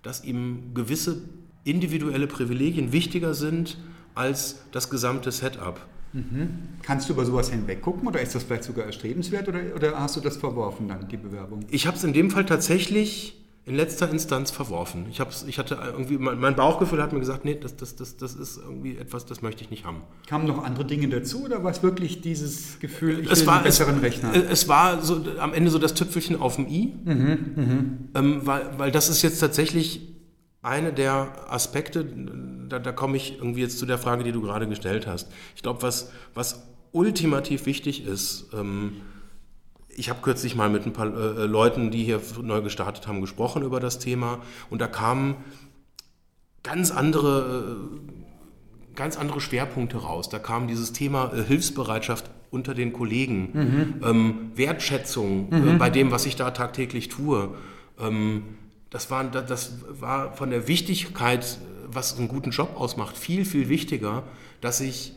dass 0.03 0.25
ihm 0.25 0.75
gewisse 0.75 1.23
individuelle 1.65 2.27
Privilegien 2.27 2.93
wichtiger 2.93 3.35
sind 3.35 3.79
als 4.15 4.65
das 4.73 4.91
gesamte 4.91 5.33
Setup. 5.33 5.81
Mhm. 6.13 6.51
Kannst 6.83 7.09
du 7.09 7.15
über 7.15 7.25
sowas 7.25 7.51
hinweggucken 7.51 8.07
oder 8.07 8.21
ist 8.21 8.35
das 8.35 8.45
vielleicht 8.45 8.65
sogar 8.65 8.85
erstrebenswert 8.85 9.49
oder, 9.49 9.61
oder 9.75 9.99
hast 9.99 10.17
du 10.17 10.21
das 10.21 10.37
verworfen 10.37 10.89
dann, 10.89 11.09
die 11.09 11.17
Bewerbung? 11.17 11.65
Ich 11.71 11.87
habe 11.87 11.97
es 11.97 12.05
in 12.05 12.13
dem 12.13 12.31
Fall 12.31 12.47
tatsächlich 12.47 13.44
in 13.67 13.77
letzter 13.77 14.11
Instanz 14.11 14.51
verworfen. 14.51 15.07
Ich, 15.11 15.21
hab's, 15.21 15.45
ich 15.49 15.59
hatte 15.59 15.79
irgendwie, 15.83 16.19
mein 16.19 16.55
Bauchgefühl 16.55 17.03
hat 17.03 17.15
mir 17.15 17.21
gesagt, 17.21 17.47
nee, 17.47 17.55
das, 17.55 17.77
das, 17.77 17.97
das, 17.97 18.19
das 18.19 18.35
ist 18.35 18.59
irgendwie 18.59 18.99
etwas, 18.99 19.25
das 19.25 19.41
möchte 19.41 19.65
ich 19.65 19.71
nicht 19.71 19.87
haben. 19.87 20.03
Kamen 20.27 20.47
noch 20.47 20.63
andere 20.63 20.85
Dinge 20.85 21.09
dazu 21.09 21.45
oder 21.45 21.65
war 21.65 21.71
es 21.71 21.83
wirklich 21.83 22.21
dieses 22.21 22.79
Gefühl, 22.79 23.21
ich 23.21 23.31
es 23.31 23.41
will 23.41 23.47
war, 23.47 23.55
einen 23.57 23.65
besseren 23.65 23.97
es, 23.97 24.03
Rechner? 24.03 24.35
Es 24.35 24.69
war 24.69 25.01
so, 25.03 25.25
am 25.39 25.55
Ende 25.55 25.71
so 25.71 25.79
das 25.79 25.95
Tüpfelchen 25.95 26.41
auf 26.41 26.57
dem 26.57 26.69
i, 26.69 26.93
mhm, 27.05 27.39
mh. 27.57 28.21
ähm, 28.21 28.41
weil, 28.45 28.79
weil 28.79 28.91
das 28.91 29.09
ist 29.09 29.23
jetzt 29.23 29.39
tatsächlich 29.39 30.15
eine 30.61 30.93
der 30.93 31.51
Aspekte, 31.51 32.07
da, 32.69 32.79
da 32.79 32.93
komme 32.93 33.17
ich 33.17 33.39
irgendwie 33.39 33.63
jetzt 33.63 33.79
zu 33.79 33.87
der 33.87 33.99
Frage, 33.99 34.25
die 34.25 34.33
du 34.33 34.43
gerade 34.43 34.69
gestellt 34.69 35.07
hast. 35.07 35.31
Ich 35.57 35.63
glaube, 35.63 35.81
was, 35.81 36.11
was 36.35 36.67
ultimativ 36.93 37.65
wichtig 37.65 38.07
ist, 38.07 38.51
ähm, 38.53 39.01
ich 39.97 40.11
habe 40.11 40.21
kürzlich 40.23 40.55
mal 40.55 40.69
mit 40.69 40.87
ein 40.87 40.93
paar 40.93 41.07
äh, 41.07 41.47
Leuten, 41.47 41.91
die 41.91 42.05
hier 42.05 42.21
neu 42.43 42.63
gestartet 42.63 43.07
haben, 43.07 43.21
gesprochen 43.21 43.63
über 43.63 43.81
das 43.81 43.99
Thema 43.99 44.39
und 44.71 44.81
da 44.81 44.87
kamen 44.87 45.37
ganz 46.63 46.91
andere, 46.91 47.77
äh, 47.77 48.95
ganz 48.97 49.17
andere 49.17 49.41
Schwerpunkte 49.41 49.99
raus. 49.99 50.29
Da 50.29 50.39
kam 50.39 50.67
dieses 50.67 50.93
Thema 50.93 51.33
äh, 51.33 51.43
Hilfsbereitschaft 51.43 52.31
unter 52.51 52.75
den 52.75 52.93
Kollegen, 52.93 53.51
mhm. 53.53 54.05
ähm, 54.05 54.51
Wertschätzung 54.55 55.53
äh, 55.53 55.57
mhm. 55.57 55.79
bei 55.79 55.91
dem, 55.91 56.11
was 56.11 56.27
ich 56.27 56.37
da 56.37 56.51
tagtäglich 56.51 57.09
tue. 57.09 57.55
Ähm, 58.01 58.43
das, 58.91 59.11
war, 59.11 59.25
das 59.25 59.79
war 59.89 60.33
von 60.33 60.51
der 60.51 60.69
Wichtigkeit, 60.69 61.59
was 61.87 62.19
einen 62.19 62.29
guten 62.29 62.51
Job 62.51 62.77
ausmacht, 62.77 63.17
viel, 63.17 63.45
viel 63.45 63.69
wichtiger, 63.69 64.23
dass 64.61 64.81
ich 64.81 65.15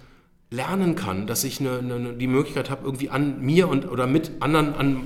lernen 0.50 0.96
kann, 0.96 1.28
dass 1.28 1.44
ich 1.44 1.60
eine, 1.60 1.80
eine, 1.80 2.14
die 2.14 2.28
Möglichkeit 2.28 2.70
habe, 2.70 2.86
irgendwie 2.86 3.10
an 3.10 3.42
mir 3.42 3.68
und 3.68 3.90
oder 3.90 4.08
mit 4.08 4.32
anderen 4.40 4.74
an 4.74 5.04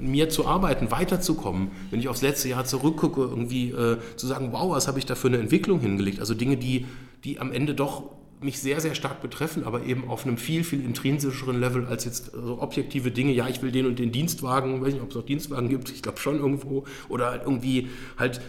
mir 0.00 0.28
zu 0.28 0.46
arbeiten, 0.46 0.90
weiterzukommen. 0.90 1.70
Wenn 1.90 2.00
ich 2.00 2.08
aufs 2.08 2.22
letzte 2.22 2.48
Jahr 2.48 2.64
zurückgucke, 2.64 3.22
irgendwie 3.22 3.70
äh, 3.70 3.98
zu 4.16 4.26
sagen, 4.26 4.48
wow, 4.52 4.70
was 4.74 4.88
habe 4.88 4.98
ich 4.98 5.06
da 5.06 5.14
für 5.14 5.28
eine 5.28 5.38
Entwicklung 5.38 5.80
hingelegt? 5.80 6.20
Also 6.20 6.34
Dinge, 6.34 6.56
die, 6.56 6.86
die 7.24 7.38
am 7.38 7.52
Ende 7.52 7.74
doch 7.74 8.04
mich 8.40 8.60
sehr, 8.60 8.80
sehr 8.80 8.94
stark 8.94 9.22
betreffen, 9.22 9.64
aber 9.64 9.84
eben 9.84 10.08
auf 10.08 10.26
einem 10.26 10.36
viel, 10.36 10.62
viel 10.62 10.84
intrinsischeren 10.84 11.58
Level 11.58 11.86
als 11.86 12.04
jetzt 12.04 12.32
so 12.32 12.60
objektive 12.60 13.10
Dinge. 13.10 13.32
Ja, 13.32 13.48
ich 13.48 13.62
will 13.62 13.72
den 13.72 13.86
und 13.86 13.98
den 13.98 14.12
Dienstwagen, 14.12 14.82
weiß 14.82 14.92
nicht, 14.92 15.02
ob 15.02 15.10
es 15.10 15.16
noch 15.16 15.24
Dienstwagen 15.24 15.68
gibt, 15.68 15.90
ich 15.90 16.02
glaube 16.02 16.18
schon 16.18 16.38
irgendwo. 16.38 16.84
Oder 17.08 17.30
halt 17.30 17.42
irgendwie 17.44 17.88
halt 18.18 18.40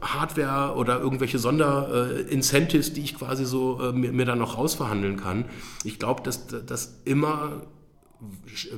Hardware 0.00 0.76
oder 0.76 1.00
irgendwelche 1.00 1.38
Sonderincentives, 1.38 2.92
die 2.92 3.02
ich 3.02 3.16
quasi 3.16 3.44
so 3.44 3.80
äh, 3.80 3.92
mir, 3.92 4.12
mir, 4.12 4.24
dann 4.24 4.38
noch 4.38 4.58
rausverhandeln 4.58 5.16
kann. 5.16 5.46
Ich 5.84 5.98
glaube, 5.98 6.22
dass 6.22 6.46
das 6.46 7.00
immer 7.04 7.62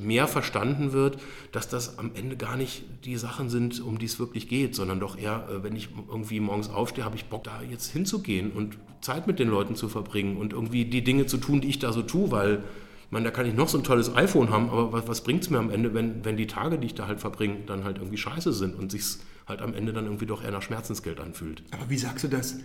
mehr 0.00 0.26
verstanden 0.26 0.92
wird, 0.92 1.18
dass 1.52 1.68
das 1.68 1.98
am 1.98 2.12
Ende 2.14 2.36
gar 2.36 2.56
nicht 2.56 2.84
die 3.04 3.16
Sachen 3.16 3.50
sind, 3.50 3.80
um 3.80 3.98
die 3.98 4.06
es 4.06 4.18
wirklich 4.18 4.48
geht, 4.48 4.74
sondern 4.74 5.00
doch 5.00 5.18
eher, 5.18 5.46
äh, 5.50 5.62
wenn 5.62 5.76
ich 5.76 5.90
irgendwie 6.08 6.40
morgens 6.40 6.70
aufstehe, 6.70 7.04
habe 7.04 7.16
ich 7.16 7.26
Bock, 7.26 7.44
da 7.44 7.62
jetzt 7.62 7.90
hinzugehen 7.90 8.52
und 8.52 8.78
Zeit 9.00 9.26
mit 9.26 9.38
den 9.38 9.48
Leuten 9.48 9.76
zu 9.76 9.88
verbringen 9.88 10.38
und 10.38 10.52
irgendwie 10.52 10.86
die 10.86 11.04
Dinge 11.04 11.26
zu 11.26 11.36
tun, 11.36 11.60
die 11.60 11.68
ich 11.68 11.78
da 11.78 11.92
so 11.92 12.02
tue, 12.02 12.30
weil 12.30 12.62
ich 13.04 13.12
meine, 13.12 13.26
da 13.26 13.30
kann 13.30 13.46
ich 13.46 13.54
noch 13.54 13.68
so 13.68 13.78
ein 13.78 13.84
tolles 13.84 14.14
iPhone 14.16 14.50
haben, 14.50 14.70
aber 14.70 14.92
was, 14.92 15.06
was 15.06 15.20
bringt 15.22 15.42
es 15.42 15.50
mir 15.50 15.58
am 15.58 15.70
Ende, 15.70 15.92
wenn, 15.92 16.24
wenn 16.24 16.36
die 16.36 16.46
Tage, 16.46 16.78
die 16.78 16.86
ich 16.86 16.94
da 16.94 17.06
halt 17.06 17.20
verbringe, 17.20 17.58
dann 17.66 17.84
halt 17.84 17.98
irgendwie 17.98 18.16
scheiße 18.16 18.52
sind 18.52 18.74
und 18.76 18.90
sich 18.90 19.04
halt 19.46 19.60
am 19.60 19.74
Ende 19.74 19.92
dann 19.92 20.04
irgendwie 20.04 20.26
doch 20.26 20.42
eher 20.42 20.50
nach 20.50 20.62
Schmerzensgeld 20.62 21.20
anfühlt. 21.20 21.62
Aber 21.70 21.88
wie 21.90 21.98
sagst 21.98 22.24
du 22.24 22.28
das? 22.28 22.58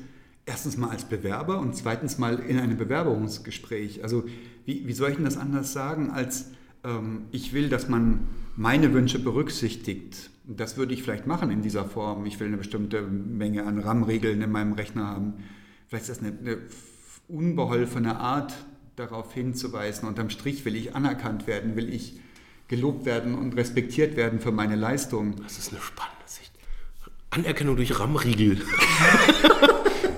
Erstens 0.45 0.77
mal 0.77 0.89
als 0.89 1.05
Bewerber 1.05 1.59
und 1.59 1.75
zweitens 1.75 2.17
mal 2.17 2.39
in 2.39 2.59
einem 2.59 2.77
Bewerbungsgespräch. 2.77 4.03
Also 4.03 4.23
wie, 4.65 4.87
wie 4.87 4.93
soll 4.93 5.09
ich 5.09 5.15
denn 5.15 5.25
das 5.25 5.37
anders 5.37 5.73
sagen, 5.73 6.09
als 6.09 6.51
ähm, 6.83 7.25
ich 7.31 7.53
will, 7.53 7.69
dass 7.69 7.89
man 7.89 8.27
meine 8.55 8.93
Wünsche 8.93 9.19
berücksichtigt. 9.19 10.31
Das 10.45 10.77
würde 10.77 10.93
ich 10.93 11.03
vielleicht 11.03 11.27
machen 11.27 11.51
in 11.51 11.61
dieser 11.61 11.85
Form. 11.85 12.25
Ich 12.25 12.39
will 12.39 12.47
eine 12.47 12.57
bestimmte 12.57 13.01
Menge 13.01 13.65
an 13.65 13.79
RAM-Regeln 13.79 14.41
in 14.41 14.51
meinem 14.51 14.73
Rechner 14.73 15.07
haben. 15.07 15.35
Vielleicht 15.87 16.09
ist 16.09 16.17
das 16.17 16.19
eine, 16.19 16.37
eine 16.39 16.57
unbeholfene 17.27 18.17
Art, 18.17 18.53
darauf 18.99 19.33
hinzuweisen. 19.33 20.07
Unterm 20.07 20.29
Strich 20.29 20.65
will 20.65 20.75
ich 20.75 20.95
anerkannt 20.95 21.47
werden, 21.47 21.75
will 21.75 21.89
ich 21.93 22.19
gelobt 22.67 23.05
werden 23.05 23.35
und 23.35 23.55
respektiert 23.55 24.15
werden 24.15 24.39
für 24.39 24.51
meine 24.51 24.75
Leistung. 24.75 25.35
Das 25.41 25.57
ist 25.57 25.71
eine 25.71 25.81
spannende 25.81 26.25
Sicht. 26.25 26.48
Anerkennung 27.31 27.75
durch 27.75 27.99
RAM-Riegel. 27.99 28.61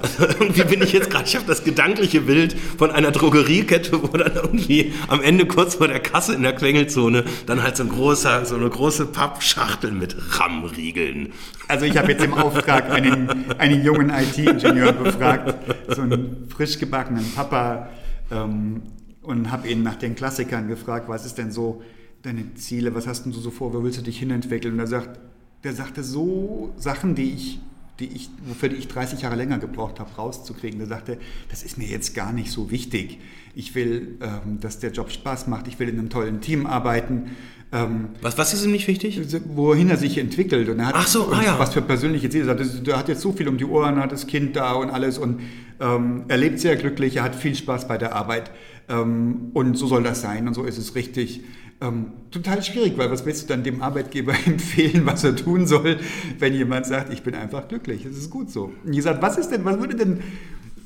Also 0.02 0.24
irgendwie 0.39 0.63
bin 0.63 0.82
ich 0.82 0.93
jetzt 0.93 1.10
gerade, 1.10 1.26
ich 1.26 1.36
habe 1.36 1.45
das 1.45 1.63
gedankliche 1.63 2.21
Bild 2.21 2.56
von 2.78 2.89
einer 2.91 3.12
Drogeriekette, 3.12 4.02
wo 4.02 4.08
dann 4.17 4.36
irgendwie 4.36 4.93
am 5.08 5.21
Ende 5.21 5.45
kurz 5.45 5.76
vor 5.76 5.88
der 5.88 6.00
Kasse 6.00 6.34
in 6.34 6.41
der 6.41 6.54
Quengelzone 6.54 7.24
dann 7.45 7.62
halt 7.62 7.78
so, 7.78 7.84
ein 7.84 7.89
großer, 7.89 8.45
so 8.45 8.56
eine 8.56 8.69
große 8.69 9.06
Pappschachtel 9.08 9.91
mit 9.91 10.15
RAM-Riegeln. 10.39 11.34
Also 11.67 11.86
ich 11.86 11.97
habe 11.97 12.12
jetzt 12.12 12.24
im 12.24 12.34
Auftrag 12.34 12.89
einen, 12.89 13.52
einen 13.60 13.84
jungen 13.84 14.10
IT-Ingenieur 14.10 14.93
befragt, 14.93 15.54
so 15.88 16.02
einen 16.02 16.47
frisch 16.50 16.80
gebackenen 16.80 17.32
Papa 17.34 17.89
ähm, 18.32 18.82
und 19.21 19.52
habe 19.52 19.67
ihn 19.67 19.84
nach 19.84 19.95
den 19.95 20.15
Klassikern 20.15 20.67
gefragt, 20.67 21.10
was 21.10 21.26
ist 21.26 21.38
denn 21.38 21.52
so 21.52 21.84
deine 22.24 22.54
Ziele, 22.56 22.95
was 22.95 23.08
hast 23.08 23.26
du 23.26 23.32
so 23.32 23.52
vor, 23.52 23.74
wo 23.74 23.84
willst 23.84 24.00
du 24.00 24.04
dich 24.04 24.17
hinentwickeln? 24.17 24.76
Und 24.76 24.80
er 24.80 24.88
sagt, 24.88 25.19
der 25.63 25.74
sagte 25.74 26.04
so 26.04 26.74
Sachen, 26.78 27.15
die 27.15 27.34
ich 27.34 27.60
die 28.02 28.08
ich, 28.08 28.30
wofür 28.45 28.71
ich 28.71 28.88
30 28.88 29.21
Jahre 29.21 29.36
länger 29.36 29.60
gebraucht 29.60 30.00
habe, 30.00 30.10
rauszukriegen. 30.15 30.80
Der 30.80 30.88
sagte, 30.88 31.17
das 31.50 31.63
ist 31.63 31.78
mir 31.78 31.88
jetzt 31.88 32.15
gar 32.15 32.34
nicht 32.34 32.52
so 32.52 32.71
wichtig. 32.71 33.19
Ich 33.56 33.76
will, 33.76 34.17
ähm, 34.21 34.60
dass 34.60 34.80
der 34.80 34.91
Job 34.91 35.12
Spaß 35.12 35.47
macht. 35.47 35.67
Ich 35.67 35.80
will 35.80 35.88
in 35.88 36.00
einem 36.00 36.10
tollen 36.10 36.41
Team 36.41 36.65
arbeiten. 36.65 37.32
Ähm, 37.71 38.10
was, 38.21 38.38
was 38.38 38.54
ist 38.54 38.65
ihm 38.65 38.71
nicht 38.71 38.88
wichtig? 38.88 39.21
Wohin 39.54 39.89
er 39.89 39.97
sich 39.97 40.17
entwickelt. 40.17 40.67
Und 40.67 40.80
er 40.80 40.88
hat 40.88 40.95
Ach 40.97 41.08
so, 41.08 41.32
ah, 41.32 41.43
ja. 41.43 41.60
was 41.60 41.74
für 41.74 41.82
persönliche 41.82 42.30
Ziele. 42.30 42.58
Er 42.88 42.97
hat 42.97 43.08
jetzt 43.08 43.21
so 43.21 43.32
viel 43.32 43.47
um 43.47 43.58
die 43.58 43.65
Ohren, 43.65 43.97
hat 43.97 44.12
das 44.12 44.28
Kind 44.28 44.56
da 44.56 44.74
und 44.74 44.89
alles 44.89 45.17
und 45.17 45.41
ähm, 45.80 46.26
er 46.28 46.38
lebt 46.38 46.60
sehr 46.60 46.76
glücklich, 46.76 47.17
er 47.17 47.24
hat 47.24 47.36
viel 47.36 47.56
Spaß 47.56 47.88
bei 47.88 47.97
der 47.97 48.15
Arbeit. 48.15 48.52
Ähm, 48.91 49.51
und 49.54 49.77
so 49.77 49.88
soll 49.88 50.04
das 50.04 50.21
sein 50.21 50.47
und 50.47 50.54
so 50.54 50.63
ist 50.63 50.77
es 50.77 50.95
richtig 50.95 51.41
ähm, 51.82 52.12
total 52.30 52.62
schwierig, 52.62 52.97
weil 52.97 53.10
was 53.10 53.25
willst 53.25 53.43
du 53.43 53.47
dann 53.47 53.63
dem 53.63 53.82
Arbeitgeber 53.82 54.34
empfehlen, 54.45 55.06
was 55.06 55.23
er 55.23 55.36
tun 55.36 55.65
soll, 55.65 55.97
wenn 56.38 56.54
jemand 56.54 56.86
sagt, 56.86 57.12
ich 57.12 57.23
bin 57.23 57.34
einfach 57.34 57.67
glücklich, 57.67 58.06
es 58.06 58.17
ist 58.17 58.30
gut 58.30 58.51
so. 58.51 58.71
Und 58.86 58.93
ich 58.93 59.01
sage, 59.01 59.21
was 59.21 59.38
ist 59.38 59.49
denn, 59.49 59.65
was 59.65 59.80
würde 59.80 59.95
denn, 59.95 60.19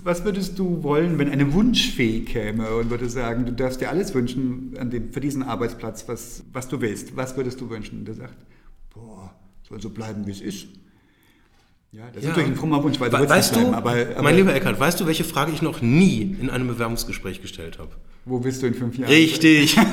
was 0.04 0.24
würdest 0.24 0.58
du 0.60 0.84
wollen, 0.84 1.18
wenn 1.18 1.30
eine 1.30 1.52
Wunschfee 1.52 2.22
käme 2.22 2.70
und 2.76 2.89
würde 2.91 3.10
sagen, 3.10 3.46
du 3.46 3.52
darfst 3.52 3.82
dir 3.82 3.89
alles 3.89 4.13
wünschen 4.13 4.74
an 4.80 4.89
dem, 4.91 5.12
für 5.12 5.20
diesen 5.20 5.44
Arbeitsplatz, 5.44 6.08
was, 6.08 6.44
was 6.54 6.68
du 6.68 6.80
willst. 6.80 7.18
Was 7.18 7.36
würdest 7.36 7.60
du 7.60 7.70
wünschen? 7.70 8.00
Und 8.00 8.10
er 8.10 8.15
sagt, 8.15 8.38
boah, 8.94 9.34
soll 9.68 9.82
so 9.82 9.89
bleiben, 9.89 10.28
wie 10.28 10.32
es 10.32 10.41
ist. 10.41 10.68
Ja, 11.95 12.03
das 12.13 12.15
ja. 12.15 12.19
ist 12.19 12.27
natürlich 12.36 12.49
ein 12.49 12.55
frommer 12.58 12.84
Wunsch, 12.84 12.99
weil 12.99 13.10
du 13.10 13.29
weißt 13.29 13.53
bleiben, 13.53 13.71
du, 13.71 13.77
aber, 13.77 13.91
aber, 13.91 14.21
Mein 14.21 14.36
lieber 14.36 14.53
Eckhard, 14.53 14.77
weißt 14.77 14.99
du, 14.99 15.05
welche 15.05 15.23
Frage 15.23 15.53
ich 15.53 15.62
noch 15.62 15.81
nie 15.81 16.36
in 16.41 16.49
einem 16.49 16.67
Bewerbungsgespräch 16.67 17.41
gestellt 17.41 17.79
habe? 17.79 17.91
Wo 18.25 18.39
bist 18.39 18.62
du 18.62 18.67
in 18.67 18.73
fünf 18.73 18.97
Jahren? 18.97 19.10
Richtig. 19.10 19.75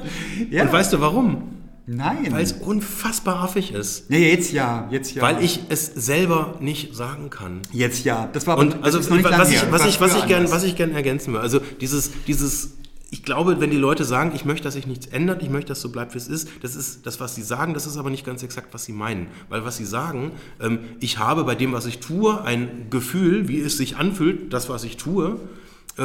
ja. 0.50 0.64
Und 0.64 0.72
weißt 0.72 0.92
du 0.92 1.00
warum? 1.00 1.44
Nein. 1.86 2.26
Weil 2.28 2.42
es 2.42 2.52
unfassbar 2.52 3.42
affig 3.42 3.72
ist. 3.72 4.10
Nee, 4.10 4.30
jetzt 4.30 4.52
ja, 4.52 4.86
jetzt 4.90 5.14
ja. 5.14 5.22
Weil 5.22 5.42
ich 5.42 5.60
es 5.70 5.86
selber 5.86 6.58
nicht 6.60 6.94
sagen 6.94 7.30
kann. 7.30 7.62
Jetzt 7.72 8.04
ja. 8.04 8.28
Das 8.30 8.46
war 8.46 8.58
aber, 8.58 8.62
Und 8.62 8.84
also, 8.84 8.98
was, 8.98 9.08
ich, 9.08 9.24
was, 9.70 9.86
ich, 9.86 9.98
was, 9.98 10.14
ich, 10.14 10.26
gern, 10.26 10.50
was 10.50 10.62
ich 10.62 10.76
gern 10.76 10.92
ergänzen 10.92 11.32
will, 11.32 11.40
also 11.40 11.60
dieses, 11.80 12.10
dieses 12.26 12.72
ich 13.12 13.24
glaube, 13.24 13.60
wenn 13.60 13.70
die 13.70 13.76
Leute 13.76 14.04
sagen, 14.04 14.32
ich 14.34 14.44
möchte, 14.44 14.64
dass 14.64 14.74
sich 14.74 14.86
nichts 14.86 15.06
ändert, 15.06 15.42
ich 15.42 15.50
möchte, 15.50 15.70
dass 15.70 15.80
so 15.80 15.90
bleibt, 15.90 16.14
wie 16.14 16.18
es 16.18 16.28
ist, 16.28 16.48
das 16.62 16.76
ist 16.76 17.06
das, 17.06 17.18
was 17.18 17.34
sie 17.34 17.42
sagen, 17.42 17.74
das 17.74 17.86
ist 17.86 17.96
aber 17.96 18.08
nicht 18.08 18.24
ganz 18.24 18.42
exakt, 18.44 18.72
was 18.72 18.84
sie 18.84 18.92
meinen. 18.92 19.26
Weil 19.48 19.64
was 19.64 19.76
sie 19.76 19.84
sagen, 19.84 20.30
ähm, 20.60 20.78
ich 21.00 21.18
habe 21.18 21.42
bei 21.42 21.56
dem, 21.56 21.72
was 21.72 21.86
ich 21.86 21.98
tue, 21.98 22.42
ein 22.44 22.86
Gefühl, 22.88 23.48
wie 23.48 23.60
es 23.60 23.76
sich 23.76 23.96
anfühlt, 23.96 24.52
das, 24.52 24.68
was 24.68 24.84
ich 24.84 24.96
tue, 24.96 25.40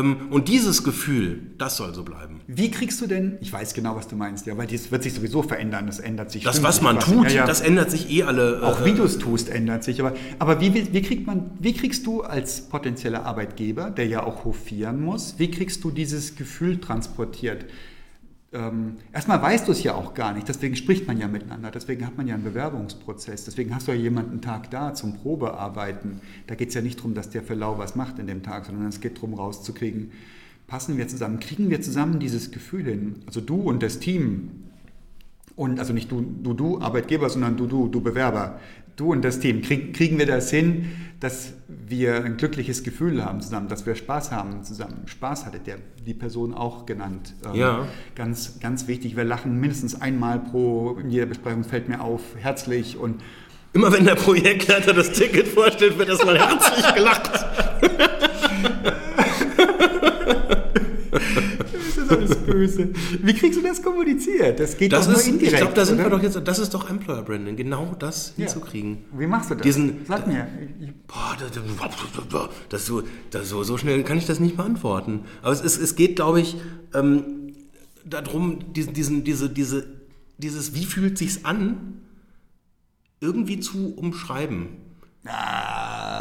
und 0.02 0.48
dieses 0.50 0.84
Gefühl, 0.84 1.52
das 1.58 1.78
soll 1.78 1.94
so 1.94 2.04
bleiben. 2.04 2.42
Wie 2.48 2.70
kriegst 2.70 3.00
du 3.02 3.08
denn, 3.08 3.38
ich 3.40 3.54
weiß 3.54 3.74
genau, 3.74 3.96
was 3.96 4.08
du 4.08 4.16
meinst, 4.16 4.46
ja, 4.46 4.58
weil 4.58 4.68
das 4.68 4.92
wird 4.92 5.04
sich 5.04 5.14
sowieso 5.14 5.42
verändern, 5.42 5.88
das 5.88 6.00
ändert 6.00 6.32
sich. 6.32 6.44
Das, 6.44 6.62
was 6.64 6.82
man 6.82 7.00
tut, 7.00 7.32
ja, 7.32 7.38
ja. 7.38 7.46
das 7.46 7.62
ändert 7.62 7.92
sich 7.92 8.10
eh 8.10 8.24
alle. 8.24 8.62
Auch 8.64 8.82
äh, 8.82 8.86
wie 8.86 8.94
du 8.94 9.04
es 9.04 9.18
tust, 9.20 9.50
ändert 9.50 9.84
sich. 9.84 10.02
Aber, 10.02 10.14
aber 10.38 10.60
wie, 10.60 10.74
wie, 10.94 11.02
kriegt 11.02 11.26
man, 11.26 11.52
wie 11.60 11.74
kriegst 11.74 12.06
du 12.06 12.24
als 12.24 12.62
potenzieller 12.62 13.26
Arbeitgeber, 13.26 13.90
der 13.90 14.08
ja 14.08 14.24
auch 14.24 14.44
hofieren 14.44 15.02
muss, 15.02 15.36
wie 15.38 15.50
kriegst 15.50 15.84
du 15.84 15.92
dieses 15.92 16.36
Gefühl 16.36 16.80
transportiert? 16.80 17.66
Ähm, 18.56 18.96
erstmal 19.12 19.42
weißt 19.42 19.68
du 19.68 19.74
es 19.74 19.84
ja 19.84 19.94
auch 19.94 20.14
gar 20.14 20.34
nicht, 20.34 20.48
deswegen 20.48 20.76
spricht 20.76 21.06
man 21.08 21.18
ja 21.18 21.28
miteinander, 21.28 21.72
deswegen 21.72 22.06
hat 22.06 22.16
man 22.16 22.26
ja 22.26 22.36
einen 22.36 22.44
Bewerbungsprozess, 22.44 23.44
deswegen 23.44 23.76
hast 23.76 23.88
du 23.88 23.92
ja 23.92 23.98
jemanden 23.98 24.32
einen 24.32 24.42
Tag 24.42 24.72
da 24.72 24.94
zum 24.94 25.18
Probearbeiten. 25.18 26.22
Da 26.48 26.56
geht 26.56 26.70
es 26.70 26.76
ja 26.76 26.82
nicht 26.82 27.00
darum, 27.00 27.14
dass 27.14 27.30
der 27.30 27.44
für 27.44 27.54
lau 27.54 27.78
was 27.78 27.96
macht 27.96 28.18
in 28.18 28.28
dem 28.28 28.44
Tag, 28.44 28.66
sondern 28.66 28.88
es 28.88 29.02
geht 29.02 29.18
darum 29.18 29.34
rauszukriegen, 29.34 30.12
passen 30.68 30.98
wir 30.98 31.08
zusammen, 31.08 31.40
kriegen 31.40 31.70
wir 31.70 31.82
zusammen 31.82 32.20
dieses 32.20 32.52
Gefühl 32.52 32.86
hin, 32.86 33.16
also 33.28 33.42
du 33.42 33.56
und 33.56 33.84
das 33.84 34.00
Team. 34.00 34.52
Und 35.58 35.80
also 35.80 35.94
nicht 35.94 36.12
du, 36.12 36.22
du, 36.22 36.54
du, 36.54 36.82
Arbeitgeber, 36.82 37.30
sondern 37.30 37.56
du, 37.56 37.66
du, 37.66 37.88
du 37.88 38.02
Bewerber. 38.02 38.60
Du 38.96 39.12
und 39.12 39.24
das 39.24 39.40
Team, 39.40 39.62
krieg, 39.62 39.96
kriegen 39.96 40.18
wir 40.18 40.26
das 40.26 40.50
hin, 40.50 40.92
dass 41.20 41.54
wir 41.68 42.24
ein 42.24 42.38
glückliches 42.38 42.84
Gefühl 42.84 43.24
haben 43.24 43.42
zusammen, 43.42 43.68
dass 43.68 43.86
wir 43.86 43.96
Spaß 43.96 44.32
haben 44.32 44.64
zusammen. 44.64 45.04
Spaß 45.06 45.46
hatte 45.46 45.60
der, 45.60 45.78
die 46.06 46.14
Person 46.14 46.54
auch 46.54 46.86
genannt. 46.86 47.34
Ähm, 47.46 47.56
ja. 47.56 47.88
Ganz, 48.16 48.60
ganz 48.60 48.88
wichtig. 48.88 49.16
Wir 49.16 49.24
lachen 49.24 49.60
mindestens 49.60 50.00
einmal 50.00 50.40
pro, 50.40 50.98
in 51.02 51.10
jeder 51.10 51.26
Besprechung 51.26 51.64
fällt 51.64 51.90
mir 51.90 52.02
auf, 52.02 52.22
herzlich 52.38 52.98
und 52.98 53.22
Immer 53.74 53.92
wenn 53.92 54.06
der 54.06 54.16
Projektleiter 54.16 54.94
das 54.94 55.12
Ticket 55.12 55.50
vorstellt, 55.50 55.98
wird 55.98 56.08
erstmal 56.08 56.40
herzlich 56.40 56.96
gelacht. 56.96 57.30
böse. 62.68 62.94
Wie 63.22 63.34
kriegst 63.34 63.60
du 63.60 63.64
das 63.64 63.82
kommuniziert? 63.82 64.60
Das 64.60 64.78
geht 64.78 64.92
das 64.94 65.08
doch 65.08 65.14
ist, 65.18 65.26
nur 65.26 65.34
indirekt. 65.34 65.54
Ich 65.54 65.60
glaube, 65.60 65.74
da 65.74 65.86
sind 65.86 65.96
oder? 65.96 66.06
wir 66.06 66.10
doch 66.18 66.24
jetzt. 66.24 66.40
Das 66.48 66.60
ist 66.60 66.74
doch 66.74 66.90
Employer 66.90 67.22
Branding, 67.24 67.56
genau 67.56 67.96
das 67.98 68.34
Ja. 68.38 68.46
hinzukriegen. 68.46 68.98
Wie 69.18 69.28
machst 69.28 69.50
du 69.52 69.56
das? 69.56 69.64
Diesen- 69.64 70.06
Sag 70.08 70.28
mir. 70.28 70.48
Boah, 71.08 71.36
das, 71.40 71.52
das, 72.70 72.86
so, 72.86 73.04
das, 73.32 73.50
so, 73.50 73.64
so 73.64 73.78
schnell 73.78 74.04
kann 74.04 74.18
ich 74.18 74.26
das 74.26 74.40
nicht 74.40 74.58
beantworten. 74.58 75.22
Aber 75.42 75.52
es, 75.52 75.62
ist, 75.62 75.78
es 75.80 75.96
geht, 75.96 76.16
glaube 76.16 76.42
ich, 76.42 76.58
ähm, 76.94 77.54
darum, 78.06 78.74
diesen, 78.74 78.94
diesen, 78.94 79.24
diese, 79.24 79.50
diese, 79.50 79.88
dieses, 80.38 80.74
wie 80.76 80.86
fühlt 80.86 81.18
sich's 81.18 81.46
an, 81.46 82.02
irgendwie 83.22 83.60
zu 83.60 83.96
umschreiben 83.96 84.68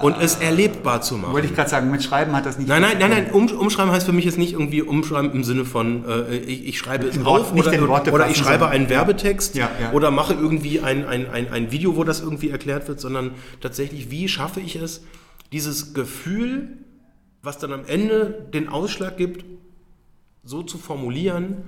und 0.03 0.17
es 0.21 0.37
erlebbar 0.37 1.03
zu 1.03 1.17
machen. 1.19 1.33
Wollte 1.35 1.47
ich 1.47 1.55
gerade 1.55 1.69
sagen, 1.69 1.91
mit 1.91 2.03
Schreiben 2.03 2.35
hat 2.35 2.47
das 2.47 2.59
nicht. 2.59 2.69
Nein, 2.69 2.81
nein, 2.83 2.97
nein, 2.99 3.11
nein. 3.11 3.31
Um, 3.33 3.49
umschreiben 3.49 3.93
heißt 3.93 4.07
für 4.07 4.13
mich 4.13 4.25
jetzt 4.25 4.39
nicht 4.39 4.53
irgendwie 4.53 4.83
umschreiben 4.83 5.31
im 5.33 5.45
Sinne 5.45 5.65
von, 5.65 6.05
äh, 6.09 6.37
ich, 6.39 6.67
ich 6.69 6.79
schreibe 6.79 7.07
es 7.07 7.23
Wort- 7.25 7.43
auf 7.43 7.53
nicht 7.55 7.67
oder, 7.67 8.13
oder 8.13 8.29
ich 8.31 8.37
schreibe 8.37 8.69
einen 8.69 8.89
Werbetext 8.89 9.57
Ja, 9.57 9.71
ja. 9.81 9.93
oder 9.93 10.11
mache 10.11 10.33
irgendwie 10.35 10.81
ein, 10.81 11.07
ein, 11.07 11.29
ein, 11.29 11.53
ein 11.53 11.71
Video, 11.71 11.97
wo 11.97 12.05
das 12.05 12.21
irgendwie 12.21 12.51
erklärt 12.51 12.89
wird, 12.89 12.99
sondern 13.01 13.33
tatsächlich, 13.61 14.11
wie 14.11 14.27
schaffe 14.29 14.61
ich 14.61 14.77
es, 14.77 15.03
dieses 15.53 15.93
Gefühl, 15.93 16.79
was 17.43 17.59
dann 17.59 17.73
am 17.73 17.85
Ende 17.87 18.47
den 18.55 18.69
Ausschlag 18.71 19.17
gibt, 19.19 19.45
so 20.45 20.63
zu 20.63 20.79
formulieren 20.79 21.59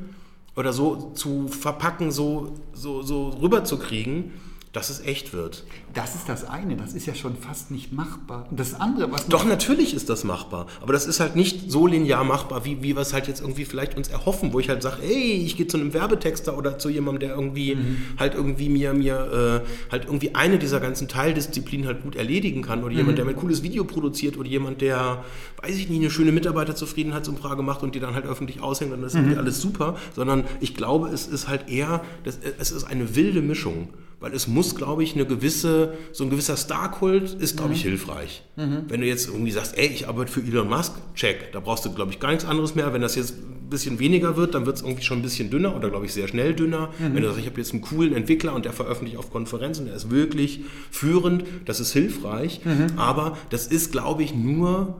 oder 0.57 0.73
so 0.73 1.13
zu 1.15 1.49
verpacken, 1.49 2.11
so, 2.13 2.55
so, 2.73 3.03
so 3.03 3.29
rüberzukriegen, 3.29 4.33
dass 4.77 4.91
es 4.91 5.01
echt 5.01 5.33
wird. 5.33 5.65
Das 5.95 6.15
ist 6.15 6.29
das 6.29 6.45
eine, 6.45 6.77
das 6.77 6.93
ist 6.93 7.07
ja 7.07 7.15
schon 7.15 7.35
fast 7.35 7.71
nicht 7.71 7.95
machbar. 7.95 8.47
Und 8.51 8.61
das 8.61 8.79
andere, 8.79 9.11
was 9.11 9.27
Doch, 9.27 9.47
natürlich 9.47 9.95
ist 9.95 10.11
das 10.11 10.23
machbar. 10.23 10.67
Aber 10.83 10.93
das 10.93 11.07
ist 11.07 11.19
halt 11.19 11.35
nicht 11.35 11.71
so 11.73 11.87
linear 11.87 12.25
machbar, 12.25 12.67
wie, 12.67 12.83
wie 12.83 12.95
wir 12.95 13.01
es 13.01 13.15
halt 13.15 13.27
jetzt 13.27 13.41
irgendwie 13.41 13.65
vielleicht 13.65 13.97
uns 13.97 14.09
erhoffen, 14.09 14.53
wo 14.53 14.61
ich 14.61 14.69
halt 14.69 14.83
sage, 14.83 15.03
ey, 15.03 15.43
ich 15.47 15.57
gehe 15.57 15.67
zu 15.67 15.79
einem 15.79 15.95
Werbetexter 15.95 16.59
oder 16.59 16.79
zu 16.79 16.91
jemandem, 16.91 17.21
der 17.21 17.37
irgendwie 17.37 17.79
halt 18.19 18.35
irgendwie 18.35 18.69
mir, 18.69 18.93
mir 18.93 19.63
äh, 19.65 19.91
halt 19.91 20.05
irgendwie 20.05 20.35
eine 20.35 20.59
dieser 20.59 20.79
ganzen 20.79 21.09
Teildisziplinen 21.09 21.87
halt 21.87 22.03
gut 22.03 22.15
erledigen 22.15 22.61
kann. 22.61 22.85
Oder 22.85 22.93
jemand, 22.93 23.17
der 23.17 23.25
mir 23.25 23.31
ein 23.31 23.37
cooles 23.39 23.63
Video 23.63 23.85
produziert 23.85 24.37
oder 24.37 24.47
jemand, 24.47 24.83
der, 24.83 25.25
weiß 25.63 25.75
ich 25.75 25.89
nicht, 25.89 26.01
eine 26.01 26.11
schöne 26.11 26.33
Mitarbeiterzufriedenheitsumfrage 26.33 27.63
macht 27.63 27.83
und 27.83 27.95
die 27.95 28.01
dann 28.01 28.15
halt 28.15 28.27
öffentlich 28.27 28.61
aushängt, 28.61 28.93
dann 28.93 29.03
ist 29.05 29.15
irgendwie 29.15 29.39
alles 29.39 29.59
super. 29.59 29.97
Sondern 30.15 30.45
ich 30.61 30.75
glaube, 30.75 31.09
es 31.09 31.27
ist 31.27 31.49
halt 31.49 31.71
eher, 31.71 32.05
das, 32.25 32.39
es 32.59 32.73
ist 32.73 32.85
eine 32.85 33.17
wilde 33.17 33.41
Mischung. 33.41 33.89
Weil 34.19 34.33
es 34.33 34.49
muss, 34.49 34.75
glaube 34.75 35.03
ich, 35.03 35.15
eine 35.15 35.27
gewisse, 35.27 35.93
so 36.13 36.25
ein 36.25 36.31
gewisser 36.31 36.57
Starkult 36.57 37.35
ist, 37.35 37.59
glaube 37.59 37.75
ich, 37.75 37.83
hilfreich. 37.83 38.43
Wenn 38.89 39.03
du 39.03 39.07
jetzt 39.07 39.29
irgendwie 39.29 39.51
sagst, 39.51 39.77
ey, 39.77 39.87
ich 39.89 40.09
arbeite 40.09 40.33
für 40.33 40.41
Elon 40.41 40.69
Musk, 40.69 40.95
check, 41.15 41.53
da 41.53 41.61
brauchst 41.61 41.85
du, 41.85 41.93
glaube 41.93 42.13
ich, 42.13 42.19
gar 42.19 42.31
nichts 42.31 42.47
anderes 42.47 42.75
mehr. 42.75 42.93
Wenn 42.95 43.03
das 43.03 43.15
jetzt 43.15 43.35
ein 43.37 43.69
bisschen 43.69 43.99
weniger 43.99 44.37
wird, 44.39 44.55
dann 44.55 44.65
wird 44.65 44.77
es 44.77 44.83
irgendwie 44.83 45.03
schon 45.03 45.19
ein 45.19 45.23
bisschen 45.23 45.51
dünner 45.51 45.77
oder, 45.77 45.91
glaube 45.91 46.07
ich, 46.07 46.15
sehr 46.15 46.29
schnell 46.29 46.55
dünner. 46.55 46.89
Wenn 46.99 47.23
du 47.23 47.29
sagst, 47.29 47.41
ich 47.41 47.47
habe 47.47 47.59
jetzt 47.61 47.73
einen 47.73 47.83
coolen 47.83 48.15
Entwickler 48.15 48.55
und 48.55 48.65
der 48.65 48.73
veröffentlicht 48.73 49.19
auf 49.19 49.31
Konferenzen, 49.31 49.85
der 49.85 49.95
ist 49.95 50.11
wirklich 50.11 50.61
führend, 50.91 51.45
das 51.67 51.81
ist 51.81 51.93
hilfreich. 51.93 52.63
Aber 52.97 53.37
das 53.51 53.67
ist, 53.67 53.93
glaube 53.93 54.23
ich, 54.23 54.35
nur 54.35 54.99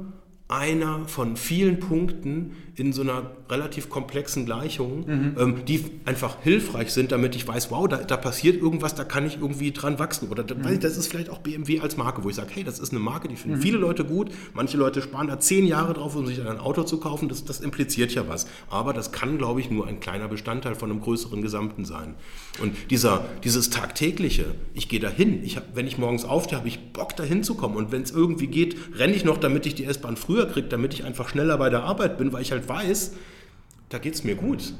einer 0.49 1.09
von 1.09 1.37
vielen 1.37 1.81
Punkten 1.81 2.53
in 2.77 2.93
so 2.93 3.01
einer 3.01 3.31
relativ 3.49 3.89
komplexen 3.89 4.45
Gleichung, 4.45 5.07
ähm, 5.39 5.65
die 5.67 5.83
einfach 6.05 6.43
hilfreich 6.43 6.93
sind, 6.93 7.11
damit 7.11 7.35
ich 7.35 7.49
weiß, 7.49 7.71
wow, 7.71 7.89
da, 7.89 7.97
da 7.97 8.19
passiert 8.19 8.61
irgendwas, 8.61 8.95
da 8.95 9.05
kann 9.05 9.27
ich 9.27 9.41
irgendwie 9.41 9.73
dran 9.73 9.99
wachsen. 9.99 10.29
Oder 10.29 10.45
da, 10.45 10.55
ich, 10.71 10.79
das 10.79 10.99
ist 10.99 11.09
vielleicht 11.09 11.31
auch 11.31 11.39
BMW 11.39 11.81
als 11.81 11.97
Marke, 11.97 12.23
wo 12.23 12.29
ich 12.29 12.37
sage, 12.37 12.51
hey, 12.53 12.65
das 12.65 12.79
ist 12.79 12.91
eine 12.91 13.01
Marke, 13.01 13.29
die 13.29 13.37
finden 13.37 13.63
viele 13.63 13.79
Leute 13.79 14.05
gut. 14.05 14.31
Manche 14.53 14.77
Leute 14.77 15.01
sparen 15.01 15.27
da 15.27 15.41
zehn 15.41 15.67
Jahre 15.67 15.95
drauf, 15.95 16.17
um 16.17 16.27
sich 16.27 16.37
dann 16.37 16.49
ein 16.49 16.59
Auto 16.59 16.83
zu 16.83 16.99
kaufen. 16.99 17.31
Das, 17.31 17.45
das 17.47 17.61
impliziert 17.61 18.13
ja 18.13 18.29
was. 18.29 18.47
Aber 18.69 18.93
das 18.93 19.11
kann, 19.11 19.39
glaube 19.39 19.61
ich, 19.61 19.71
nur 19.71 19.87
ein 19.87 19.99
kleiner 19.99 20.29
Bestandteil 20.29 20.75
von 20.75 20.91
einem 20.91 21.01
größeren 21.01 21.41
Gesamten 21.41 21.87
sein. 21.87 22.15
Und 22.61 22.75
dieser, 22.91 23.25
dieses 23.43 23.71
tagtägliche, 23.71 24.55
ich 24.75 24.91
gehe 24.91 25.01
dahin, 25.01 25.43
ich 25.43 25.57
hab, 25.57 25.75
wenn 25.75 25.87
ich 25.87 25.97
morgens 25.97 26.27
aufstehe, 26.27 26.59
habe 26.59 26.69
ich 26.69 26.93
Bock 26.93 27.17
dahin 27.17 27.43
zu 27.43 27.55
kommen. 27.55 27.77
Und 27.77 27.91
wenn 27.91 28.03
es 28.03 28.11
irgendwie 28.11 28.49
geht, 28.49 28.77
renne 28.99 29.15
ich 29.15 29.25
noch, 29.25 29.39
damit 29.39 29.65
ich 29.65 29.75
die 29.75 29.85
S-Bahn 29.85 30.19
früher 30.19 30.47
kriege, 30.47 30.69
damit 30.69 30.93
ich 30.93 31.05
einfach 31.05 31.31
schneller 31.31 31.57
bei 31.57 31.71
der 31.71 31.85
Arbeit 31.85 32.19
bin, 32.19 32.35
weil 32.35 32.43
ich 32.43 32.53
halt 32.53 32.66
weiß, 32.69 33.13
da 33.89 33.99
geht 33.99 34.15
es 34.15 34.25
mir 34.25 34.35
gut. 34.35 34.75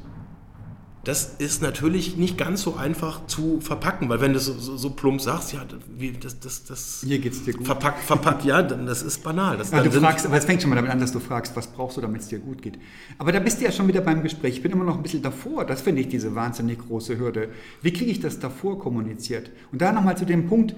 Das 1.07 1.35
ist 1.37 1.61
natürlich 1.61 2.17
nicht 2.17 2.37
ganz 2.37 2.63
so 2.63 2.75
einfach 2.75 3.27
zu 3.27 3.61
verpacken, 3.61 4.09
weil 4.09 4.19
wenn 4.19 4.33
du 4.33 4.39
so, 4.39 4.51
so, 4.59 4.75
so 4.75 4.89
plump 4.89 5.21
sagst, 5.21 5.53
ja, 5.53 5.65
wie, 5.97 6.11
das, 6.11 6.41
das, 6.41 6.65
das 6.65 7.01
Hier 7.07 7.19
geht's 7.19 7.45
dir 7.45 7.53
gut. 7.53 7.65
verpackt, 7.65 8.03
verpackt, 8.03 8.43
ja, 8.43 8.61
dann, 8.61 8.85
das 8.85 9.03
ist 9.03 9.23
banal. 9.23 9.55
Das, 9.55 9.71
dann 9.71 9.85
du 9.85 9.91
fragst, 10.01 10.25
aber 10.25 10.35
es 10.35 10.43
fängt 10.43 10.61
schon 10.61 10.69
mal 10.69 10.75
damit 10.75 10.91
an, 10.91 10.99
dass 10.99 11.13
du 11.13 11.21
fragst, 11.21 11.55
was 11.55 11.67
brauchst 11.67 11.95
du, 11.95 12.01
damit 12.01 12.23
es 12.23 12.27
dir 12.27 12.39
gut 12.39 12.61
geht. 12.61 12.77
Aber 13.19 13.31
da 13.31 13.39
bist 13.39 13.61
du 13.61 13.63
ja 13.63 13.71
schon 13.71 13.87
wieder 13.87 14.01
beim 14.01 14.21
Gespräch. 14.21 14.55
Ich 14.55 14.61
bin 14.61 14.73
immer 14.73 14.83
noch 14.83 14.97
ein 14.97 15.03
bisschen 15.03 15.21
davor. 15.21 15.63
Das 15.63 15.79
finde 15.79 16.01
ich 16.01 16.09
diese 16.09 16.35
wahnsinnig 16.35 16.79
große 16.79 17.17
Hürde. 17.17 17.51
Wie 17.81 17.93
kriege 17.93 18.11
ich 18.11 18.19
das 18.19 18.39
davor 18.39 18.77
kommuniziert? 18.77 19.49
Und 19.71 19.81
da 19.81 19.93
nochmal 19.93 20.17
zu 20.17 20.25
dem 20.25 20.47
Punkt, 20.47 20.75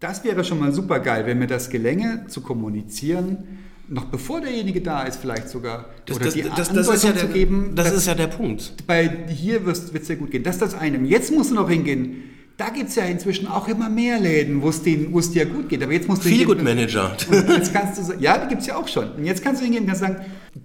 das 0.00 0.24
wäre 0.24 0.44
schon 0.44 0.60
mal 0.60 0.72
super 0.72 1.00
geil, 1.00 1.26
wenn 1.26 1.38
mir 1.38 1.46
das 1.46 1.68
gelänge, 1.68 2.24
zu 2.28 2.40
kommunizieren, 2.40 3.67
noch 3.88 4.04
bevor 4.06 4.40
derjenige 4.40 4.80
da 4.80 5.02
ist, 5.02 5.20
vielleicht 5.20 5.48
sogar. 5.48 5.86
das, 6.06 6.16
oder 6.16 6.24
das, 6.26 6.34
die 6.34 6.42
das, 6.42 6.72
das, 6.72 6.88
ist 6.88 7.04
ja 7.04 7.12
der, 7.12 7.22
zu 7.22 7.28
geben, 7.28 7.72
das 7.74 7.92
ist 7.92 8.06
ja 8.06 8.14
der 8.14 8.26
Punkt. 8.26 8.74
bei 8.86 9.26
hier 9.28 9.64
wird 9.64 9.76
es 9.76 10.06
dir 10.06 10.16
gut 10.16 10.30
gehen. 10.30 10.42
Das 10.42 10.56
ist 10.56 10.62
das 10.62 10.74
eine. 10.74 10.98
Jetzt 11.06 11.32
musst 11.32 11.50
du 11.50 11.54
noch 11.54 11.68
hingehen. 11.68 12.24
Da 12.56 12.70
gibt 12.70 12.88
es 12.88 12.96
ja 12.96 13.04
inzwischen 13.04 13.46
auch 13.46 13.68
immer 13.68 13.88
mehr 13.88 14.18
Läden, 14.18 14.62
wo 14.62 14.68
es 14.68 14.82
dir 14.82 15.46
gut 15.46 15.68
geht. 15.68 15.80
Aber 15.82 15.92
jetzt 15.92 16.08
musst 16.08 16.24
du 16.24 16.28
hingehen- 16.28 16.46
Good 16.46 16.64
Manager. 16.64 17.16
jetzt 17.30 17.72
kannst 17.72 17.98
du 17.98 18.14
ja, 18.18 18.36
die 18.36 18.48
gibt 18.48 18.62
es 18.62 18.66
ja 18.66 18.76
auch 18.76 18.88
schon. 18.88 19.12
Und 19.12 19.24
jetzt 19.24 19.44
kannst 19.44 19.60
du 19.60 19.64
hingehen 19.64 19.84
und 19.84 19.86
kannst 19.86 20.00
sagen, 20.02 20.16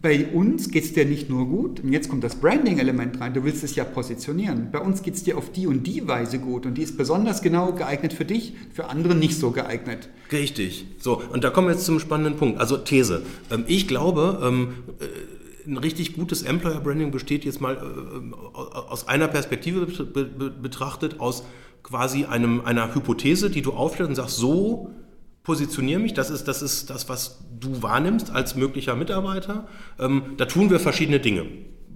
bei 0.03 0.27
uns 0.27 0.69
geht 0.69 0.83
es 0.83 0.93
dir 0.93 1.05
nicht 1.05 1.29
nur 1.29 1.47
gut, 1.47 1.79
und 1.79 1.93
jetzt 1.93 2.09
kommt 2.09 2.25
das 2.25 2.35
Branding-Element 2.35 3.21
rein, 3.21 3.33
du 3.33 3.45
willst 3.45 3.63
es 3.63 3.75
ja 3.75 3.85
positionieren. 3.85 4.67
Bei 4.69 4.79
uns 4.79 5.01
geht 5.01 5.15
es 5.15 5.23
dir 5.23 5.37
auf 5.37 5.49
die 5.51 5.65
und 5.65 5.87
die 5.87 6.05
Weise 6.07 6.39
gut 6.39 6.65
und 6.65 6.77
die 6.77 6.83
ist 6.83 6.97
besonders 6.97 7.41
genau 7.41 7.71
geeignet 7.71 8.11
für 8.11 8.25
dich, 8.25 8.53
für 8.73 8.89
andere 8.89 9.15
nicht 9.15 9.39
so 9.39 9.51
geeignet. 9.51 10.09
Richtig. 10.29 10.85
So, 10.99 11.21
und 11.31 11.45
da 11.45 11.49
kommen 11.49 11.67
wir 11.67 11.73
jetzt 11.73 11.85
zum 11.85 12.01
spannenden 12.01 12.35
Punkt. 12.35 12.59
Also 12.59 12.75
These. 12.77 13.23
Ähm, 13.49 13.63
ich 13.67 13.87
glaube, 13.87 14.41
ähm, 14.43 14.73
äh, 14.99 15.69
ein 15.69 15.77
richtig 15.77 16.17
gutes 16.17 16.41
Employer 16.41 16.81
Branding 16.81 17.11
besteht 17.11 17.45
jetzt 17.45 17.61
mal 17.61 17.75
äh, 17.77 18.59
aus 18.89 19.07
einer 19.07 19.29
Perspektive 19.29 19.85
be- 19.85 20.25
be- 20.25 20.51
betrachtet, 20.51 21.21
aus 21.21 21.45
quasi 21.81 22.25
einem, 22.25 22.59
einer 22.65 22.93
Hypothese, 22.93 23.49
die 23.49 23.61
du 23.61 23.71
aufstellst 23.71 24.09
und 24.09 24.15
sagst, 24.15 24.35
so 24.35 24.89
positioniere 25.43 25.99
mich, 25.99 26.13
das 26.13 26.29
ist, 26.29 26.47
das 26.47 26.62
ist 26.62 26.89
das, 26.89 27.10
was 27.10 27.39
du 27.60 27.82
wahrnimmst 27.82 28.32
als 28.32 28.56
möglicher 28.56 28.95
Mitarbeiter. 28.95 29.65
Ähm, 29.99 30.23
da 30.38 30.45
tun 30.45 30.69
wir 30.69 30.79
verschiedene 30.79 31.19
Dinge. 31.19 31.43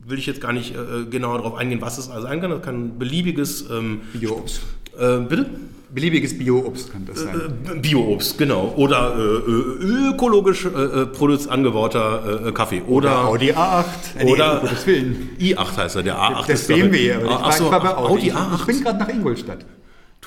Will 0.06 0.20
ich 0.20 0.26
jetzt 0.26 0.42
gar 0.42 0.54
nicht 0.54 0.74
äh, 0.76 1.06
genauer 1.10 1.38
darauf 1.40 1.56
eingehen, 1.56 1.82
was 1.82 1.98
es 1.98 2.10
also 2.10 2.28
sein 2.28 2.42
kann. 2.42 2.50
Das 2.52 2.62
kann 2.62 2.76
ein 2.88 3.00
beliebiges, 3.00 3.70
ähm, 3.70 4.02
Bio-Obst. 4.14 4.62
äh, 5.00 5.18
bitte? 5.20 5.50
Beliebiges 5.94 6.38
Bio-Obst 6.38 6.92
kann 6.92 7.06
das 7.06 7.22
sein. 7.22 7.36
Äh, 7.74 7.80
Bio-Obst, 7.80 8.38
genau. 8.38 8.74
Oder 8.76 9.16
äh, 9.18 9.22
äh, 9.22 10.10
ökologisch 10.12 10.66
äh, 10.66 10.70
äh, 10.70 11.06
produz 11.06 11.48
angebauter 11.48 12.48
äh, 12.48 12.52
Kaffee. 12.52 12.82
Oder 12.88 13.26
Audi 13.26 13.54
A8. 13.54 13.84
Äh, 14.18 14.26
nee, 14.26 14.32
oder- 14.34 14.56
um 14.62 14.68
Gottes 14.68 14.86
Willen. 14.86 15.30
i8 15.40 15.78
heißt 15.78 15.96
er, 15.96 16.04
der 16.04 16.18
A8 16.18 16.48
Das 16.48 16.62
ist 16.62 16.68
BMW, 16.68 17.14
aber 17.14 17.24
ich 17.26 17.32
Ach 17.32 17.42
war 17.46 17.52
so, 17.54 17.70
gerade 17.70 17.86
bei 17.86 17.96
Audi. 17.96 18.12
Audi 18.14 18.28
Ich- 18.28 18.34
A8. 18.34 18.60
Ich 18.60 18.66
bin 18.66 18.84
gerade 18.84 19.00
nach 19.00 19.10
Ingolstadt. 19.10 19.66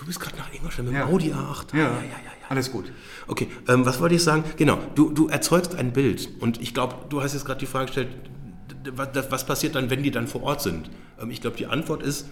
Du 0.00 0.06
bist 0.06 0.18
gerade 0.18 0.36
nach 0.36 0.52
Ingolstadt 0.52 0.86
mit 0.86 0.94
Ja. 0.94 1.04
dem 1.06 1.14
Audi 1.14 1.32
A8. 1.32 1.72
Ja, 1.74 1.78
ja, 1.78 1.84
ja, 1.84 1.90
ja. 1.92 2.30
alles 2.48 2.72
gut. 2.72 2.90
Okay, 3.26 3.48
ähm, 3.68 3.84
was 3.84 4.00
wollte 4.00 4.14
ich 4.14 4.22
sagen? 4.24 4.44
Genau, 4.56 4.78
du, 4.94 5.10
du 5.10 5.28
erzeugst 5.28 5.74
ein 5.74 5.92
Bild. 5.92 6.28
Und 6.40 6.60
ich 6.60 6.74
glaube, 6.74 6.94
du 7.10 7.22
hast 7.22 7.34
jetzt 7.34 7.44
gerade 7.44 7.60
die 7.60 7.66
Frage 7.66 7.86
gestellt, 7.86 8.08
was, 8.96 9.08
was 9.30 9.44
passiert 9.46 9.74
dann, 9.74 9.90
wenn 9.90 10.02
die 10.02 10.10
dann 10.10 10.26
vor 10.26 10.42
Ort 10.42 10.62
sind? 10.62 10.90
Ähm, 11.20 11.30
ich 11.30 11.40
glaube, 11.40 11.56
die 11.58 11.66
Antwort 11.66 12.02
ist, 12.02 12.26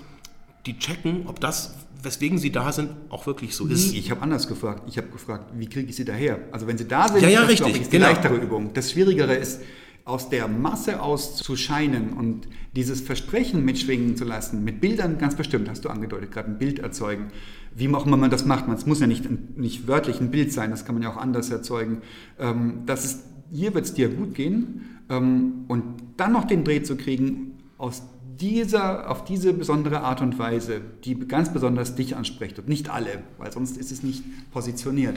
die 0.66 0.78
checken, 0.78 1.26
ob 1.26 1.40
das, 1.40 1.74
weswegen 2.02 2.38
sie 2.38 2.50
da 2.50 2.72
sind, 2.72 2.90
auch 3.10 3.26
wirklich 3.26 3.54
so 3.54 3.66
ist. 3.66 3.92
Ich 3.92 4.10
habe 4.10 4.22
anders 4.22 4.48
gefragt. 4.48 4.84
Ich 4.86 4.96
habe 4.96 5.08
gefragt, 5.08 5.50
wie 5.54 5.68
kriege 5.68 5.88
ich 5.90 5.96
sie 5.96 6.04
daher? 6.04 6.38
Also 6.52 6.66
wenn 6.66 6.78
sie 6.78 6.88
da 6.88 7.08
sind, 7.08 7.20
Ja, 7.22 7.28
ja, 7.28 7.40
das, 7.42 7.50
richtig, 7.50 7.76
ich, 7.76 7.82
ist 7.82 7.92
die 7.92 7.98
genau. 7.98 8.08
leichtere 8.10 8.36
Übung. 8.36 8.72
Das 8.72 8.92
Schwierigere 8.92 9.34
ist, 9.34 9.60
aus 10.04 10.30
der 10.30 10.48
Masse 10.48 11.02
auszuscheinen 11.02 12.14
und 12.14 12.48
dieses 12.74 13.02
Versprechen 13.02 13.62
mitschwingen 13.62 14.16
zu 14.16 14.24
lassen, 14.24 14.64
mit 14.64 14.80
Bildern 14.80 15.18
ganz 15.18 15.34
bestimmt, 15.36 15.68
hast 15.68 15.84
du 15.84 15.90
angedeutet, 15.90 16.32
gerade 16.32 16.50
ein 16.50 16.58
Bild 16.58 16.78
erzeugen. 16.78 17.30
Wie 17.74 17.92
auch 17.94 18.06
immer 18.06 18.16
man 18.16 18.30
das 18.30 18.44
macht, 18.44 18.68
es 18.68 18.86
muss 18.86 19.00
ja 19.00 19.06
nicht, 19.06 19.28
nicht 19.56 19.86
wörtlich 19.86 20.20
ein 20.20 20.30
Bild 20.30 20.52
sein, 20.52 20.70
das 20.70 20.84
kann 20.84 20.94
man 20.94 21.02
ja 21.02 21.10
auch 21.10 21.16
anders 21.16 21.50
erzeugen. 21.50 22.02
Ähm, 22.38 22.82
das 22.86 23.04
ist, 23.04 23.24
hier 23.52 23.74
wird 23.74 23.84
es 23.84 23.94
dir 23.94 24.08
gut 24.08 24.34
gehen 24.34 25.00
ähm, 25.08 25.64
und 25.68 25.84
dann 26.16 26.32
noch 26.32 26.44
den 26.44 26.64
Dreh 26.64 26.82
zu 26.82 26.96
kriegen, 26.96 27.58
aus 27.78 28.02
dieser, 28.40 29.10
auf 29.10 29.24
diese 29.24 29.52
besondere 29.52 30.00
Art 30.00 30.20
und 30.20 30.38
Weise, 30.38 30.80
die 31.04 31.18
ganz 31.18 31.52
besonders 31.52 31.94
dich 31.94 32.16
anspricht 32.16 32.58
und 32.58 32.68
nicht 32.68 32.88
alle, 32.88 33.22
weil 33.38 33.52
sonst 33.52 33.76
ist 33.76 33.90
es 33.90 34.02
nicht 34.02 34.22
positioniert. 34.52 35.16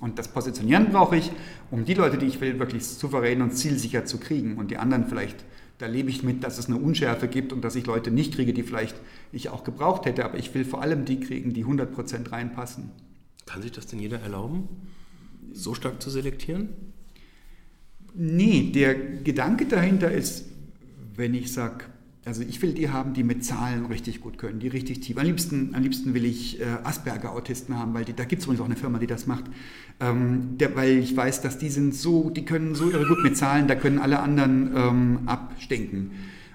Und 0.00 0.18
das 0.18 0.28
Positionieren 0.28 0.90
brauche 0.90 1.16
ich, 1.16 1.32
um 1.70 1.84
die 1.84 1.94
Leute, 1.94 2.18
die 2.18 2.26
ich 2.26 2.40
will, 2.40 2.58
wirklich 2.58 2.86
souverän 2.86 3.42
und 3.42 3.52
zielsicher 3.52 4.04
zu 4.04 4.18
kriegen. 4.18 4.56
Und 4.56 4.70
die 4.70 4.76
anderen 4.76 5.06
vielleicht, 5.06 5.44
da 5.78 5.86
lebe 5.86 6.10
ich 6.10 6.22
mit, 6.22 6.44
dass 6.44 6.58
es 6.58 6.66
eine 6.66 6.76
Unschärfe 6.76 7.28
gibt 7.28 7.52
und 7.52 7.62
dass 7.62 7.74
ich 7.76 7.86
Leute 7.86 8.10
nicht 8.10 8.34
kriege, 8.34 8.52
die 8.52 8.62
vielleicht 8.62 8.96
ich 9.32 9.48
auch 9.48 9.64
gebraucht 9.64 10.06
hätte. 10.06 10.24
Aber 10.24 10.38
ich 10.38 10.54
will 10.54 10.64
vor 10.64 10.82
allem 10.82 11.04
die 11.04 11.20
kriegen, 11.20 11.52
die 11.52 11.64
100% 11.64 12.30
reinpassen. 12.30 12.90
Kann 13.46 13.62
sich 13.62 13.72
das 13.72 13.86
denn 13.86 13.98
jeder 13.98 14.20
erlauben, 14.20 14.68
so 15.52 15.74
stark 15.74 16.02
zu 16.02 16.10
selektieren? 16.10 16.68
Nee, 18.14 18.70
der 18.72 18.94
Gedanke 18.94 19.66
dahinter 19.66 20.10
ist, 20.10 20.46
wenn 21.14 21.34
ich 21.34 21.52
sage, 21.52 21.84
also 22.28 22.42
ich 22.42 22.60
will 22.60 22.72
die 22.74 22.90
haben, 22.90 23.14
die 23.14 23.22
mit 23.22 23.42
Zahlen 23.42 23.86
richtig 23.86 24.20
gut 24.20 24.36
können, 24.36 24.60
die 24.60 24.68
richtig 24.68 25.00
tief. 25.00 25.16
Am 25.16 25.24
liebsten, 25.24 25.74
am 25.74 25.82
liebsten 25.82 26.12
will 26.12 26.26
ich 26.26 26.60
äh, 26.60 26.64
Asperger-Autisten 26.84 27.74
haben, 27.78 27.94
weil 27.94 28.04
die, 28.04 28.12
da 28.12 28.24
gibt 28.24 28.40
es 28.40 28.44
übrigens 28.44 28.60
auch 28.60 28.66
eine 28.66 28.76
Firma, 28.76 28.98
die 28.98 29.06
das 29.06 29.26
macht. 29.26 29.44
Ähm, 29.98 30.58
der, 30.58 30.76
weil 30.76 30.98
ich 30.98 31.16
weiß, 31.16 31.40
dass 31.40 31.56
die 31.56 31.70
sind 31.70 31.94
so, 31.94 32.28
die 32.28 32.44
können 32.44 32.74
so 32.74 32.90
irre 32.90 33.06
gut 33.06 33.22
mit 33.22 33.38
Zahlen, 33.38 33.66
da 33.66 33.74
können 33.76 33.98
alle 33.98 34.20
anderen 34.20 34.72
ähm, 34.76 35.18
abstinken. 35.24 36.10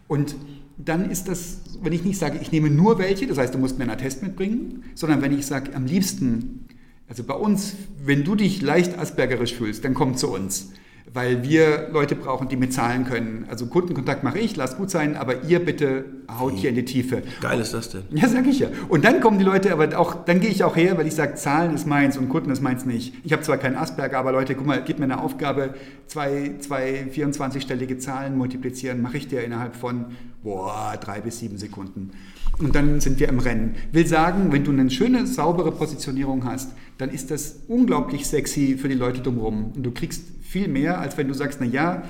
Und 0.08 0.36
dann 0.78 1.10
ist 1.10 1.28
das, 1.28 1.62
wenn 1.82 1.92
ich 1.92 2.04
nicht 2.04 2.20
sage, 2.20 2.38
ich 2.40 2.52
nehme 2.52 2.70
nur 2.70 3.00
welche, 3.00 3.26
das 3.26 3.40
heißt, 3.40 3.56
du 3.56 3.58
musst 3.58 3.80
mir 3.80 3.86
einen 3.86 3.94
Attest 3.94 4.22
mitbringen, 4.22 4.84
sondern 4.94 5.24
wenn 5.24 5.34
ich 5.34 5.48
sage, 5.48 5.76
am 5.76 5.88
liebsten, 5.88 6.68
also 7.10 7.24
bei 7.24 7.34
uns, 7.34 7.74
wenn 8.06 8.24
du 8.24 8.36
dich 8.36 8.62
leicht 8.62 9.00
aspergerisch 9.00 9.56
fühlst, 9.56 9.84
dann 9.84 9.96
komm 9.96 10.18
zu 10.18 10.32
uns 10.32 10.72
weil 11.14 11.44
wir 11.44 11.90
Leute 11.92 12.16
brauchen, 12.16 12.50
die 12.50 12.56
mitzahlen 12.56 13.06
können. 13.06 13.46
Also 13.50 13.68
Kundenkontakt 13.68 14.24
mache 14.24 14.40
ich, 14.40 14.56
lass 14.56 14.78
gut 14.78 14.90
sein, 14.90 15.16
aber 15.16 15.44
ihr 15.44 15.64
bitte 15.64 16.06
haut 16.40 16.54
hier 16.54 16.70
in 16.70 16.76
die 16.76 16.86
Tiefe. 16.86 17.22
Geil 17.40 17.60
ist 17.60 17.74
das 17.74 17.90
denn? 17.90 18.04
Ja, 18.12 18.28
sag 18.28 18.48
ich 18.48 18.60
ja. 18.60 18.70
Und 18.90 19.06
dann 19.06 19.22
kommen 19.22 19.38
die 19.38 19.46
Leute, 19.46 19.72
aber 19.72 19.98
auch, 19.98 20.26
dann 20.26 20.40
gehe 20.40 20.50
ich 20.50 20.64
auch 20.64 20.76
her, 20.76 20.98
weil 20.98 21.06
ich 21.06 21.14
sage, 21.14 21.36
Zahlen 21.36 21.76
ist 21.76 21.86
meins 21.86 22.18
und 22.18 22.30
Kunden 22.30 22.50
ist 22.50 22.62
meins 22.62 22.86
nicht. 22.86 23.14
Ich 23.24 23.32
habe 23.32 23.44
zwar 23.44 23.58
keinen 23.58 23.76
Asperger, 23.76 24.18
aber 24.18 24.32
Leute, 24.32 24.56
guck 24.56 24.66
mal, 24.66 24.82
gib 24.84 24.98
mir 24.98 25.06
eine 25.06 25.22
Aufgabe, 25.22 25.76
zwei, 26.08 26.56
zwei 26.60 27.06
24-stellige 27.14 28.00
Zahlen 28.00 28.36
multiplizieren, 28.36 29.02
mache 29.02 29.18
ich 29.18 29.28
dir 29.28 29.44
innerhalb 29.44 29.76
von, 29.76 30.06
boah, 30.42 30.98
drei 31.00 31.22
bis 31.22 31.40
sieben 31.40 31.58
Sekunden. 31.58 32.12
Und 32.60 32.76
dann 32.76 33.02
sind 33.02 33.20
wir 33.20 33.30
im 33.30 33.40
Rennen. 33.40 33.76
Will 33.92 34.06
sagen, 34.06 34.52
wenn 34.52 34.64
du 34.64 34.72
eine 34.72 34.90
schöne, 34.90 35.26
saubere 35.26 35.72
Positionierung 35.72 36.46
hast, 36.46 36.74
dann 36.98 37.10
ist 37.10 37.32
das 37.32 37.62
unglaublich 37.68 38.28
sexy 38.28 38.78
für 38.78 38.90
die 38.90 38.96
Leute 38.96 39.22
drumherum. 39.22 39.72
Und 39.76 39.84
du 39.84 39.92
kriegst 39.92 40.24
viel 40.42 40.68
mehr, 40.68 41.00
als 41.00 41.18
wenn 41.18 41.28
du 41.28 41.34
sagst, 41.34 41.60
na 41.60 41.66
ja, 41.66 42.04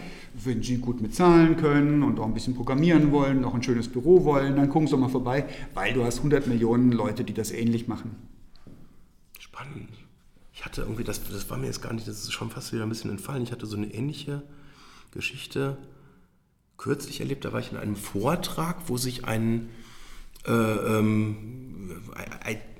wenn 0.43 0.61
Sie 0.61 0.77
gut 0.77 1.01
mit 1.01 1.15
Zahlen 1.15 1.57
können 1.57 2.03
und 2.03 2.19
auch 2.19 2.25
ein 2.25 2.33
bisschen 2.33 2.55
programmieren 2.55 3.11
wollen, 3.11 3.45
auch 3.45 3.53
ein 3.53 3.63
schönes 3.63 3.87
Büro 3.87 4.25
wollen, 4.25 4.55
dann 4.55 4.69
gucken 4.69 4.87
Sie 4.87 4.91
doch 4.91 4.99
mal 4.99 5.09
vorbei, 5.09 5.45
weil 5.73 5.93
du 5.93 6.03
hast 6.03 6.17
100 6.17 6.47
Millionen 6.47 6.91
Leute, 6.91 7.23
die 7.23 7.33
das 7.33 7.51
ähnlich 7.51 7.87
machen. 7.87 8.15
Spannend. 9.39 9.89
Ich 10.53 10.65
hatte 10.65 10.81
irgendwie, 10.81 11.03
das, 11.03 11.23
das 11.23 11.49
war 11.49 11.57
mir 11.57 11.67
jetzt 11.67 11.81
gar 11.81 11.93
nicht, 11.93 12.07
das 12.07 12.23
ist 12.23 12.33
schon 12.33 12.49
fast 12.49 12.73
wieder 12.73 12.83
ein 12.83 12.89
bisschen 12.89 13.11
entfallen. 13.11 13.43
Ich 13.43 13.51
hatte 13.51 13.65
so 13.65 13.77
eine 13.77 13.93
ähnliche 13.93 14.43
Geschichte 15.11 15.77
kürzlich 16.77 17.21
erlebt. 17.21 17.45
Da 17.45 17.53
war 17.53 17.59
ich 17.59 17.71
in 17.71 17.77
einem 17.77 17.95
Vortrag, 17.95 18.77
wo 18.87 18.97
sich 18.97 19.25
ein 19.25 19.69
äh, 20.47 20.51
ähm, 20.51 21.35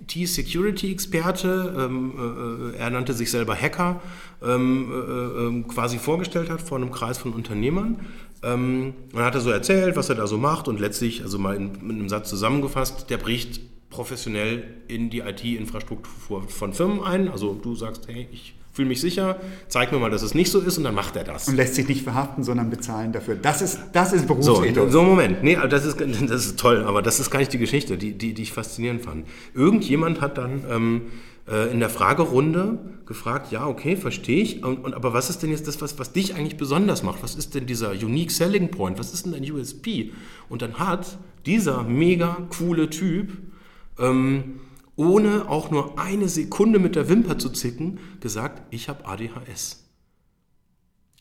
IT-Security-Experte, 0.01 1.75
ähm, 1.77 2.73
äh, 2.73 2.77
er 2.77 2.89
nannte 2.89 3.13
sich 3.13 3.31
selber 3.31 3.55
Hacker, 3.55 4.01
ähm, 4.43 4.91
äh, 4.91 5.45
ähm, 5.45 5.67
quasi 5.67 5.97
vorgestellt 5.97 6.49
hat 6.49 6.61
vor 6.61 6.77
einem 6.77 6.91
Kreis 6.91 7.17
von 7.17 7.33
Unternehmern. 7.33 8.05
Ähm, 8.43 8.93
und 9.13 9.21
hat 9.21 9.35
er 9.35 9.41
so 9.41 9.49
erzählt, 9.49 9.95
was 9.95 10.09
er 10.09 10.15
da 10.15 10.27
so 10.27 10.37
macht 10.37 10.67
und 10.67 10.79
letztlich, 10.79 11.23
also 11.23 11.39
mal 11.39 11.55
in, 11.55 11.75
in 11.75 11.91
einem 11.91 12.09
Satz 12.09 12.29
zusammengefasst, 12.29 13.09
der 13.09 13.17
bricht 13.17 13.61
professionell 13.89 14.63
in 14.87 15.09
die 15.09 15.19
IT-Infrastruktur 15.19 16.49
von 16.49 16.73
Firmen 16.73 17.01
ein. 17.01 17.29
Also 17.29 17.53
du 17.53 17.75
sagst, 17.75 18.07
hey, 18.07 18.27
ich 18.31 18.55
fühle 18.73 18.87
mich 18.87 18.99
sicher, 18.99 19.37
zeig 19.67 19.91
mir 19.91 19.99
mal, 19.99 20.09
dass 20.09 20.23
es 20.23 20.33
nicht 20.33 20.51
so 20.51 20.59
ist 20.59 20.77
und 20.79 20.83
dann 20.83 20.95
macht 20.95 21.15
er 21.15 21.23
das. 21.23 21.47
Und 21.47 21.55
lässt 21.55 21.75
sich 21.75 21.87
nicht 21.87 22.03
verhaften, 22.03 22.43
sondern 22.43 22.71
bezahlen 22.71 23.13
dafür. 23.13 23.35
Das 23.35 23.61
ist, 23.61 23.79
das 23.93 24.13
ist 24.13 24.27
Berufsethos. 24.27 24.91
So, 24.91 24.99
so, 24.99 25.03
Moment. 25.03 25.43
Nee, 25.43 25.57
das 25.69 25.85
ist, 25.85 26.01
das 26.01 26.45
ist 26.45 26.59
toll, 26.59 26.83
aber 26.83 27.03
das 27.03 27.19
ist 27.19 27.29
gar 27.29 27.39
nicht 27.39 27.53
die 27.53 27.59
Geschichte, 27.59 27.97
die, 27.97 28.17
die, 28.17 28.33
die 28.33 28.41
ich 28.41 28.51
faszinierend 28.51 29.03
fand. 29.03 29.27
Irgendjemand 29.53 30.21
hat 30.21 30.39
dann 30.39 30.63
ähm, 30.69 31.01
äh, 31.47 31.71
in 31.71 31.79
der 31.79 31.89
Fragerunde 31.89 32.79
gefragt, 33.05 33.51
ja, 33.51 33.67
okay, 33.67 33.95
verstehe 33.95 34.41
ich, 34.41 34.63
und, 34.63 34.83
und, 34.83 34.95
aber 34.95 35.13
was 35.13 35.29
ist 35.29 35.43
denn 35.43 35.51
jetzt 35.51 35.67
das, 35.67 35.79
was, 35.79 35.99
was 35.99 36.11
dich 36.11 36.33
eigentlich 36.33 36.57
besonders 36.57 37.03
macht? 37.03 37.21
Was 37.21 37.35
ist 37.35 37.53
denn 37.53 37.67
dieser 37.67 37.91
Unique 37.91 38.31
Selling 38.31 38.71
Point? 38.71 38.97
Was 38.97 39.13
ist 39.13 39.25
denn 39.25 39.33
dein 39.33 39.51
USP? 39.51 40.13
Und 40.49 40.63
dann 40.63 40.79
hat 40.79 41.19
dieser 41.45 41.83
mega 41.83 42.37
coole 42.57 42.89
Typ 42.89 43.33
ähm, 43.99 44.61
ohne 44.95 45.49
auch 45.49 45.71
nur 45.71 45.99
eine 45.99 46.29
Sekunde 46.29 46.79
mit 46.79 46.95
der 46.95 47.09
Wimper 47.09 47.37
zu 47.39 47.49
zicken, 47.49 47.99
gesagt, 48.19 48.61
ich 48.69 48.89
habe 48.89 49.05
ADHS. 49.05 49.83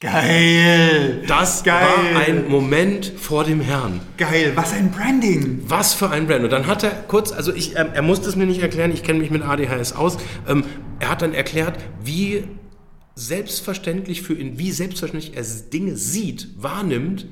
Geil! 0.03 1.23
Das 1.29 1.63
Geil. 1.63 1.87
war 1.87 2.21
ein 2.23 2.49
Moment 2.49 3.13
vor 3.17 3.45
dem 3.45 3.61
Herrn. 3.61 4.01
Geil, 4.19 4.51
was 4.57 4.73
ein 4.73 4.91
Branding! 4.91 5.63
Was 5.69 5.95
für 5.95 6.11
ein 6.11 6.27
Brand. 6.27 6.43
Und 6.43 6.51
dann 6.51 6.67
hat 6.67 6.83
er 6.83 6.91
kurz, 6.91 7.31
also 7.31 7.55
ich, 7.55 7.77
er, 7.77 7.95
er 7.95 8.03
musste 8.03 8.29
es 8.29 8.35
mir 8.35 8.47
nicht 8.47 8.61
erklären, 8.61 8.91
ich 8.91 9.05
kenne 9.05 9.21
mich 9.21 9.31
mit 9.31 9.43
ADHS 9.43 9.93
aus. 9.93 10.19
Ähm, 10.49 10.65
er 10.99 11.09
hat 11.09 11.23
dann 11.23 11.35
erklärt, 11.35 11.79
wie 12.03 12.45
selbstverständlich 13.15 14.23
für 14.23 14.35
ihn, 14.35 14.59
wie 14.59 14.73
selbstverständlich 14.73 15.37
er 15.37 15.45
Dinge 15.73 15.95
sieht, 15.95 16.49
wahrnimmt, 16.57 17.27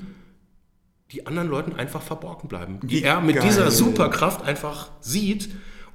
die 1.10 1.26
anderen 1.26 1.48
Leuten 1.48 1.72
einfach 1.72 2.02
verborgen 2.02 2.48
bleiben. 2.48 2.78
Die 2.84 3.02
er 3.02 3.20
mit 3.20 3.36
Geil. 3.36 3.48
dieser 3.48 3.72
Superkraft 3.72 4.44
einfach 4.44 4.90
sieht 5.00 5.48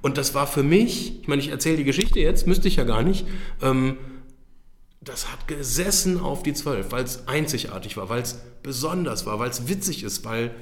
und 0.06 0.16
das 0.16 0.36
war 0.36 0.46
für 0.46 0.62
mich, 0.62 1.20
ich 1.20 1.26
meine, 1.26 1.42
ich 1.42 1.48
erzähle 1.48 1.78
die 1.78 1.82
Geschichte 1.82 2.20
jetzt, 2.20 2.46
müsste 2.46 2.68
ich 2.68 2.76
ja 2.76 2.84
gar 2.84 3.02
nicht, 3.02 3.26
ähm, 3.60 3.96
das 5.00 5.32
hat 5.32 5.48
gesessen 5.48 6.20
auf 6.20 6.44
die 6.44 6.54
Zwölf, 6.54 6.92
weil 6.92 7.02
es 7.02 7.26
einzigartig 7.26 7.96
war, 7.96 8.08
weil 8.08 8.22
es 8.22 8.40
besonders 8.62 9.26
war, 9.26 9.40
weil 9.40 9.50
es 9.50 9.66
witzig 9.66 10.04
ist, 10.04 10.24
weil 10.24 10.54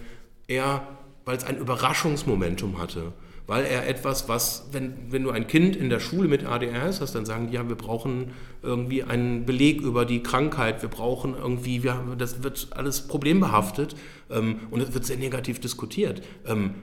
er, 0.46 0.88
weil 1.26 1.36
es 1.36 1.44
ein 1.44 1.58
Überraschungsmomentum 1.58 2.78
hatte, 2.78 3.12
weil 3.46 3.66
er 3.66 3.86
etwas, 3.86 4.30
was, 4.30 4.70
wenn, 4.72 5.12
wenn 5.12 5.24
du 5.24 5.30
ein 5.30 5.46
Kind 5.46 5.76
in 5.76 5.90
der 5.90 6.00
Schule 6.00 6.26
mit 6.26 6.46
ADHS 6.46 7.02
hast, 7.02 7.14
dann 7.14 7.26
sagen 7.26 7.48
die, 7.48 7.52
ja, 7.52 7.68
wir 7.68 7.76
brauchen 7.76 8.30
irgendwie 8.62 9.02
einen 9.02 9.44
Beleg 9.44 9.82
über 9.82 10.06
die 10.06 10.22
Krankheit, 10.22 10.80
wir 10.80 10.88
brauchen 10.88 11.34
irgendwie, 11.34 11.82
wir, 11.82 12.16
das 12.16 12.42
wird 12.42 12.68
alles 12.70 13.02
problembehaftet 13.08 13.94
ähm, 14.30 14.60
und 14.70 14.80
es 14.80 14.94
wird 14.94 15.04
sehr 15.04 15.18
negativ 15.18 15.60
diskutiert. 15.60 16.22
Ähm, 16.46 16.76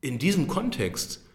in 0.00 0.18
diesem 0.18 0.48
Kontext 0.48 1.26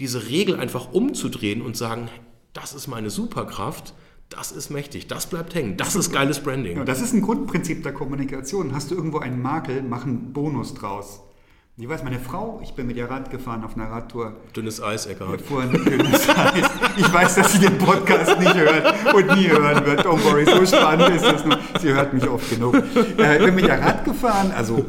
diese 0.00 0.28
Regel 0.28 0.58
einfach 0.58 0.92
umzudrehen 0.92 1.62
und 1.62 1.76
sagen, 1.76 2.08
das 2.52 2.72
ist 2.72 2.88
meine 2.88 3.10
Superkraft, 3.10 3.94
das 4.28 4.52
ist 4.52 4.70
mächtig, 4.70 5.06
das 5.06 5.26
bleibt 5.26 5.54
hängen, 5.54 5.76
das 5.76 5.94
ist 5.94 6.12
geiles 6.12 6.40
Branding. 6.40 6.78
Ja, 6.78 6.84
das 6.84 7.00
ist 7.00 7.12
ein 7.12 7.22
Grundprinzip 7.22 7.82
der 7.82 7.92
Kommunikation. 7.92 8.74
Hast 8.74 8.90
du 8.90 8.94
irgendwo 8.94 9.18
einen 9.18 9.40
Makel, 9.40 9.82
mach 9.82 10.04
einen 10.04 10.32
Bonus 10.32 10.74
draus. 10.74 11.20
Ich 11.76 11.88
weiß, 11.88 12.04
meine 12.04 12.20
Frau, 12.20 12.60
ich 12.62 12.74
bin 12.74 12.86
mit 12.86 12.96
ihr 12.96 13.10
Rad 13.10 13.32
gefahren 13.32 13.64
auf 13.64 13.74
einer 13.74 13.90
Radtour. 13.90 14.36
Dünnes 14.54 14.80
Eis, 14.80 15.08
dünnes 15.08 16.28
Eis. 16.28 16.70
Ich 16.96 17.12
weiß, 17.12 17.34
dass 17.34 17.52
sie 17.52 17.58
den 17.58 17.78
Podcast 17.78 18.38
nicht 18.38 18.54
hört 18.54 19.12
und 19.12 19.36
nie 19.36 19.48
hören 19.48 19.84
wird. 19.84 20.06
Don't 20.06 20.22
worry, 20.24 20.44
so 20.44 20.64
spannend 20.64 21.16
ist 21.16 21.24
das 21.24 21.44
nur. 21.44 21.58
Sie 21.80 21.92
hört 21.92 22.14
mich 22.14 22.28
oft 22.28 22.48
genug. 22.48 22.76
Äh, 23.18 23.38
ich 23.38 23.44
bin 23.44 23.56
mit 23.56 23.64
ihr 23.66 23.74
Rad 23.74 24.04
gefahren, 24.04 24.52
also 24.56 24.84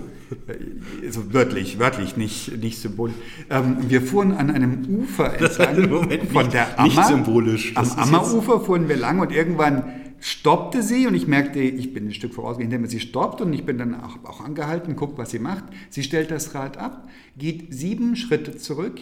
also 1.03 1.33
wörtlich, 1.33 1.79
wörtlich, 1.79 2.17
nicht, 2.17 2.57
nicht 2.61 2.79
symbolisch. 2.79 3.15
Ähm, 3.49 3.77
wir 3.87 4.01
fuhren 4.01 4.31
an 4.31 4.49
einem 4.49 4.85
Ufer 4.87 5.33
entlang 5.39 6.27
von 6.29 6.49
der 6.49 6.79
Ammer. 6.79 6.87
Nicht 6.87 7.05
symbolisch. 7.05 7.75
am 7.75 7.91
Ammerufer 7.91 8.59
fuhren 8.61 8.87
wir 8.89 8.97
lang 8.97 9.19
und 9.19 9.31
irgendwann 9.31 9.83
stoppte 10.19 10.81
sie 10.81 11.07
und 11.07 11.13
ich 11.13 11.27
merkte, 11.27 11.59
ich 11.59 11.93
bin 11.93 12.07
ein 12.07 12.13
Stück 12.13 12.33
vorausgegangen, 12.33 12.75
indem 12.75 12.89
sie 12.89 12.99
stoppt 12.99 13.41
und 13.41 13.53
ich 13.53 13.65
bin 13.65 13.77
dann 13.77 13.93
auch, 14.01 14.17
auch 14.23 14.41
angehalten, 14.41 14.95
guckt, 14.95 15.17
was 15.17 15.31
sie 15.31 15.39
macht. 15.39 15.65
Sie 15.89 16.03
stellt 16.03 16.31
das 16.31 16.55
Rad 16.55 16.77
ab, 16.77 17.07
geht 17.37 17.73
sieben 17.73 18.15
Schritte 18.15 18.57
zurück, 18.57 18.99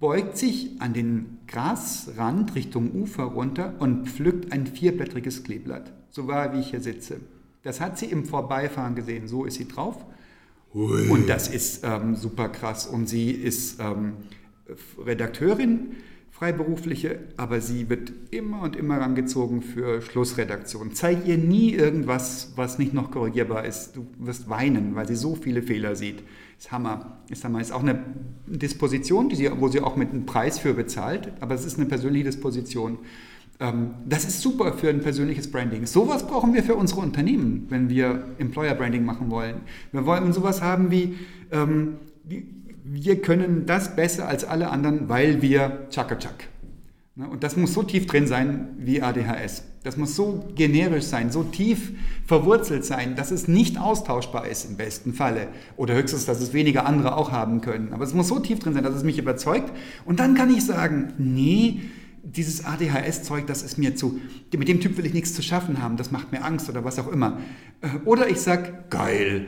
beugt 0.00 0.38
sich 0.38 0.70
an 0.78 0.92
den 0.92 1.38
Grasrand 1.48 2.54
Richtung 2.54 2.92
Ufer 2.92 3.24
runter 3.24 3.74
und 3.78 4.08
pflückt 4.08 4.52
ein 4.52 4.66
vierblättriges 4.66 5.44
Kleeblatt. 5.44 5.92
So 6.10 6.26
war, 6.26 6.54
wie 6.54 6.60
ich 6.60 6.70
hier 6.70 6.80
sitze. 6.80 7.20
Das 7.62 7.80
hat 7.80 7.98
sie 7.98 8.06
im 8.06 8.24
Vorbeifahren 8.24 8.94
gesehen. 8.94 9.26
So 9.26 9.44
ist 9.44 9.54
sie 9.54 9.66
drauf. 9.66 10.04
Ui. 10.74 11.08
Und 11.08 11.28
das 11.28 11.48
ist 11.48 11.84
ähm, 11.84 12.16
super 12.16 12.48
krass. 12.48 12.86
Und 12.86 13.08
sie 13.08 13.30
ist 13.30 13.80
ähm, 13.80 14.14
Redakteurin, 15.04 15.92
freiberufliche, 16.30 17.20
aber 17.36 17.60
sie 17.60 17.88
wird 17.88 18.12
immer 18.30 18.62
und 18.62 18.74
immer 18.74 18.98
rangezogen 18.98 19.62
für 19.62 20.02
Schlussredaktion. 20.02 20.92
Zeig 20.92 21.26
ihr 21.26 21.38
nie 21.38 21.72
irgendwas, 21.72 22.52
was 22.56 22.78
nicht 22.78 22.92
noch 22.92 23.12
korrigierbar 23.12 23.64
ist. 23.64 23.94
Du 23.94 24.06
wirst 24.18 24.48
weinen, 24.50 24.96
weil 24.96 25.06
sie 25.06 25.14
so 25.14 25.36
viele 25.36 25.62
Fehler 25.62 25.94
sieht. 25.94 26.24
Ist 26.58 26.72
Hammer. 26.72 27.18
Ist 27.30 27.44
Hammer. 27.44 27.60
Ist 27.60 27.72
auch 27.72 27.82
eine 27.82 28.02
Disposition, 28.46 29.28
die 29.28 29.36
sie, 29.36 29.50
wo 29.60 29.68
sie 29.68 29.80
auch 29.80 29.94
mit 29.94 30.10
einem 30.10 30.26
Preis 30.26 30.58
für 30.58 30.74
bezahlt, 30.74 31.32
aber 31.40 31.54
es 31.54 31.64
ist 31.64 31.78
eine 31.78 31.86
persönliche 31.86 32.24
Disposition. 32.24 32.98
Ähm, 33.60 33.94
das 34.06 34.24
ist 34.24 34.40
super 34.40 34.72
für 34.72 34.88
ein 34.88 35.00
persönliches 35.00 35.50
Branding. 35.50 35.86
Sowas 35.86 36.26
brauchen 36.26 36.54
wir 36.54 36.62
für 36.62 36.74
unsere 36.74 37.00
Unternehmen, 37.00 37.66
wenn 37.68 37.88
wir 37.88 38.24
Employer 38.38 38.74
Branding 38.74 39.04
machen 39.04 39.30
wollen. 39.30 39.56
Wir 39.92 40.04
wollen 40.06 40.32
sowas 40.32 40.60
haben 40.62 40.90
wie, 40.90 41.16
ähm, 41.52 41.94
wir 42.84 43.20
können 43.22 43.66
das 43.66 43.96
besser 43.96 44.28
als 44.28 44.44
alle 44.44 44.70
anderen, 44.70 45.08
weil 45.08 45.40
wir 45.40 45.86
Chaka 45.90 46.16
Chak. 46.16 46.48
Ne, 47.16 47.28
und 47.28 47.44
das 47.44 47.56
muss 47.56 47.72
so 47.72 47.84
tief 47.84 48.06
drin 48.06 48.26
sein 48.26 48.70
wie 48.76 49.00
ADHS. 49.00 49.62
Das 49.84 49.96
muss 49.96 50.16
so 50.16 50.44
generisch 50.56 51.04
sein, 51.04 51.30
so 51.30 51.44
tief 51.44 51.92
verwurzelt 52.26 52.84
sein, 52.84 53.14
dass 53.14 53.30
es 53.30 53.46
nicht 53.46 53.78
austauschbar 53.78 54.48
ist 54.48 54.64
im 54.64 54.76
besten 54.76 55.12
Falle. 55.12 55.46
Oder 55.76 55.94
höchstens, 55.94 56.24
dass 56.24 56.40
es 56.40 56.52
weniger 56.52 56.86
andere 56.86 57.16
auch 57.16 57.30
haben 57.30 57.60
können. 57.60 57.92
Aber 57.92 58.02
es 58.02 58.14
muss 58.14 58.28
so 58.28 58.40
tief 58.40 58.58
drin 58.58 58.74
sein, 58.74 58.82
dass 58.82 58.94
es 58.96 59.04
mich 59.04 59.18
überzeugt. 59.18 59.70
Und 60.04 60.18
dann 60.18 60.34
kann 60.34 60.52
ich 60.52 60.64
sagen, 60.64 61.12
nee, 61.18 61.82
dieses 62.24 62.64
ADHS-Zeug, 62.64 63.46
das 63.46 63.62
ist 63.62 63.78
mir 63.78 63.94
zu, 63.94 64.20
mit 64.56 64.68
dem 64.68 64.80
Typ 64.80 64.96
will 64.96 65.06
ich 65.06 65.14
nichts 65.14 65.34
zu 65.34 65.42
schaffen 65.42 65.82
haben, 65.82 65.96
das 65.96 66.10
macht 66.10 66.32
mir 66.32 66.42
Angst 66.42 66.68
oder 66.68 66.84
was 66.84 66.98
auch 66.98 67.08
immer. 67.08 67.38
Äh, 67.80 67.88
oder 68.04 68.28
ich 68.28 68.40
sage, 68.40 68.72
geil, 68.90 69.46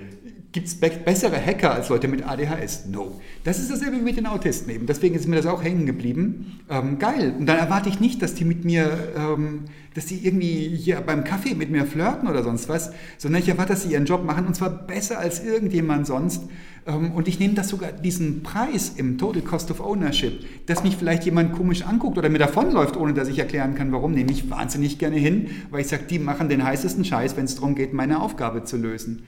Gibt 0.57 0.69
es 0.69 0.75
bessere 0.75 1.37
Hacker 1.37 1.75
als 1.75 1.91
Leute 1.91 2.09
mit 2.09 2.27
ADHS? 2.27 2.87
No. 2.87 3.21
Das 3.45 3.59
ist 3.59 3.71
dasselbe 3.71 3.99
wie 3.99 4.01
mit 4.01 4.17
den 4.17 4.27
Autisten 4.27 4.71
eben. 4.71 4.87
Deswegen 4.87 5.15
ist 5.15 5.29
mir 5.29 5.37
das 5.37 5.45
auch 5.45 5.63
hängen 5.63 5.85
geblieben. 5.85 6.61
Ähm, 6.71 6.99
geil. 6.99 7.35
Und 7.39 7.45
dann 7.45 7.59
erwarte 7.59 7.91
ich 7.91 8.01
nicht, 8.01 8.23
dass 8.23 8.33
die 8.33 8.47
mit 8.47 8.65
mir, 8.65 9.13
ähm, 9.19 9.65
dass 9.93 10.07
die 10.07 10.27
irgendwie 10.27 10.75
hier 10.75 11.03
beim 11.03 11.25
Kaffee 11.25 11.55
mit 11.55 11.71
mir 11.71 11.85
flirten 11.85 12.27
oder 12.27 12.43
sonst 12.43 12.71
was, 12.71 12.93
sondern 13.19 13.43
ich 13.43 13.51
erwarte, 13.51 13.75
dass 13.75 13.83
sie 13.83 13.93
ihren 13.93 14.07
Job 14.07 14.25
machen 14.25 14.47
und 14.47 14.57
zwar 14.57 14.71
besser 14.71 15.19
als 15.19 15.45
irgendjemand 15.45 16.07
sonst. 16.07 16.45
Ähm, 16.87 17.13
und 17.13 17.29
ich 17.29 17.39
nehme 17.39 17.55
das 17.55 17.69
sogar, 17.69 17.93
diesen 17.93 18.43
Preis 18.43 18.93
im 18.97 19.19
Total 19.19 19.43
Cost 19.43 19.71
of 19.71 19.81
Ownership, 19.81 20.67
dass 20.67 20.85
mich 20.85 20.97
vielleicht 20.97 21.25
jemand 21.25 21.53
komisch 21.53 21.83
anguckt 21.83 22.17
oder 22.17 22.29
mir 22.29 22.39
davonläuft, 22.39 22.97
ohne 22.97 23.13
dass 23.13 23.29
ich 23.29 23.39
erklären 23.39 23.75
kann, 23.75 23.93
warum, 23.93 24.13
nehme 24.13 24.31
ich 24.31 24.49
wahnsinnig 24.51 24.99
gerne 24.99 25.17
hin, 25.17 25.51
weil 25.71 25.81
ich 25.81 25.89
sage, 25.89 26.05
die 26.09 26.19
machen 26.19 26.49
den 26.49 26.63
heißesten 26.63 27.05
Scheiß, 27.05 27.37
wenn 27.37 27.45
es 27.45 27.57
darum 27.57 27.75
geht, 27.75 27.93
meine 27.93 28.21
Aufgabe 28.23 28.65
zu 28.65 28.77
lösen. 28.77 29.25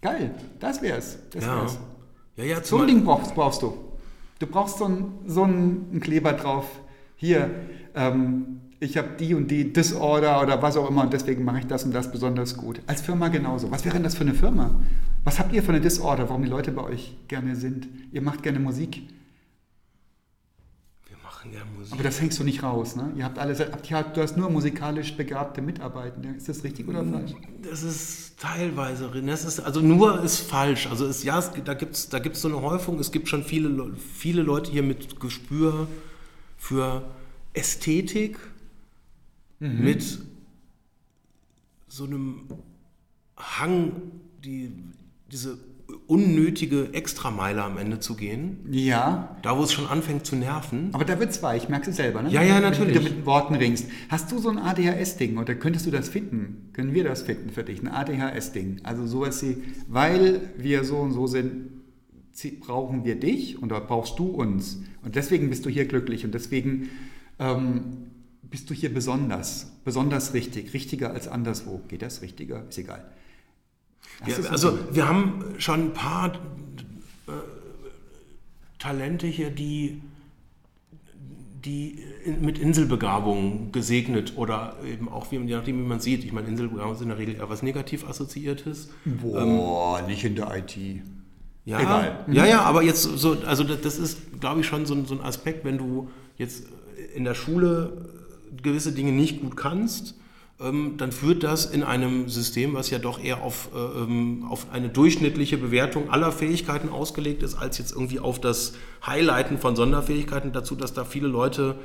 Geil, 0.00 0.34
das 0.60 0.82
wär's. 0.82 1.18
Das 1.32 1.44
ja. 1.44 1.62
wär's. 1.62 1.78
Ja, 2.36 2.44
ja, 2.44 2.64
so 2.64 2.78
ein 2.78 2.86
Ding 2.88 3.04
brauchst, 3.04 3.34
brauchst, 3.34 3.62
du. 3.62 3.74
Du 4.38 4.46
brauchst 4.46 4.78
so 4.78 4.86
einen, 4.86 5.12
so 5.26 5.44
einen 5.44 6.00
Kleber 6.00 6.32
drauf. 6.32 6.66
Hier, 7.16 7.50
ähm, 7.94 8.60
ich 8.84 8.96
habe 8.96 9.08
die 9.18 9.34
und 9.34 9.50
die 9.50 9.72
Disorder 9.72 10.42
oder 10.42 10.62
was 10.62 10.76
auch 10.76 10.88
immer 10.88 11.02
und 11.02 11.12
deswegen 11.12 11.44
mache 11.44 11.60
ich 11.60 11.66
das 11.66 11.84
und 11.84 11.92
das 11.92 12.10
besonders 12.10 12.56
gut. 12.56 12.80
Als 12.86 13.00
Firma 13.00 13.28
genauso. 13.28 13.70
Was 13.70 13.84
wäre 13.84 13.94
denn 13.94 14.04
das 14.04 14.14
für 14.14 14.22
eine 14.22 14.34
Firma? 14.34 14.70
Was 15.24 15.38
habt 15.38 15.52
ihr 15.52 15.62
für 15.62 15.70
eine 15.70 15.80
Disorder, 15.80 16.28
warum 16.28 16.42
die 16.42 16.50
Leute 16.50 16.70
bei 16.72 16.82
euch 16.82 17.16
gerne 17.28 17.56
sind? 17.56 17.88
Ihr 18.12 18.22
macht 18.22 18.42
gerne 18.42 18.60
Musik 18.60 19.02
machen 21.44 21.52
ja 21.52 21.64
Musik. 21.76 21.94
Aber 21.94 22.02
das 22.02 22.20
hängst 22.20 22.38
du 22.38 22.44
nicht 22.44 22.62
raus, 22.62 22.96
ne? 22.96 23.12
Ihr 23.16 23.24
habt 23.24 23.38
alles, 23.38 23.58
du 23.58 24.22
hast 24.22 24.36
nur 24.36 24.50
musikalisch 24.50 25.16
begabte 25.16 25.62
Mitarbeitende. 25.62 26.30
Ist 26.30 26.48
das 26.48 26.64
richtig 26.64 26.88
oder 26.88 27.04
falsch? 27.04 27.32
Das 27.62 27.82
ist 27.82 28.38
teilweise, 28.38 29.10
das 29.24 29.44
ist, 29.44 29.60
also 29.60 29.80
nur 29.80 30.22
ist 30.22 30.40
falsch. 30.40 30.86
Also 30.86 31.06
es, 31.06 31.22
ja, 31.24 31.38
es, 31.38 31.50
da 31.64 31.74
gibt 31.74 31.94
es 31.94 32.08
da 32.08 32.18
gibt's 32.18 32.40
so 32.40 32.48
eine 32.48 32.60
Häufung. 32.62 32.98
Es 32.98 33.12
gibt 33.12 33.28
schon 33.28 33.44
viele, 33.44 33.92
viele 33.96 34.42
Leute 34.42 34.70
hier 34.70 34.82
mit 34.82 35.20
Gespür 35.20 35.86
für 36.56 37.02
Ästhetik, 37.52 38.38
mhm. 39.60 39.84
mit 39.84 40.18
so 41.88 42.04
einem 42.04 42.48
Hang, 43.36 43.92
die, 44.44 44.72
diese 45.30 45.58
unnötige 46.06 46.92
Extrameile 46.92 47.62
am 47.62 47.78
Ende 47.78 47.98
zu 48.00 48.14
gehen. 48.14 48.58
Ja. 48.70 49.36
Da, 49.42 49.58
wo 49.58 49.62
es 49.62 49.72
schon 49.72 49.86
anfängt 49.86 50.26
zu 50.26 50.36
nerven. 50.36 50.90
Aber 50.92 51.04
da 51.04 51.18
wird 51.18 51.30
es 51.30 51.42
weich, 51.42 51.68
merkst 51.68 51.88
du 51.88 51.92
selber, 51.92 52.22
ne? 52.22 52.30
Ja, 52.30 52.42
ja, 52.42 52.60
natürlich. 52.60 52.96
Wenn 52.96 53.04
du 53.04 53.10
mit 53.10 53.26
Worten 53.26 53.54
ringst. 53.54 53.86
Hast 54.08 54.32
du 54.32 54.38
so 54.38 54.48
ein 54.50 54.58
ADHS-Ding 54.58 55.38
oder 55.38 55.54
könntest 55.54 55.86
du 55.86 55.90
das 55.90 56.08
finden? 56.08 56.70
Können 56.72 56.94
wir 56.94 57.04
das 57.04 57.22
finden 57.22 57.50
für 57.50 57.64
dich? 57.64 57.80
Ein 57.82 57.88
ADHS-Ding. 57.88 58.80
Also 58.82 59.06
sowas 59.06 59.42
wie, 59.42 59.62
weil 59.88 60.40
wir 60.56 60.84
so 60.84 60.98
und 60.98 61.12
so 61.12 61.26
sind, 61.26 61.70
brauchen 62.60 63.04
wir 63.04 63.14
dich 63.14 63.62
oder 63.62 63.80
brauchst 63.80 64.18
du 64.18 64.26
uns. 64.26 64.82
Und 65.02 65.16
deswegen 65.16 65.50
bist 65.50 65.64
du 65.64 65.70
hier 65.70 65.86
glücklich 65.86 66.24
und 66.24 66.34
deswegen 66.34 66.90
ähm, 67.38 68.10
bist 68.54 68.70
du 68.70 68.74
hier 68.74 68.94
besonders, 68.94 69.66
besonders 69.84 70.32
richtig, 70.32 70.74
richtiger 70.74 71.10
als 71.10 71.26
anderswo. 71.26 71.80
Geht 71.88 72.02
das 72.02 72.22
richtiger? 72.22 72.62
Ist 72.68 72.78
egal. 72.78 73.04
Ja, 74.28 74.36
also 74.48 74.78
wir 74.92 75.08
haben 75.08 75.56
schon 75.58 75.86
ein 75.86 75.92
paar 75.92 76.34
äh, 77.26 77.32
Talente 78.78 79.26
hier, 79.26 79.50
die, 79.50 80.00
die 81.64 81.98
mit 82.40 82.60
Inselbegabung 82.60 83.72
gesegnet 83.72 84.34
oder 84.36 84.76
eben 84.88 85.08
auch, 85.08 85.32
je 85.32 85.40
nachdem, 85.40 85.80
wie 85.80 85.88
man 85.88 85.98
sieht. 85.98 86.24
Ich 86.24 86.32
meine, 86.32 86.46
Inselbegabung 86.46 86.94
ist 86.94 87.02
in 87.02 87.08
der 87.08 87.18
Regel 87.18 87.34
eher 87.34 87.50
was 87.50 87.64
negativ 87.64 88.08
Assoziiertes. 88.08 88.90
Boah, 89.04 89.98
ähm, 89.98 90.06
nicht 90.06 90.22
in 90.22 90.36
der 90.36 90.56
IT. 90.56 90.76
Ja, 91.64 91.80
Egal. 91.80 92.24
ja, 92.30 92.46
ja, 92.46 92.60
aber 92.60 92.84
jetzt 92.84 93.02
so, 93.02 93.32
also 93.46 93.64
das 93.64 93.98
ist, 93.98 94.38
glaube 94.38 94.60
ich, 94.60 94.66
schon 94.68 94.86
so 94.86 94.94
ein, 94.94 95.06
so 95.06 95.14
ein 95.16 95.22
Aspekt, 95.22 95.64
wenn 95.64 95.76
du 95.76 96.08
jetzt 96.38 96.66
in 97.16 97.24
der 97.24 97.34
Schule 97.34 98.14
gewisse 98.62 98.92
Dinge 98.92 99.12
nicht 99.12 99.40
gut 99.40 99.56
kannst, 99.56 100.14
ähm, 100.60 100.94
dann 100.98 101.10
führt 101.10 101.42
das 101.42 101.66
in 101.66 101.82
einem 101.82 102.28
System, 102.28 102.74
was 102.74 102.90
ja 102.90 102.98
doch 102.98 103.22
eher 103.22 103.42
auf, 103.42 103.70
äh, 103.74 103.78
ähm, 103.78 104.44
auf 104.48 104.66
eine 104.72 104.88
durchschnittliche 104.88 105.58
Bewertung 105.58 106.10
aller 106.10 106.30
Fähigkeiten 106.30 106.88
ausgelegt 106.88 107.42
ist, 107.42 107.56
als 107.56 107.78
jetzt 107.78 107.92
irgendwie 107.92 108.20
auf 108.20 108.40
das 108.40 108.74
Highlighten 109.04 109.58
von 109.58 109.74
Sonderfähigkeiten 109.74 110.52
dazu, 110.52 110.76
dass 110.76 110.94
da 110.94 111.04
viele 111.04 111.26
Leute 111.26 111.76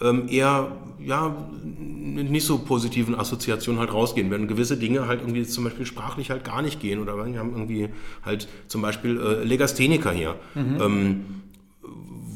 ähm, 0.00 0.28
eher 0.28 0.72
ja, 0.98 1.34
mit 1.62 2.30
nicht 2.30 2.44
so 2.44 2.58
positiven 2.58 3.14
Assoziationen 3.14 3.80
halt 3.80 3.92
rausgehen, 3.92 4.30
wenn 4.30 4.46
gewisse 4.46 4.76
Dinge 4.76 5.06
halt 5.06 5.20
irgendwie 5.20 5.44
zum 5.46 5.64
Beispiel 5.64 5.86
sprachlich 5.86 6.30
halt 6.30 6.44
gar 6.44 6.62
nicht 6.62 6.80
gehen 6.80 7.00
oder 7.00 7.16
wir 7.16 7.38
haben 7.38 7.52
irgendwie 7.52 7.88
halt 8.24 8.48
zum 8.68 8.82
Beispiel 8.82 9.18
äh, 9.18 9.44
Legastheniker 9.44 10.12
hier. 10.12 10.36
Mhm. 10.54 10.80
Ähm, 10.80 11.24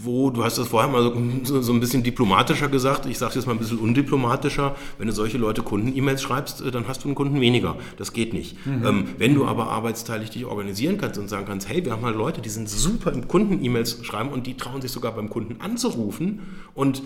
wo, 0.02 0.30
du 0.30 0.44
hast 0.44 0.58
das 0.58 0.68
vorher 0.68 0.90
mal 0.90 1.12
so, 1.44 1.60
so 1.62 1.72
ein 1.72 1.80
bisschen 1.80 2.02
diplomatischer 2.02 2.68
gesagt, 2.68 3.06
ich 3.06 3.18
sage 3.18 3.34
jetzt 3.34 3.46
mal 3.46 3.52
ein 3.52 3.58
bisschen 3.58 3.78
undiplomatischer, 3.78 4.74
wenn 4.98 5.06
du 5.06 5.12
solche 5.12 5.38
Leute 5.38 5.62
Kunden-E-Mails 5.62 6.22
schreibst, 6.22 6.60
äh, 6.62 6.70
dann 6.70 6.88
hast 6.88 7.04
du 7.04 7.08
einen 7.08 7.14
Kunden 7.14 7.40
weniger. 7.40 7.76
Das 7.96 8.12
geht 8.12 8.32
nicht. 8.32 8.64
Mhm. 8.66 8.86
Ähm, 8.86 9.04
wenn 9.18 9.34
du 9.34 9.46
aber 9.46 9.70
arbeitsteilig 9.70 10.30
dich 10.30 10.44
organisieren 10.44 10.98
kannst 10.98 11.18
und 11.18 11.28
sagen 11.28 11.46
kannst, 11.46 11.68
hey, 11.68 11.84
wir 11.84 11.92
haben 11.92 12.04
halt 12.04 12.16
Leute, 12.16 12.40
die 12.40 12.48
sind 12.48 12.68
super 12.68 13.12
im 13.12 13.28
Kunden-E-Mails 13.28 14.04
schreiben 14.04 14.30
und 14.30 14.46
die 14.46 14.56
trauen 14.56 14.82
sich 14.82 14.90
sogar 14.90 15.12
beim 15.12 15.28
Kunden 15.28 15.60
anzurufen 15.60 16.40
und 16.74 17.02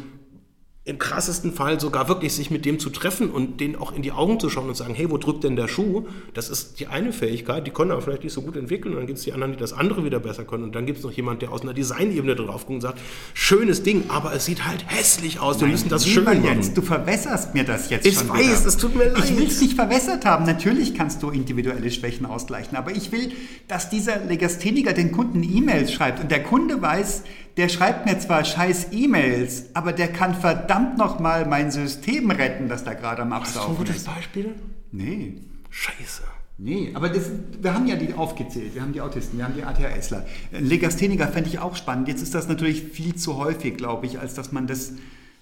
im 0.86 0.98
krassesten 0.98 1.50
Fall 1.54 1.80
sogar 1.80 2.08
wirklich 2.08 2.34
sich 2.34 2.50
mit 2.50 2.66
dem 2.66 2.78
zu 2.78 2.90
treffen 2.90 3.30
und 3.30 3.58
den 3.58 3.74
auch 3.74 3.92
in 3.96 4.02
die 4.02 4.12
Augen 4.12 4.38
zu 4.38 4.50
schauen 4.50 4.68
und 4.68 4.76
sagen, 4.76 4.94
hey, 4.94 5.10
wo 5.10 5.16
drückt 5.16 5.42
denn 5.42 5.56
der 5.56 5.66
Schuh? 5.66 6.06
Das 6.34 6.50
ist 6.50 6.78
die 6.78 6.88
eine 6.88 7.14
Fähigkeit, 7.14 7.66
die 7.66 7.70
können 7.70 7.90
aber 7.90 8.02
vielleicht 8.02 8.22
nicht 8.22 8.34
so 8.34 8.42
gut 8.42 8.54
entwickeln 8.54 8.92
und 8.92 8.98
dann 8.98 9.06
gibt 9.06 9.18
es 9.18 9.24
die 9.24 9.32
anderen, 9.32 9.52
die 9.52 9.58
das 9.58 9.72
andere 9.72 10.04
wieder 10.04 10.20
besser 10.20 10.44
können 10.44 10.62
und 10.62 10.74
dann 10.74 10.84
gibt 10.84 10.98
es 10.98 11.04
noch 11.04 11.12
jemand, 11.12 11.40
der 11.40 11.52
aus 11.52 11.62
einer 11.62 11.72
Designebene 11.72 12.36
drauf 12.36 12.66
guckt 12.66 12.74
und 12.74 12.80
sagt, 12.82 12.98
schönes 13.32 13.82
Ding, 13.82 14.04
aber 14.08 14.34
es 14.34 14.44
sieht 14.44 14.66
halt 14.66 14.84
hässlich 14.86 15.40
aus, 15.40 15.58
wir 15.58 15.68
müssen 15.68 15.88
das 15.88 16.06
schön 16.06 16.24
machen. 16.24 16.44
Jens, 16.44 16.74
du 16.74 16.82
verwässerst 16.82 17.54
mir 17.54 17.64
das 17.64 17.88
jetzt 17.88 18.04
ich 18.04 18.16
schon 18.16 18.28
weiß, 18.28 18.40
wieder. 18.40 18.68
es 18.68 18.76
tut 18.76 18.94
mir 18.94 19.08
leid. 19.08 19.24
Ich 19.24 19.38
will 19.38 19.46
es 19.46 19.62
nicht 19.62 19.76
verwässert 19.76 20.26
haben, 20.26 20.44
natürlich 20.44 20.94
kannst 20.94 21.22
du 21.22 21.30
individuelle 21.30 21.90
Schwächen 21.90 22.26
ausgleichen, 22.26 22.76
aber 22.76 22.90
ich 22.90 23.10
will, 23.10 23.32
dass 23.68 23.88
dieser 23.88 24.22
Legastheniker 24.22 24.92
den 24.92 25.12
Kunden 25.12 25.42
E-Mails 25.42 25.94
schreibt 25.94 26.20
und 26.20 26.30
der 26.30 26.42
Kunde 26.42 26.82
weiß, 26.82 27.22
der 27.56 27.68
schreibt 27.68 28.06
mir 28.06 28.18
zwar 28.18 28.44
scheiß 28.44 28.88
E-Mails, 28.92 29.66
aber 29.74 29.92
der 29.92 30.08
kann 30.08 30.34
verdammt 30.34 30.98
nochmal 30.98 31.46
mein 31.46 31.70
System 31.70 32.30
retten, 32.30 32.68
das 32.68 32.84
da 32.84 32.94
gerade 32.94 33.22
am 33.22 33.32
Absaugen 33.32 33.60
Hast 33.60 33.78
du 33.78 33.82
ein 33.82 33.86
gutes 33.86 34.04
Beispiel? 34.04 34.54
Nee. 34.90 35.34
Scheiße. 35.70 36.22
Nee, 36.56 36.92
aber 36.94 37.08
das, 37.08 37.30
wir 37.60 37.74
haben 37.74 37.86
ja 37.86 37.96
die 37.96 38.14
aufgezählt. 38.14 38.74
Wir 38.74 38.82
haben 38.82 38.92
die 38.92 39.00
Autisten, 39.00 39.38
wir 39.38 39.44
haben 39.44 39.54
die 39.54 39.64
ATHSler. 39.64 40.24
Legastheniker 40.52 41.26
fände 41.26 41.48
ich 41.48 41.58
auch 41.58 41.74
spannend. 41.74 42.06
Jetzt 42.06 42.22
ist 42.22 42.34
das 42.34 42.46
natürlich 42.46 42.82
viel 42.82 43.16
zu 43.16 43.36
häufig, 43.36 43.76
glaube 43.76 44.06
ich, 44.06 44.20
als 44.20 44.34
dass 44.34 44.52
man 44.52 44.68
das 44.68 44.92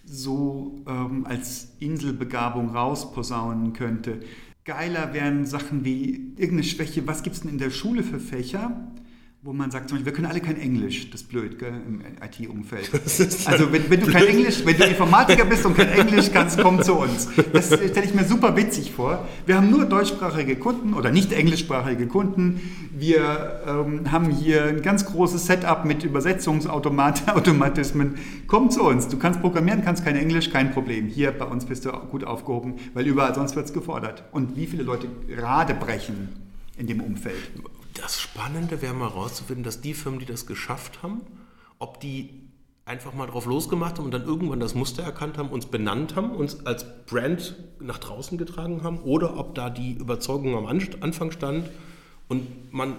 so 0.05 0.83
ähm, 0.89 1.27
als 1.27 1.69
Inselbegabung 1.81 2.71
rausposaunen 2.71 3.75
könnte. 3.75 4.21
Geiler 4.65 5.13
wären 5.13 5.45
Sachen 5.45 5.85
wie 5.85 6.33
irgendeine 6.37 6.65
Schwäche. 6.65 7.07
Was 7.07 7.23
gibt 7.23 7.37
es 7.37 7.43
denn 7.43 7.51
in 7.51 7.59
der 7.59 7.71
Schule 7.71 8.03
für 8.03 8.19
Fächer? 8.19 8.73
Wo 9.45 9.53
man 9.53 9.73
sagt, 9.73 9.89
zum 9.89 9.99
Beispiel, 9.99 10.13
wir 10.13 10.17
können 10.17 10.29
alle 10.29 10.41
kein 10.41 10.57
Englisch, 10.57 11.11
das 11.11 11.23
ist 11.23 11.29
blöd 11.29 11.59
gell, 11.59 11.73
im 11.89 12.01
IT-Umfeld. 12.01 12.89
Also 13.47 13.73
wenn, 13.73 13.91
wenn 13.91 14.01
du 14.01 14.07
kein 14.07 14.27
Englisch, 14.27 14.65
wenn 14.65 14.77
du 14.77 14.85
Informatiker 14.85 15.45
bist 15.45 15.67
und 15.67 15.77
kein 15.77 15.89
Englisch 15.89 16.31
kannst, 16.33 16.61
komm 16.61 16.81
zu 16.83 16.95
uns. 16.95 17.29
Das 17.53 17.67
stelle 17.67 18.05
ich 18.05 18.15
mir 18.15 18.25
super 18.25 18.57
witzig 18.57 18.93
vor. 18.93 19.27
Wir 19.45 19.57
haben 19.57 19.69
nur 19.71 19.85
deutschsprachige 19.85 20.55
Kunden 20.57 20.95
oder 20.95 21.11
nicht 21.11 21.33
englischsprachige 21.33 22.07
Kunden. 22.07 22.61
Wir 22.97 23.63
ähm, 23.67 24.13
haben 24.13 24.31
hier 24.31 24.65
ein 24.65 24.83
ganz 24.83 25.05
großes 25.07 25.47
Setup 25.47 25.85
mit 25.85 26.05
Übersetzungsautomatismen. 26.05 28.15
Komm 28.47 28.71
zu 28.71 28.85
uns. 28.85 29.09
Du 29.09 29.19
kannst 29.19 29.41
programmieren, 29.41 29.83
kannst 29.85 30.05
kein 30.05 30.15
Englisch, 30.17 30.51
kein 30.51 30.71
Problem. 30.73 31.09
Hier 31.09 31.33
bei 31.33 31.47
uns 31.47 31.65
bist 31.65 31.85
du 31.85 31.91
gut 31.91 32.23
aufgehoben, 32.25 32.75
weil 32.95 33.05
überall 33.07 33.35
sonst 33.35 33.57
wird 33.57 33.67
es 33.67 33.73
gefordert. 33.73 34.23
Und 34.31 34.57
wie 34.57 34.67
viele 34.67 34.85
Leute 34.85 35.09
gerade 35.29 35.75
brechen 35.75 36.29
in 36.79 36.87
dem 36.87 37.01
Umfeld? 37.01 37.51
Spannende 38.35 38.81
wäre 38.81 38.95
mal 38.95 39.11
herauszufinden, 39.11 39.63
dass 39.63 39.83
die 39.83 39.93
Firmen, 39.93 40.19
die 40.19 40.25
das 40.25 40.47
geschafft 40.47 41.03
haben, 41.03 41.21
ob 41.79 42.01
die 42.01 42.31
einfach 42.87 43.13
mal 43.13 43.27
drauf 43.27 43.45
losgemacht 43.45 43.99
haben 43.99 44.07
und 44.07 44.11
dann 44.11 44.25
irgendwann 44.25 44.59
das 44.59 44.75
Muster 44.75 45.03
erkannt 45.03 45.37
haben, 45.37 45.51
uns 45.51 45.67
benannt 45.67 46.17
haben, 46.17 46.31
uns 46.31 46.65
als 46.65 46.87
Brand 47.07 47.57
nach 47.79 47.99
draußen 47.99 48.39
getragen 48.39 48.83
haben 48.83 49.01
oder 49.01 49.37
ob 49.37 49.55
da 49.55 49.69
die 49.69 49.93
Überzeugung 49.93 50.57
am 50.57 50.67
Anfang 50.67 51.31
stand 51.31 51.69
und 52.29 52.73
man 52.73 52.95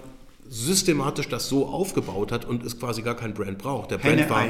systematisch 0.48 1.30
das 1.30 1.50
so 1.50 1.68
aufgebaut 1.68 2.32
hat 2.32 2.46
und 2.46 2.64
es 2.64 2.80
quasi 2.80 3.02
gar 3.02 3.16
kein 3.16 3.34
Brand 3.34 3.58
braucht. 3.58 3.92
Der 3.92 3.98
Brand 3.98 4.30
war, 4.30 4.46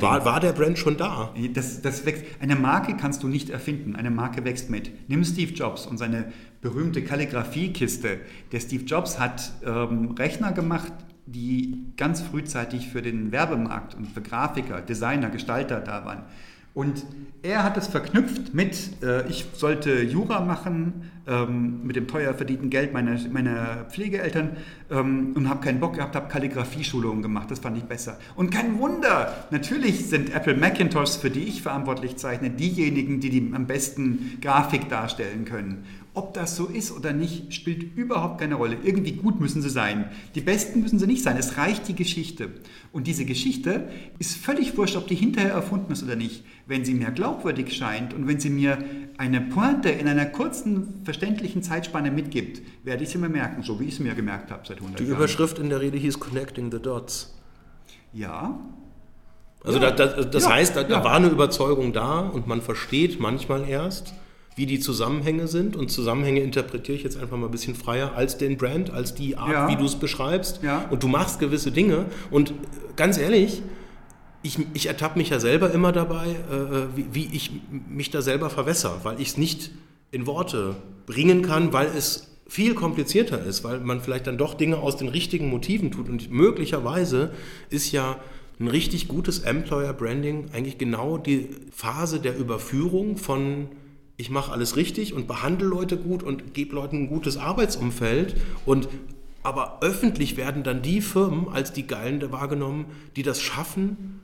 war, 0.00 0.24
war 0.24 0.40
der 0.40 0.52
Brand 0.52 0.78
schon 0.78 0.96
da. 0.96 1.34
Das, 1.54 1.82
das 1.82 2.04
wächst. 2.04 2.24
Eine 2.40 2.54
Marke 2.54 2.96
kannst 2.96 3.22
du 3.22 3.28
nicht 3.28 3.50
erfinden. 3.50 3.96
Eine 3.96 4.10
Marke 4.10 4.44
wächst 4.44 4.70
mit. 4.70 5.08
Nimm 5.08 5.24
Steve 5.24 5.52
Jobs 5.52 5.86
und 5.86 5.96
seine 5.96 6.32
berühmte 6.66 7.04
Kalligrafiekiste. 7.04 8.18
Der 8.50 8.58
Steve 8.58 8.82
Jobs 8.82 9.20
hat 9.20 9.52
ähm, 9.64 10.16
Rechner 10.18 10.50
gemacht, 10.50 10.92
die 11.26 11.92
ganz 11.96 12.20
frühzeitig 12.20 12.88
für 12.88 13.02
den 13.02 13.30
Werbemarkt 13.30 13.94
und 13.94 14.06
für 14.08 14.20
Grafiker, 14.20 14.80
Designer, 14.80 15.30
Gestalter 15.30 15.78
da 15.80 16.04
waren. 16.04 16.24
Und 16.74 17.06
er 17.42 17.62
hat 17.62 17.76
es 17.76 17.86
verknüpft 17.86 18.52
mit, 18.52 19.02
äh, 19.02 19.26
ich 19.28 19.46
sollte 19.54 20.02
Jura 20.02 20.40
machen, 20.40 21.10
ähm, 21.26 21.80
mit 21.84 21.96
dem 21.96 22.06
teuer 22.06 22.34
verdienten 22.34 22.68
Geld 22.68 22.92
meiner, 22.92 23.18
meiner 23.30 23.86
Pflegeeltern 23.88 24.58
ähm, 24.90 25.32
und 25.34 25.48
habe 25.48 25.64
keinen 25.64 25.80
Bock 25.80 25.94
gehabt, 25.94 26.14
habe 26.14 26.28
Kalligrafie-Schulungen 26.28 27.22
gemacht, 27.22 27.50
das 27.50 27.60
fand 27.60 27.78
ich 27.78 27.84
besser. 27.84 28.18
Und 28.34 28.50
kein 28.50 28.78
Wunder, 28.78 29.46
natürlich 29.50 30.06
sind 30.06 30.34
Apple 30.34 30.54
Macintosh, 30.54 31.16
für 31.16 31.30
die 31.30 31.44
ich 31.44 31.62
verantwortlich 31.62 32.16
zeichne, 32.16 32.50
diejenigen, 32.50 33.20
die, 33.20 33.30
die 33.30 33.52
am 33.54 33.66
besten 33.66 34.38
Grafik 34.42 34.90
darstellen 34.90 35.46
können. 35.46 35.84
Ob 36.16 36.32
das 36.32 36.56
so 36.56 36.64
ist 36.64 36.92
oder 36.92 37.12
nicht, 37.12 37.52
spielt 37.52 37.94
überhaupt 37.94 38.40
keine 38.40 38.54
Rolle. 38.54 38.78
Irgendwie 38.82 39.12
gut 39.12 39.38
müssen 39.38 39.60
sie 39.60 39.68
sein. 39.68 40.06
Die 40.34 40.40
Besten 40.40 40.80
müssen 40.80 40.98
sie 40.98 41.06
nicht 41.06 41.22
sein. 41.22 41.36
Es 41.36 41.58
reicht 41.58 41.86
die 41.88 41.94
Geschichte. 41.94 42.48
Und 42.90 43.06
diese 43.06 43.26
Geschichte 43.26 43.88
ist 44.18 44.34
völlig 44.38 44.78
wurscht, 44.78 44.96
ob 44.96 45.06
die 45.08 45.14
hinterher 45.14 45.52
erfunden 45.52 45.92
ist 45.92 46.02
oder 46.02 46.16
nicht. 46.16 46.42
Wenn 46.66 46.86
sie 46.86 46.94
mir 46.94 47.10
glaubwürdig 47.10 47.70
scheint 47.76 48.14
und 48.14 48.26
wenn 48.26 48.40
sie 48.40 48.48
mir 48.48 48.78
eine 49.18 49.42
Pointe 49.42 49.90
in 49.90 50.08
einer 50.08 50.24
kurzen, 50.24 51.02
verständlichen 51.04 51.62
Zeitspanne 51.62 52.10
mitgibt, 52.10 52.62
werde 52.82 53.04
ich 53.04 53.10
sie 53.10 53.18
mir 53.18 53.28
merken, 53.28 53.62
so 53.62 53.78
wie 53.78 53.84
ich 53.84 53.92
es 53.94 54.00
mir 54.00 54.14
gemerkt 54.14 54.50
habe 54.50 54.62
seit 54.66 54.78
100 54.78 54.98
Die 54.98 55.04
Jahren. 55.04 55.16
Überschrift 55.18 55.58
in 55.58 55.68
der 55.68 55.82
Rede 55.82 55.98
hieß 55.98 56.18
Connecting 56.18 56.72
the 56.72 56.78
Dots. 56.80 57.34
Ja, 58.14 58.58
Also 59.64 59.80
Ja. 59.80 59.90
da, 59.90 60.06
da, 60.06 60.22
das 60.22 60.44
Ja. 60.44 60.50
heißt, 60.52 60.76
da, 60.76 60.84
da 60.84 60.98
Ja. 60.98 61.04
war 61.04 61.14
eine 61.16 61.26
Überzeugung 61.26 61.92
da 61.92 62.20
und 62.20 62.46
man 62.46 62.62
versteht 62.62 63.18
manchmal 63.20 63.68
erst, 63.68 64.14
wie 64.56 64.66
die 64.66 64.80
Zusammenhänge 64.80 65.46
sind. 65.48 65.76
Und 65.76 65.90
Zusammenhänge 65.90 66.40
interpretiere 66.40 66.96
ich 66.96 67.04
jetzt 67.04 67.18
einfach 67.18 67.36
mal 67.36 67.46
ein 67.46 67.52
bisschen 67.52 67.74
freier 67.74 68.14
als 68.16 68.38
den 68.38 68.56
Brand, 68.56 68.90
als 68.90 69.14
die 69.14 69.36
Art, 69.36 69.52
Ja. 69.52 69.68
wie 69.68 69.76
du 69.76 69.84
es 69.84 69.94
beschreibst. 69.96 70.60
Ja. 70.62 70.86
Und 70.90 71.02
du 71.02 71.08
machst 71.08 71.38
gewisse 71.38 71.70
Dinge. 71.70 72.06
Und 72.30 72.54
ganz 72.96 73.18
ehrlich, 73.18 73.62
ich, 74.42 74.58
ich 74.74 74.86
ertappe 74.86 75.18
mich 75.18 75.28
ja 75.30 75.40
selber 75.40 75.70
immer 75.72 75.92
dabei, 75.92 76.26
äh, 76.26 76.96
wie, 76.96 77.06
wie 77.12 77.28
ich 77.36 77.50
mich 77.88 78.10
da 78.10 78.22
selber 78.22 78.48
verwässer, 78.50 79.00
weil 79.02 79.20
ich 79.20 79.28
es 79.28 79.36
nicht 79.36 79.72
in 80.10 80.26
Worte 80.26 80.76
bringen 81.06 81.42
kann, 81.42 81.72
weil 81.72 81.88
es 81.96 82.32
viel 82.48 82.74
komplizierter 82.74 83.42
ist, 83.44 83.64
weil 83.64 83.80
man 83.80 84.00
vielleicht 84.00 84.26
dann 84.28 84.38
doch 84.38 84.54
Dinge 84.54 84.78
aus 84.78 84.96
den 84.96 85.08
richtigen 85.08 85.48
Motiven 85.50 85.90
tut. 85.90 86.08
Und 86.08 86.30
möglicherweise 86.30 87.32
ist 87.70 87.90
ja 87.92 88.18
ein 88.58 88.68
richtig 88.68 89.08
gutes 89.08 89.40
Employer 89.40 89.92
Branding 89.92 90.46
eigentlich 90.54 90.78
genau 90.78 91.18
die 91.18 91.48
Phase 91.72 92.20
der 92.20 92.38
Überführung 92.38 93.16
von 93.18 93.68
ich 94.16 94.30
mache 94.30 94.52
alles 94.52 94.76
richtig 94.76 95.12
und 95.12 95.26
behandle 95.26 95.66
Leute 95.66 95.96
gut 95.96 96.22
und 96.22 96.54
gebe 96.54 96.74
Leuten 96.74 97.04
ein 97.04 97.08
gutes 97.08 97.36
Arbeitsumfeld 97.36 98.36
und 98.64 98.88
aber 99.42 99.78
öffentlich 99.80 100.36
werden 100.36 100.64
dann 100.64 100.82
die 100.82 101.00
Firmen 101.00 101.48
als 101.48 101.72
die 101.72 101.86
Geilen 101.86 102.32
wahrgenommen, 102.32 102.86
die 103.14 103.22
das 103.22 103.40
schaffen, 103.40 104.20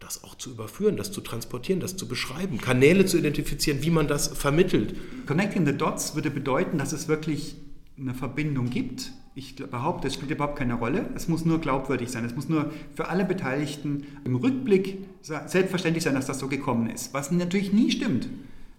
das 0.00 0.24
auch 0.24 0.34
zu 0.34 0.50
überführen, 0.50 0.96
das 0.96 1.12
zu 1.12 1.20
transportieren, 1.20 1.80
das 1.80 1.96
zu 1.96 2.08
beschreiben, 2.08 2.60
Kanäle 2.60 3.06
zu 3.06 3.18
identifizieren, 3.18 3.82
wie 3.82 3.90
man 3.90 4.08
das 4.08 4.28
vermittelt. 4.28 4.96
Connecting 5.26 5.64
the 5.64 5.76
Dots 5.76 6.14
würde 6.14 6.30
bedeuten, 6.30 6.78
dass 6.78 6.92
es 6.92 7.06
wirklich 7.06 7.56
eine 7.98 8.14
Verbindung 8.14 8.70
gibt. 8.70 9.12
Ich 9.36 9.56
behaupte, 9.56 10.08
es 10.08 10.14
spielt 10.14 10.30
überhaupt 10.30 10.58
keine 10.58 10.74
Rolle. 10.74 11.08
Es 11.14 11.28
muss 11.28 11.44
nur 11.44 11.60
glaubwürdig 11.60 12.10
sein. 12.10 12.24
Es 12.24 12.34
muss 12.34 12.48
nur 12.48 12.70
für 12.94 13.08
alle 13.08 13.24
Beteiligten 13.24 14.04
im 14.24 14.36
Rückblick 14.36 14.98
selbstverständlich 15.22 16.04
sein, 16.04 16.14
dass 16.14 16.26
das 16.26 16.38
so 16.38 16.48
gekommen 16.48 16.88
ist. 16.90 17.14
Was 17.14 17.30
natürlich 17.30 17.72
nie 17.72 17.90
stimmt. 17.90 18.28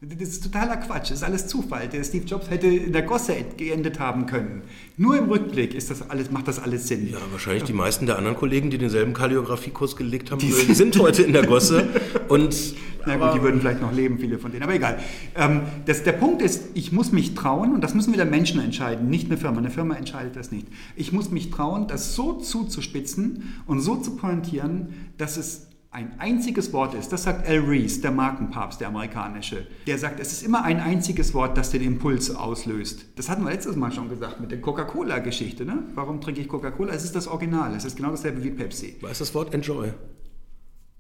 Das 0.08 0.30
ist 0.30 0.44
totaler 0.44 0.78
Quatsch. 0.78 1.10
Das 1.10 1.18
ist 1.18 1.24
alles 1.24 1.48
Zufall. 1.48 1.88
Der 1.88 2.04
Steve 2.04 2.26
Jobs 2.26 2.50
hätte 2.50 2.68
in 2.68 2.94
der 2.94 3.02
Gosse 3.02 3.36
geendet 3.58 4.00
haben 4.00 4.26
können. 4.28 4.62
Nur 4.98 5.18
im 5.18 5.26
Rückblick 5.26 5.74
ist 5.74 5.90
das 5.90 6.10
alles, 6.10 6.32
macht 6.32 6.48
das 6.48 6.60
alles 6.60 6.88
Sinn. 6.88 7.10
Ja, 7.12 7.18
wahrscheinlich 7.32 7.64
die 7.64 7.74
meisten 7.74 8.06
der 8.06 8.18
anderen 8.18 8.38
Kollegen, 8.38 8.70
die 8.70 8.78
denselben 8.78 9.14
Kalligrafiekurs 9.14 9.96
gelegt 9.96 10.32
haben, 10.32 10.42
sind 10.42 11.00
heute 11.00 11.24
in 11.24 11.34
der 11.34 11.46
Gosse. 11.46 11.88
Und 12.28 12.76
Na 13.06 13.16
gut, 13.16 13.36
die 13.36 13.42
würden 13.42 13.60
vielleicht 13.60 13.82
noch 13.82 13.94
leben, 13.94 14.20
viele 14.20 14.38
von 14.38 14.52
denen, 14.52 14.64
aber 14.64 14.76
egal. 14.76 15.00
Ähm, 15.36 15.62
das, 15.86 16.04
der 16.04 16.14
Punkt 16.14 16.42
ist, 16.42 16.66
ich 16.76 16.92
muss 16.92 17.12
mich 17.12 17.34
trauen, 17.34 17.74
und 17.74 17.82
das 17.82 17.94
müssen 17.94 18.14
wieder 18.14 18.26
Menschen 18.26 18.60
entscheiden, 18.60 19.10
nicht 19.10 19.28
eine 19.28 19.38
Firma. 19.38 19.58
Eine 19.58 19.72
Firma 19.72 19.96
entscheidet 19.96 20.36
das 20.36 20.52
nicht. 20.52 20.68
Ich 20.96 21.14
muss 21.14 21.32
mich 21.32 21.50
trauen, 21.50 21.88
das 21.88 22.16
so 22.16 22.34
zuzuspitzen 22.34 23.56
und 23.66 23.80
so 23.80 23.96
zu 23.96 24.16
pointieren, 24.16 24.94
dass 25.18 25.38
es 25.38 25.68
ein 25.96 26.20
einziges 26.20 26.74
Wort 26.74 26.94
ist. 26.94 27.14
Das 27.14 27.24
sagt 27.24 27.48
Al 27.48 27.60
Rees, 27.60 28.02
der 28.02 28.12
Markenpapst, 28.12 28.82
der 28.82 28.90
amerikanische. 28.90 29.66
Der 29.88 29.98
sagt, 29.98 30.20
es 30.20 30.34
ist 30.34 30.44
immer 30.44 30.64
ein 30.64 30.82
einziges 30.82 31.34
Wort, 31.34 31.58
das 31.58 31.70
den 31.72 31.82
Impuls 31.82 32.36
auslöst. 32.36 33.06
Das 33.16 33.30
hatten 33.30 33.46
wir 33.46 33.52
letztes 33.52 33.78
Mal 33.78 33.94
schon 33.94 34.10
gesagt 34.10 34.42
mit 34.42 34.52
der 34.52 34.60
Coca-Cola-Geschichte. 34.60 35.64
Ne? 35.64 35.84
Warum 35.96 36.20
trinke 36.20 36.42
ich 36.42 36.50
Coca-Cola? 36.50 36.94
Es 36.94 37.06
ist 37.06 37.16
das 37.16 37.30
Original. 37.30 37.74
Es 37.76 37.86
ist 37.86 37.96
genau 37.96 38.12
dasselbe 38.12 38.44
wie 38.44 38.52
Pepsi. 38.52 38.98
was 39.00 39.14
ist 39.14 39.22
das 39.22 39.36
Wort 39.36 39.54
Enjoy? 39.54 39.94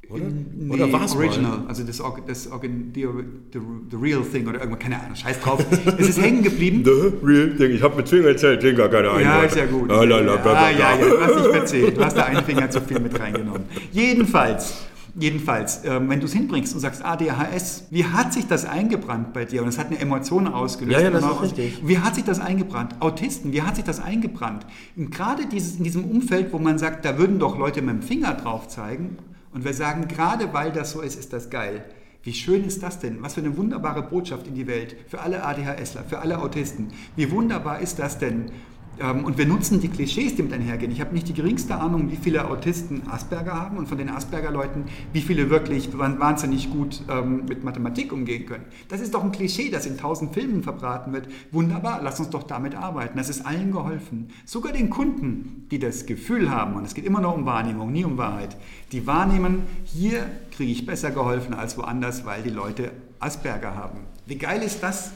Oder? 0.09 0.25
Nee, 0.53 0.73
Oder 0.73 0.91
war 0.93 1.05
es 1.05 1.15
Original, 1.15 1.59
mal? 1.59 1.67
also 1.67 1.83
das, 1.83 2.01
das 2.27 2.43
the, 2.43 2.67
the, 2.93 3.59
the 3.91 3.97
real 3.97 4.21
thing 4.21 4.47
oder 4.47 4.59
irgendwas, 4.59 4.79
keine 4.79 5.01
Ahnung, 5.01 5.15
scheiß 5.15 5.39
drauf. 5.39 5.65
es 5.97 6.09
ist 6.09 6.21
hängen 6.21 6.43
geblieben. 6.43 6.83
The 6.83 7.25
real 7.25 7.55
thing. 7.55 7.71
Ich 7.71 7.81
habe 7.81 7.95
mit 7.95 8.07
Finger 8.07 8.27
erzählt, 8.27 8.61
den 8.61 8.75
gar 8.75 8.89
keine 8.89 9.21
Ja, 9.21 9.41
ist 9.41 9.55
ja 9.55 9.65
gut. 9.65 9.89
La, 9.89 10.03
la, 10.03 10.19
la, 10.19 10.35
bla, 10.35 10.41
bla, 10.41 10.65
ah, 10.65 10.71
ja, 10.71 10.95
ja, 10.95 11.05
du 11.05 11.21
hast 11.21 11.35
nicht 11.35 11.55
erzählt. 11.55 11.97
Du 11.97 12.05
hast 12.05 12.15
da 12.17 12.25
einen 12.25 12.43
Finger 12.43 12.69
zu 12.69 12.81
viel 12.81 12.99
mit 12.99 13.19
reingenommen. 13.19 13.63
Jedenfalls, 13.91 14.85
jedenfalls, 15.15 15.81
ähm, 15.85 16.09
wenn 16.09 16.19
du 16.19 16.25
es 16.25 16.33
hinbringst 16.33 16.73
und 16.75 16.81
sagst 16.81 17.03
ADHS, 17.03 17.87
wie 17.89 18.05
hat 18.05 18.31
sich 18.33 18.45
das 18.47 18.65
eingebrannt 18.65 19.33
bei 19.33 19.45
dir? 19.45 19.63
Und 19.63 19.69
es 19.69 19.77
hat 19.77 19.87
eine 19.87 19.99
Emotion 19.99 20.47
ausgelöst. 20.47 20.97
Ja, 20.99 21.03
ja, 21.03 21.09
das 21.09 21.25
ist 21.25 21.41
richtig. 21.41 21.81
Wie 21.83 21.97
hat 21.97 22.15
sich 22.15 22.25
das 22.25 22.39
eingebrannt? 22.39 22.95
Autisten, 22.99 23.53
wie 23.53 23.63
hat 23.63 23.75
sich 23.75 23.85
das 23.85 23.99
eingebrannt? 23.99 24.65
Und 24.95 25.09
gerade 25.11 25.47
dieses, 25.47 25.77
in 25.77 25.83
diesem 25.83 26.05
Umfeld, 26.05 26.53
wo 26.53 26.59
man 26.59 26.77
sagt, 26.77 27.05
da 27.05 27.17
würden 27.17 27.39
doch 27.39 27.57
Leute 27.57 27.81
mit 27.81 27.95
dem 27.95 28.01
Finger 28.01 28.33
drauf 28.35 28.67
zeigen. 28.67 29.17
Und 29.55 29.63
wir 29.63 29.73
sagen, 29.73 30.09
gerade 30.09 30.51
weil 30.51 30.73
das 30.73 30.91
so 30.91 30.99
ist, 30.99 31.17
ist 31.17 31.31
das 31.31 31.49
geil. 31.49 31.85
Wie 32.23 32.33
schön 32.33 32.65
ist 32.65 32.83
das 32.83 32.99
denn? 32.99 33.21
Was 33.21 33.35
für 33.35 33.39
eine 33.39 33.55
wunderbare 33.55 34.03
Botschaft 34.03 34.47
in 34.47 34.53
die 34.53 34.67
Welt. 34.67 34.97
Für 35.07 35.21
alle 35.21 35.45
ADHSler, 35.45 36.03
für 36.03 36.19
alle 36.19 36.39
Autisten. 36.39 36.91
Wie 37.15 37.31
wunderbar 37.31 37.79
ist 37.79 37.97
das 37.97 38.19
denn? 38.19 38.51
Ähm, 38.99 39.25
Und 39.25 39.37
wir 39.37 39.45
nutzen 39.45 39.79
die 39.81 39.89
Klischees, 39.89 40.35
die 40.35 40.43
mit 40.43 40.53
einhergehen. 40.53 40.91
Ich 40.91 41.01
habe 41.01 41.13
nicht 41.13 41.27
die 41.27 41.33
geringste 41.33 41.75
Ahnung, 41.75 42.11
wie 42.11 42.15
viele 42.15 42.49
Autisten 42.49 43.07
Asperger 43.09 43.53
haben 43.53 43.77
und 43.77 43.87
von 43.87 43.97
den 43.97 44.09
Asperger-Leuten, 44.09 44.85
wie 45.11 45.21
viele 45.21 45.49
wirklich 45.49 45.97
wa- 45.97 46.15
wahnsinnig 46.17 46.71
gut 46.71 47.01
ähm, 47.09 47.43
mit 47.47 47.63
Mathematik 47.63 48.13
umgehen 48.13 48.45
können. 48.45 48.65
Das 48.87 49.01
ist 49.01 49.13
doch 49.13 49.23
ein 49.23 49.31
Klischee, 49.31 49.69
das 49.69 49.85
in 49.85 49.97
tausend 49.97 50.33
Filmen 50.33 50.63
verbraten 50.63 51.11
wird. 51.13 51.27
Wunderbar, 51.51 51.99
lass 52.03 52.19
uns 52.19 52.29
doch 52.29 52.43
damit 52.43 52.75
arbeiten. 52.75 53.17
Das 53.17 53.29
ist 53.29 53.45
allen 53.45 53.71
geholfen. 53.71 54.29
Sogar 54.45 54.71
den 54.71 54.89
Kunden, 54.89 55.67
die 55.71 55.79
das 55.79 56.05
Gefühl 56.05 56.49
haben, 56.49 56.75
und 56.75 56.85
es 56.85 56.93
geht 56.93 57.05
immer 57.05 57.21
nur 57.21 57.35
um 57.35 57.45
Wahrnehmung, 57.45 57.91
nie 57.91 58.05
um 58.05 58.17
Wahrheit, 58.17 58.55
die 58.91 59.05
wahrnehmen, 59.05 59.63
hier 59.83 60.25
kriege 60.51 60.71
ich 60.71 60.85
besser 60.85 61.11
geholfen 61.11 61.53
als 61.53 61.77
woanders, 61.77 62.25
weil 62.25 62.43
die 62.43 62.49
Leute 62.49 62.91
Asperger 63.19 63.75
haben. 63.75 63.99
Wie 64.25 64.37
geil 64.37 64.61
ist 64.61 64.81
das? 64.81 65.11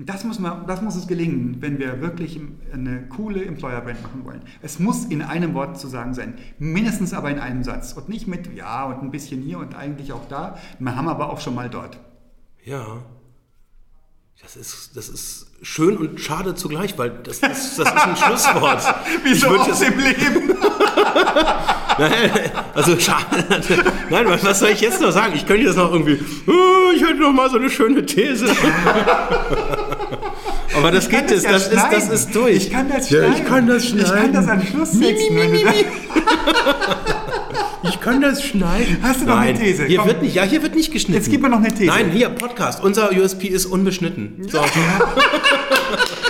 Das 0.00 0.22
muss, 0.22 0.38
man, 0.38 0.64
das 0.68 0.80
muss 0.80 0.94
es 0.94 1.08
gelingen, 1.08 1.56
wenn 1.58 1.80
wir 1.80 2.00
wirklich 2.00 2.40
eine 2.72 3.08
coole 3.08 3.44
Employer 3.44 3.80
Brand 3.80 4.00
machen 4.00 4.24
wollen. 4.24 4.42
Es 4.62 4.78
muss 4.78 5.04
in 5.06 5.22
einem 5.22 5.54
Wort 5.54 5.80
zu 5.80 5.88
sagen 5.88 6.14
sein, 6.14 6.34
mindestens 6.60 7.12
aber 7.12 7.30
in 7.30 7.40
einem 7.40 7.64
Satz 7.64 7.94
und 7.94 8.08
nicht 8.08 8.28
mit 8.28 8.54
ja 8.54 8.84
und 8.84 9.02
ein 9.02 9.10
bisschen 9.10 9.42
hier 9.42 9.58
und 9.58 9.74
eigentlich 9.74 10.12
auch 10.12 10.28
da. 10.28 10.56
Wir 10.78 10.94
haben 10.94 11.08
aber 11.08 11.30
auch 11.30 11.40
schon 11.40 11.56
mal 11.56 11.68
dort. 11.68 11.98
Ja. 12.64 13.02
Das 14.40 14.54
ist, 14.54 14.96
das 14.96 15.08
ist 15.08 15.46
schön 15.62 15.96
und 15.96 16.20
schade 16.20 16.54
zugleich, 16.54 16.96
weil 16.96 17.10
das, 17.24 17.40
das, 17.40 17.74
das 17.74 17.88
ist 17.88 17.98
ein 17.98 18.16
Schlusswort. 18.24 18.82
Wie 19.24 19.34
so 19.34 19.48
oft 19.48 19.82
im 19.82 19.98
Leben. 19.98 20.54
Also 22.74 22.96
schade. 23.00 23.44
Nein, 24.08 24.26
was 24.28 24.44
was 24.44 24.60
soll 24.60 24.68
ich 24.68 24.80
jetzt 24.80 25.00
noch 25.00 25.10
sagen? 25.10 25.32
Ich 25.34 25.44
könnte 25.44 25.66
jetzt 25.66 25.76
noch 25.76 25.92
irgendwie, 25.92 26.20
"Oh, 26.46 26.92
ich 26.94 27.02
hätte 27.02 27.16
noch 27.16 27.32
mal 27.32 27.50
so 27.50 27.56
eine 27.58 27.68
schöne 27.68 28.06
These. 28.06 28.46
Aber 30.76 30.90
das 30.90 31.08
geht 31.08 31.30
jetzt, 31.30 31.44
ja 31.44 31.52
das, 31.52 31.64
ist, 31.64 31.72
das 31.72 31.80
schneiden. 31.88 32.10
ist 32.12 32.34
durch. 32.34 32.56
Ich 32.56 32.70
kann 32.70 32.88
das 32.88 33.10
Ja, 33.10 33.18
schneiden. 33.24 33.34
ich 33.42 33.44
kann 33.48 33.66
das 33.66 33.84
Ich 33.84 33.96
kann 33.96 34.06
schneiden. 34.06 34.32
das 34.32 34.48
am 34.48 34.62
Schluss 34.66 34.92
Mi, 34.94 34.98
mi, 35.00 35.06
setzen. 35.18 35.34
mi, 35.34 35.48
mi, 35.48 35.64
mi. 35.64 35.64
Ich 37.84 38.00
kann 38.00 38.20
das 38.20 38.42
schneiden. 38.42 38.98
Hast 39.02 39.20
du 39.22 39.26
noch 39.26 39.36
Nein, 39.36 39.50
eine 39.50 39.58
These? 39.60 39.84
Hier 39.84 39.98
Komm. 39.98 40.08
wird 40.08 40.22
nicht, 40.22 40.34
ja, 40.34 40.42
hier 40.42 40.62
wird 40.62 40.74
nicht 40.74 40.92
geschnitten. 40.92 41.14
Jetzt 41.14 41.30
gib 41.30 41.40
mir 41.42 41.48
noch 41.48 41.58
eine 41.58 41.68
These. 41.68 41.86
Nein, 41.86 42.10
hier, 42.10 42.28
Podcast. 42.28 42.82
Unser 42.82 43.12
USP 43.12 43.46
ist 43.46 43.66
unbeschnitten. 43.66 44.46
So. 44.50 44.58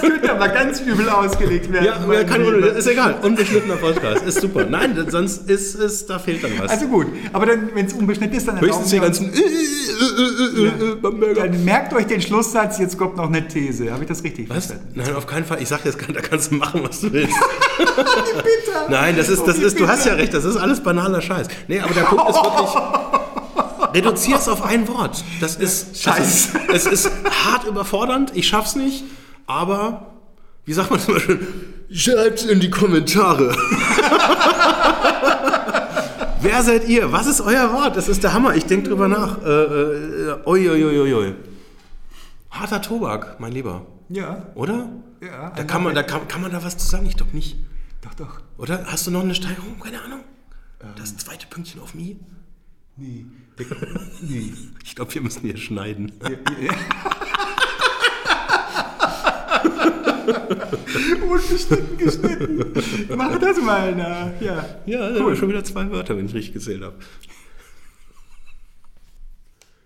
Das 0.00 0.10
könnte 0.10 0.32
aber 0.32 0.48
ganz 0.48 0.80
übel 0.80 1.08
ausgelegt 1.08 1.72
werden. 1.72 1.84
Ja, 1.84 2.12
ja 2.12 2.24
kann, 2.24 2.42
ist 2.42 2.86
egal. 2.86 3.16
Unbeschnittener 3.22 3.76
Podcast. 3.76 4.24
Ist 4.24 4.40
super. 4.40 4.64
Nein, 4.64 5.06
sonst 5.08 5.48
ist 5.48 5.74
es, 5.74 6.06
da 6.06 6.18
fehlt 6.18 6.44
dann 6.44 6.52
was. 6.58 6.70
Also 6.70 6.86
gut, 6.86 7.06
aber 7.32 7.46
wenn 7.74 7.86
es 7.86 7.92
unbeschnitten 7.92 8.36
ist, 8.36 8.48
dann 8.48 8.60
Höchstens 8.60 8.90
die 8.90 9.00
ganzen 9.00 9.32
äh, 9.32 10.64
ja. 10.64 10.94
Bamberger. 11.00 11.46
Dann 11.46 11.64
merkt 11.64 11.92
euch 11.94 12.06
den 12.06 12.20
Schlusssatz, 12.20 12.78
jetzt 12.78 12.98
kommt 12.98 13.16
noch 13.16 13.28
eine 13.28 13.46
These. 13.46 13.92
Habe 13.92 14.02
ich 14.02 14.08
das 14.08 14.22
richtig 14.22 14.48
was? 14.48 14.66
verstanden? 14.66 14.92
Nein, 14.94 15.14
auf 15.14 15.26
keinen 15.26 15.44
Fall. 15.44 15.60
Ich 15.62 15.68
sage 15.68 15.82
jetzt, 15.84 15.98
da 16.00 16.20
kannst 16.20 16.50
du 16.50 16.56
machen, 16.56 16.82
was 16.84 17.00
du 17.00 17.12
willst. 17.12 17.34
Bitte. 17.78 18.90
Nein, 18.90 19.16
das 19.16 19.28
ist, 19.28 19.46
das 19.46 19.58
ist, 19.58 19.78
du 19.78 19.88
hast 19.88 20.06
ja 20.06 20.14
recht, 20.14 20.34
das 20.34 20.44
ist 20.44 20.56
alles 20.56 20.80
banaler 20.80 21.20
Scheiß. 21.20 21.48
Nee, 21.66 21.80
aber 21.80 21.94
der 21.94 22.02
Punkt 22.02 22.28
ist 22.28 22.36
wirklich. 22.36 22.70
Reduzier 23.94 24.36
es 24.36 24.48
auf 24.48 24.64
ein 24.64 24.86
Wort. 24.88 25.24
Das 25.40 25.56
ist 25.56 26.00
Scheiß. 26.02 26.50
Es 26.72 26.86
ist 26.86 27.10
hart 27.44 27.64
überfordernd. 27.64 28.32
Ich 28.34 28.46
schaff's 28.46 28.76
nicht. 28.76 29.04
Aber 29.48 30.12
wie 30.66 30.74
sagt 30.74 30.90
man 30.90 31.00
zum 31.00 31.14
Beispiel? 31.14 31.40
Schreibt's 31.90 32.44
in 32.44 32.60
die 32.60 32.68
Kommentare. 32.68 33.48
Wer 36.42 36.62
seid 36.62 36.86
ihr? 36.86 37.10
Was 37.12 37.26
ist 37.26 37.40
euer 37.40 37.72
Wort? 37.72 37.96
Das 37.96 38.08
ist 38.08 38.22
der 38.22 38.34
Hammer. 38.34 38.54
Ich 38.54 38.66
denke 38.66 38.90
drüber 38.90 39.08
nach. 39.08 39.42
Äh, 39.42 39.48
äh, 39.48 40.38
oi, 40.44 40.68
oi, 40.68 40.84
oi, 40.84 41.14
oi. 41.14 41.34
Harter 42.50 42.82
Tobak, 42.82 43.40
mein 43.40 43.52
Lieber. 43.52 43.86
Ja. 44.10 44.48
Oder? 44.54 44.90
Ja. 45.22 45.50
Da 45.56 45.64
kann 45.64 45.82
man, 45.82 45.94
da 45.94 46.02
kann, 46.02 46.28
kann 46.28 46.42
man 46.42 46.52
da 46.52 46.62
was 46.62 46.76
zu 46.76 46.86
sagen? 46.86 47.06
Ich 47.06 47.16
glaube 47.16 47.34
nicht. 47.34 47.56
Doch, 48.02 48.12
doch. 48.14 48.40
Oder? 48.58 48.84
Hast 48.86 49.06
du 49.06 49.10
noch 49.10 49.22
eine 49.22 49.34
Steigerung? 49.34 49.80
Keine 49.82 50.02
Ahnung. 50.02 50.20
Ähm. 50.82 50.88
Das 50.98 51.16
zweite 51.16 51.46
Pünktchen 51.46 51.80
auf 51.80 51.94
mich? 51.94 52.16
Nee. 53.00 53.24
nee. 54.22 54.52
Ich 54.84 54.96
glaube, 54.96 55.14
wir 55.14 55.22
müssen 55.22 55.42
hier 55.42 55.56
schneiden. 55.56 56.10
Ja, 56.20 56.30
ja. 56.30 56.72
Unbeschnitten 61.22 61.96
geschnitten. 61.96 62.72
Mach 63.16 63.38
das 63.38 63.60
mal 63.60 63.94
nach. 63.94 64.30
Ja, 64.40 64.64
ja 64.86 65.10
cool. 65.18 65.36
schon 65.36 65.48
wieder 65.48 65.64
zwei 65.64 65.90
Wörter, 65.90 66.16
wenn 66.16 66.26
ich 66.26 66.34
richtig 66.34 66.54
gezählt 66.54 66.82
habe. 66.82 66.96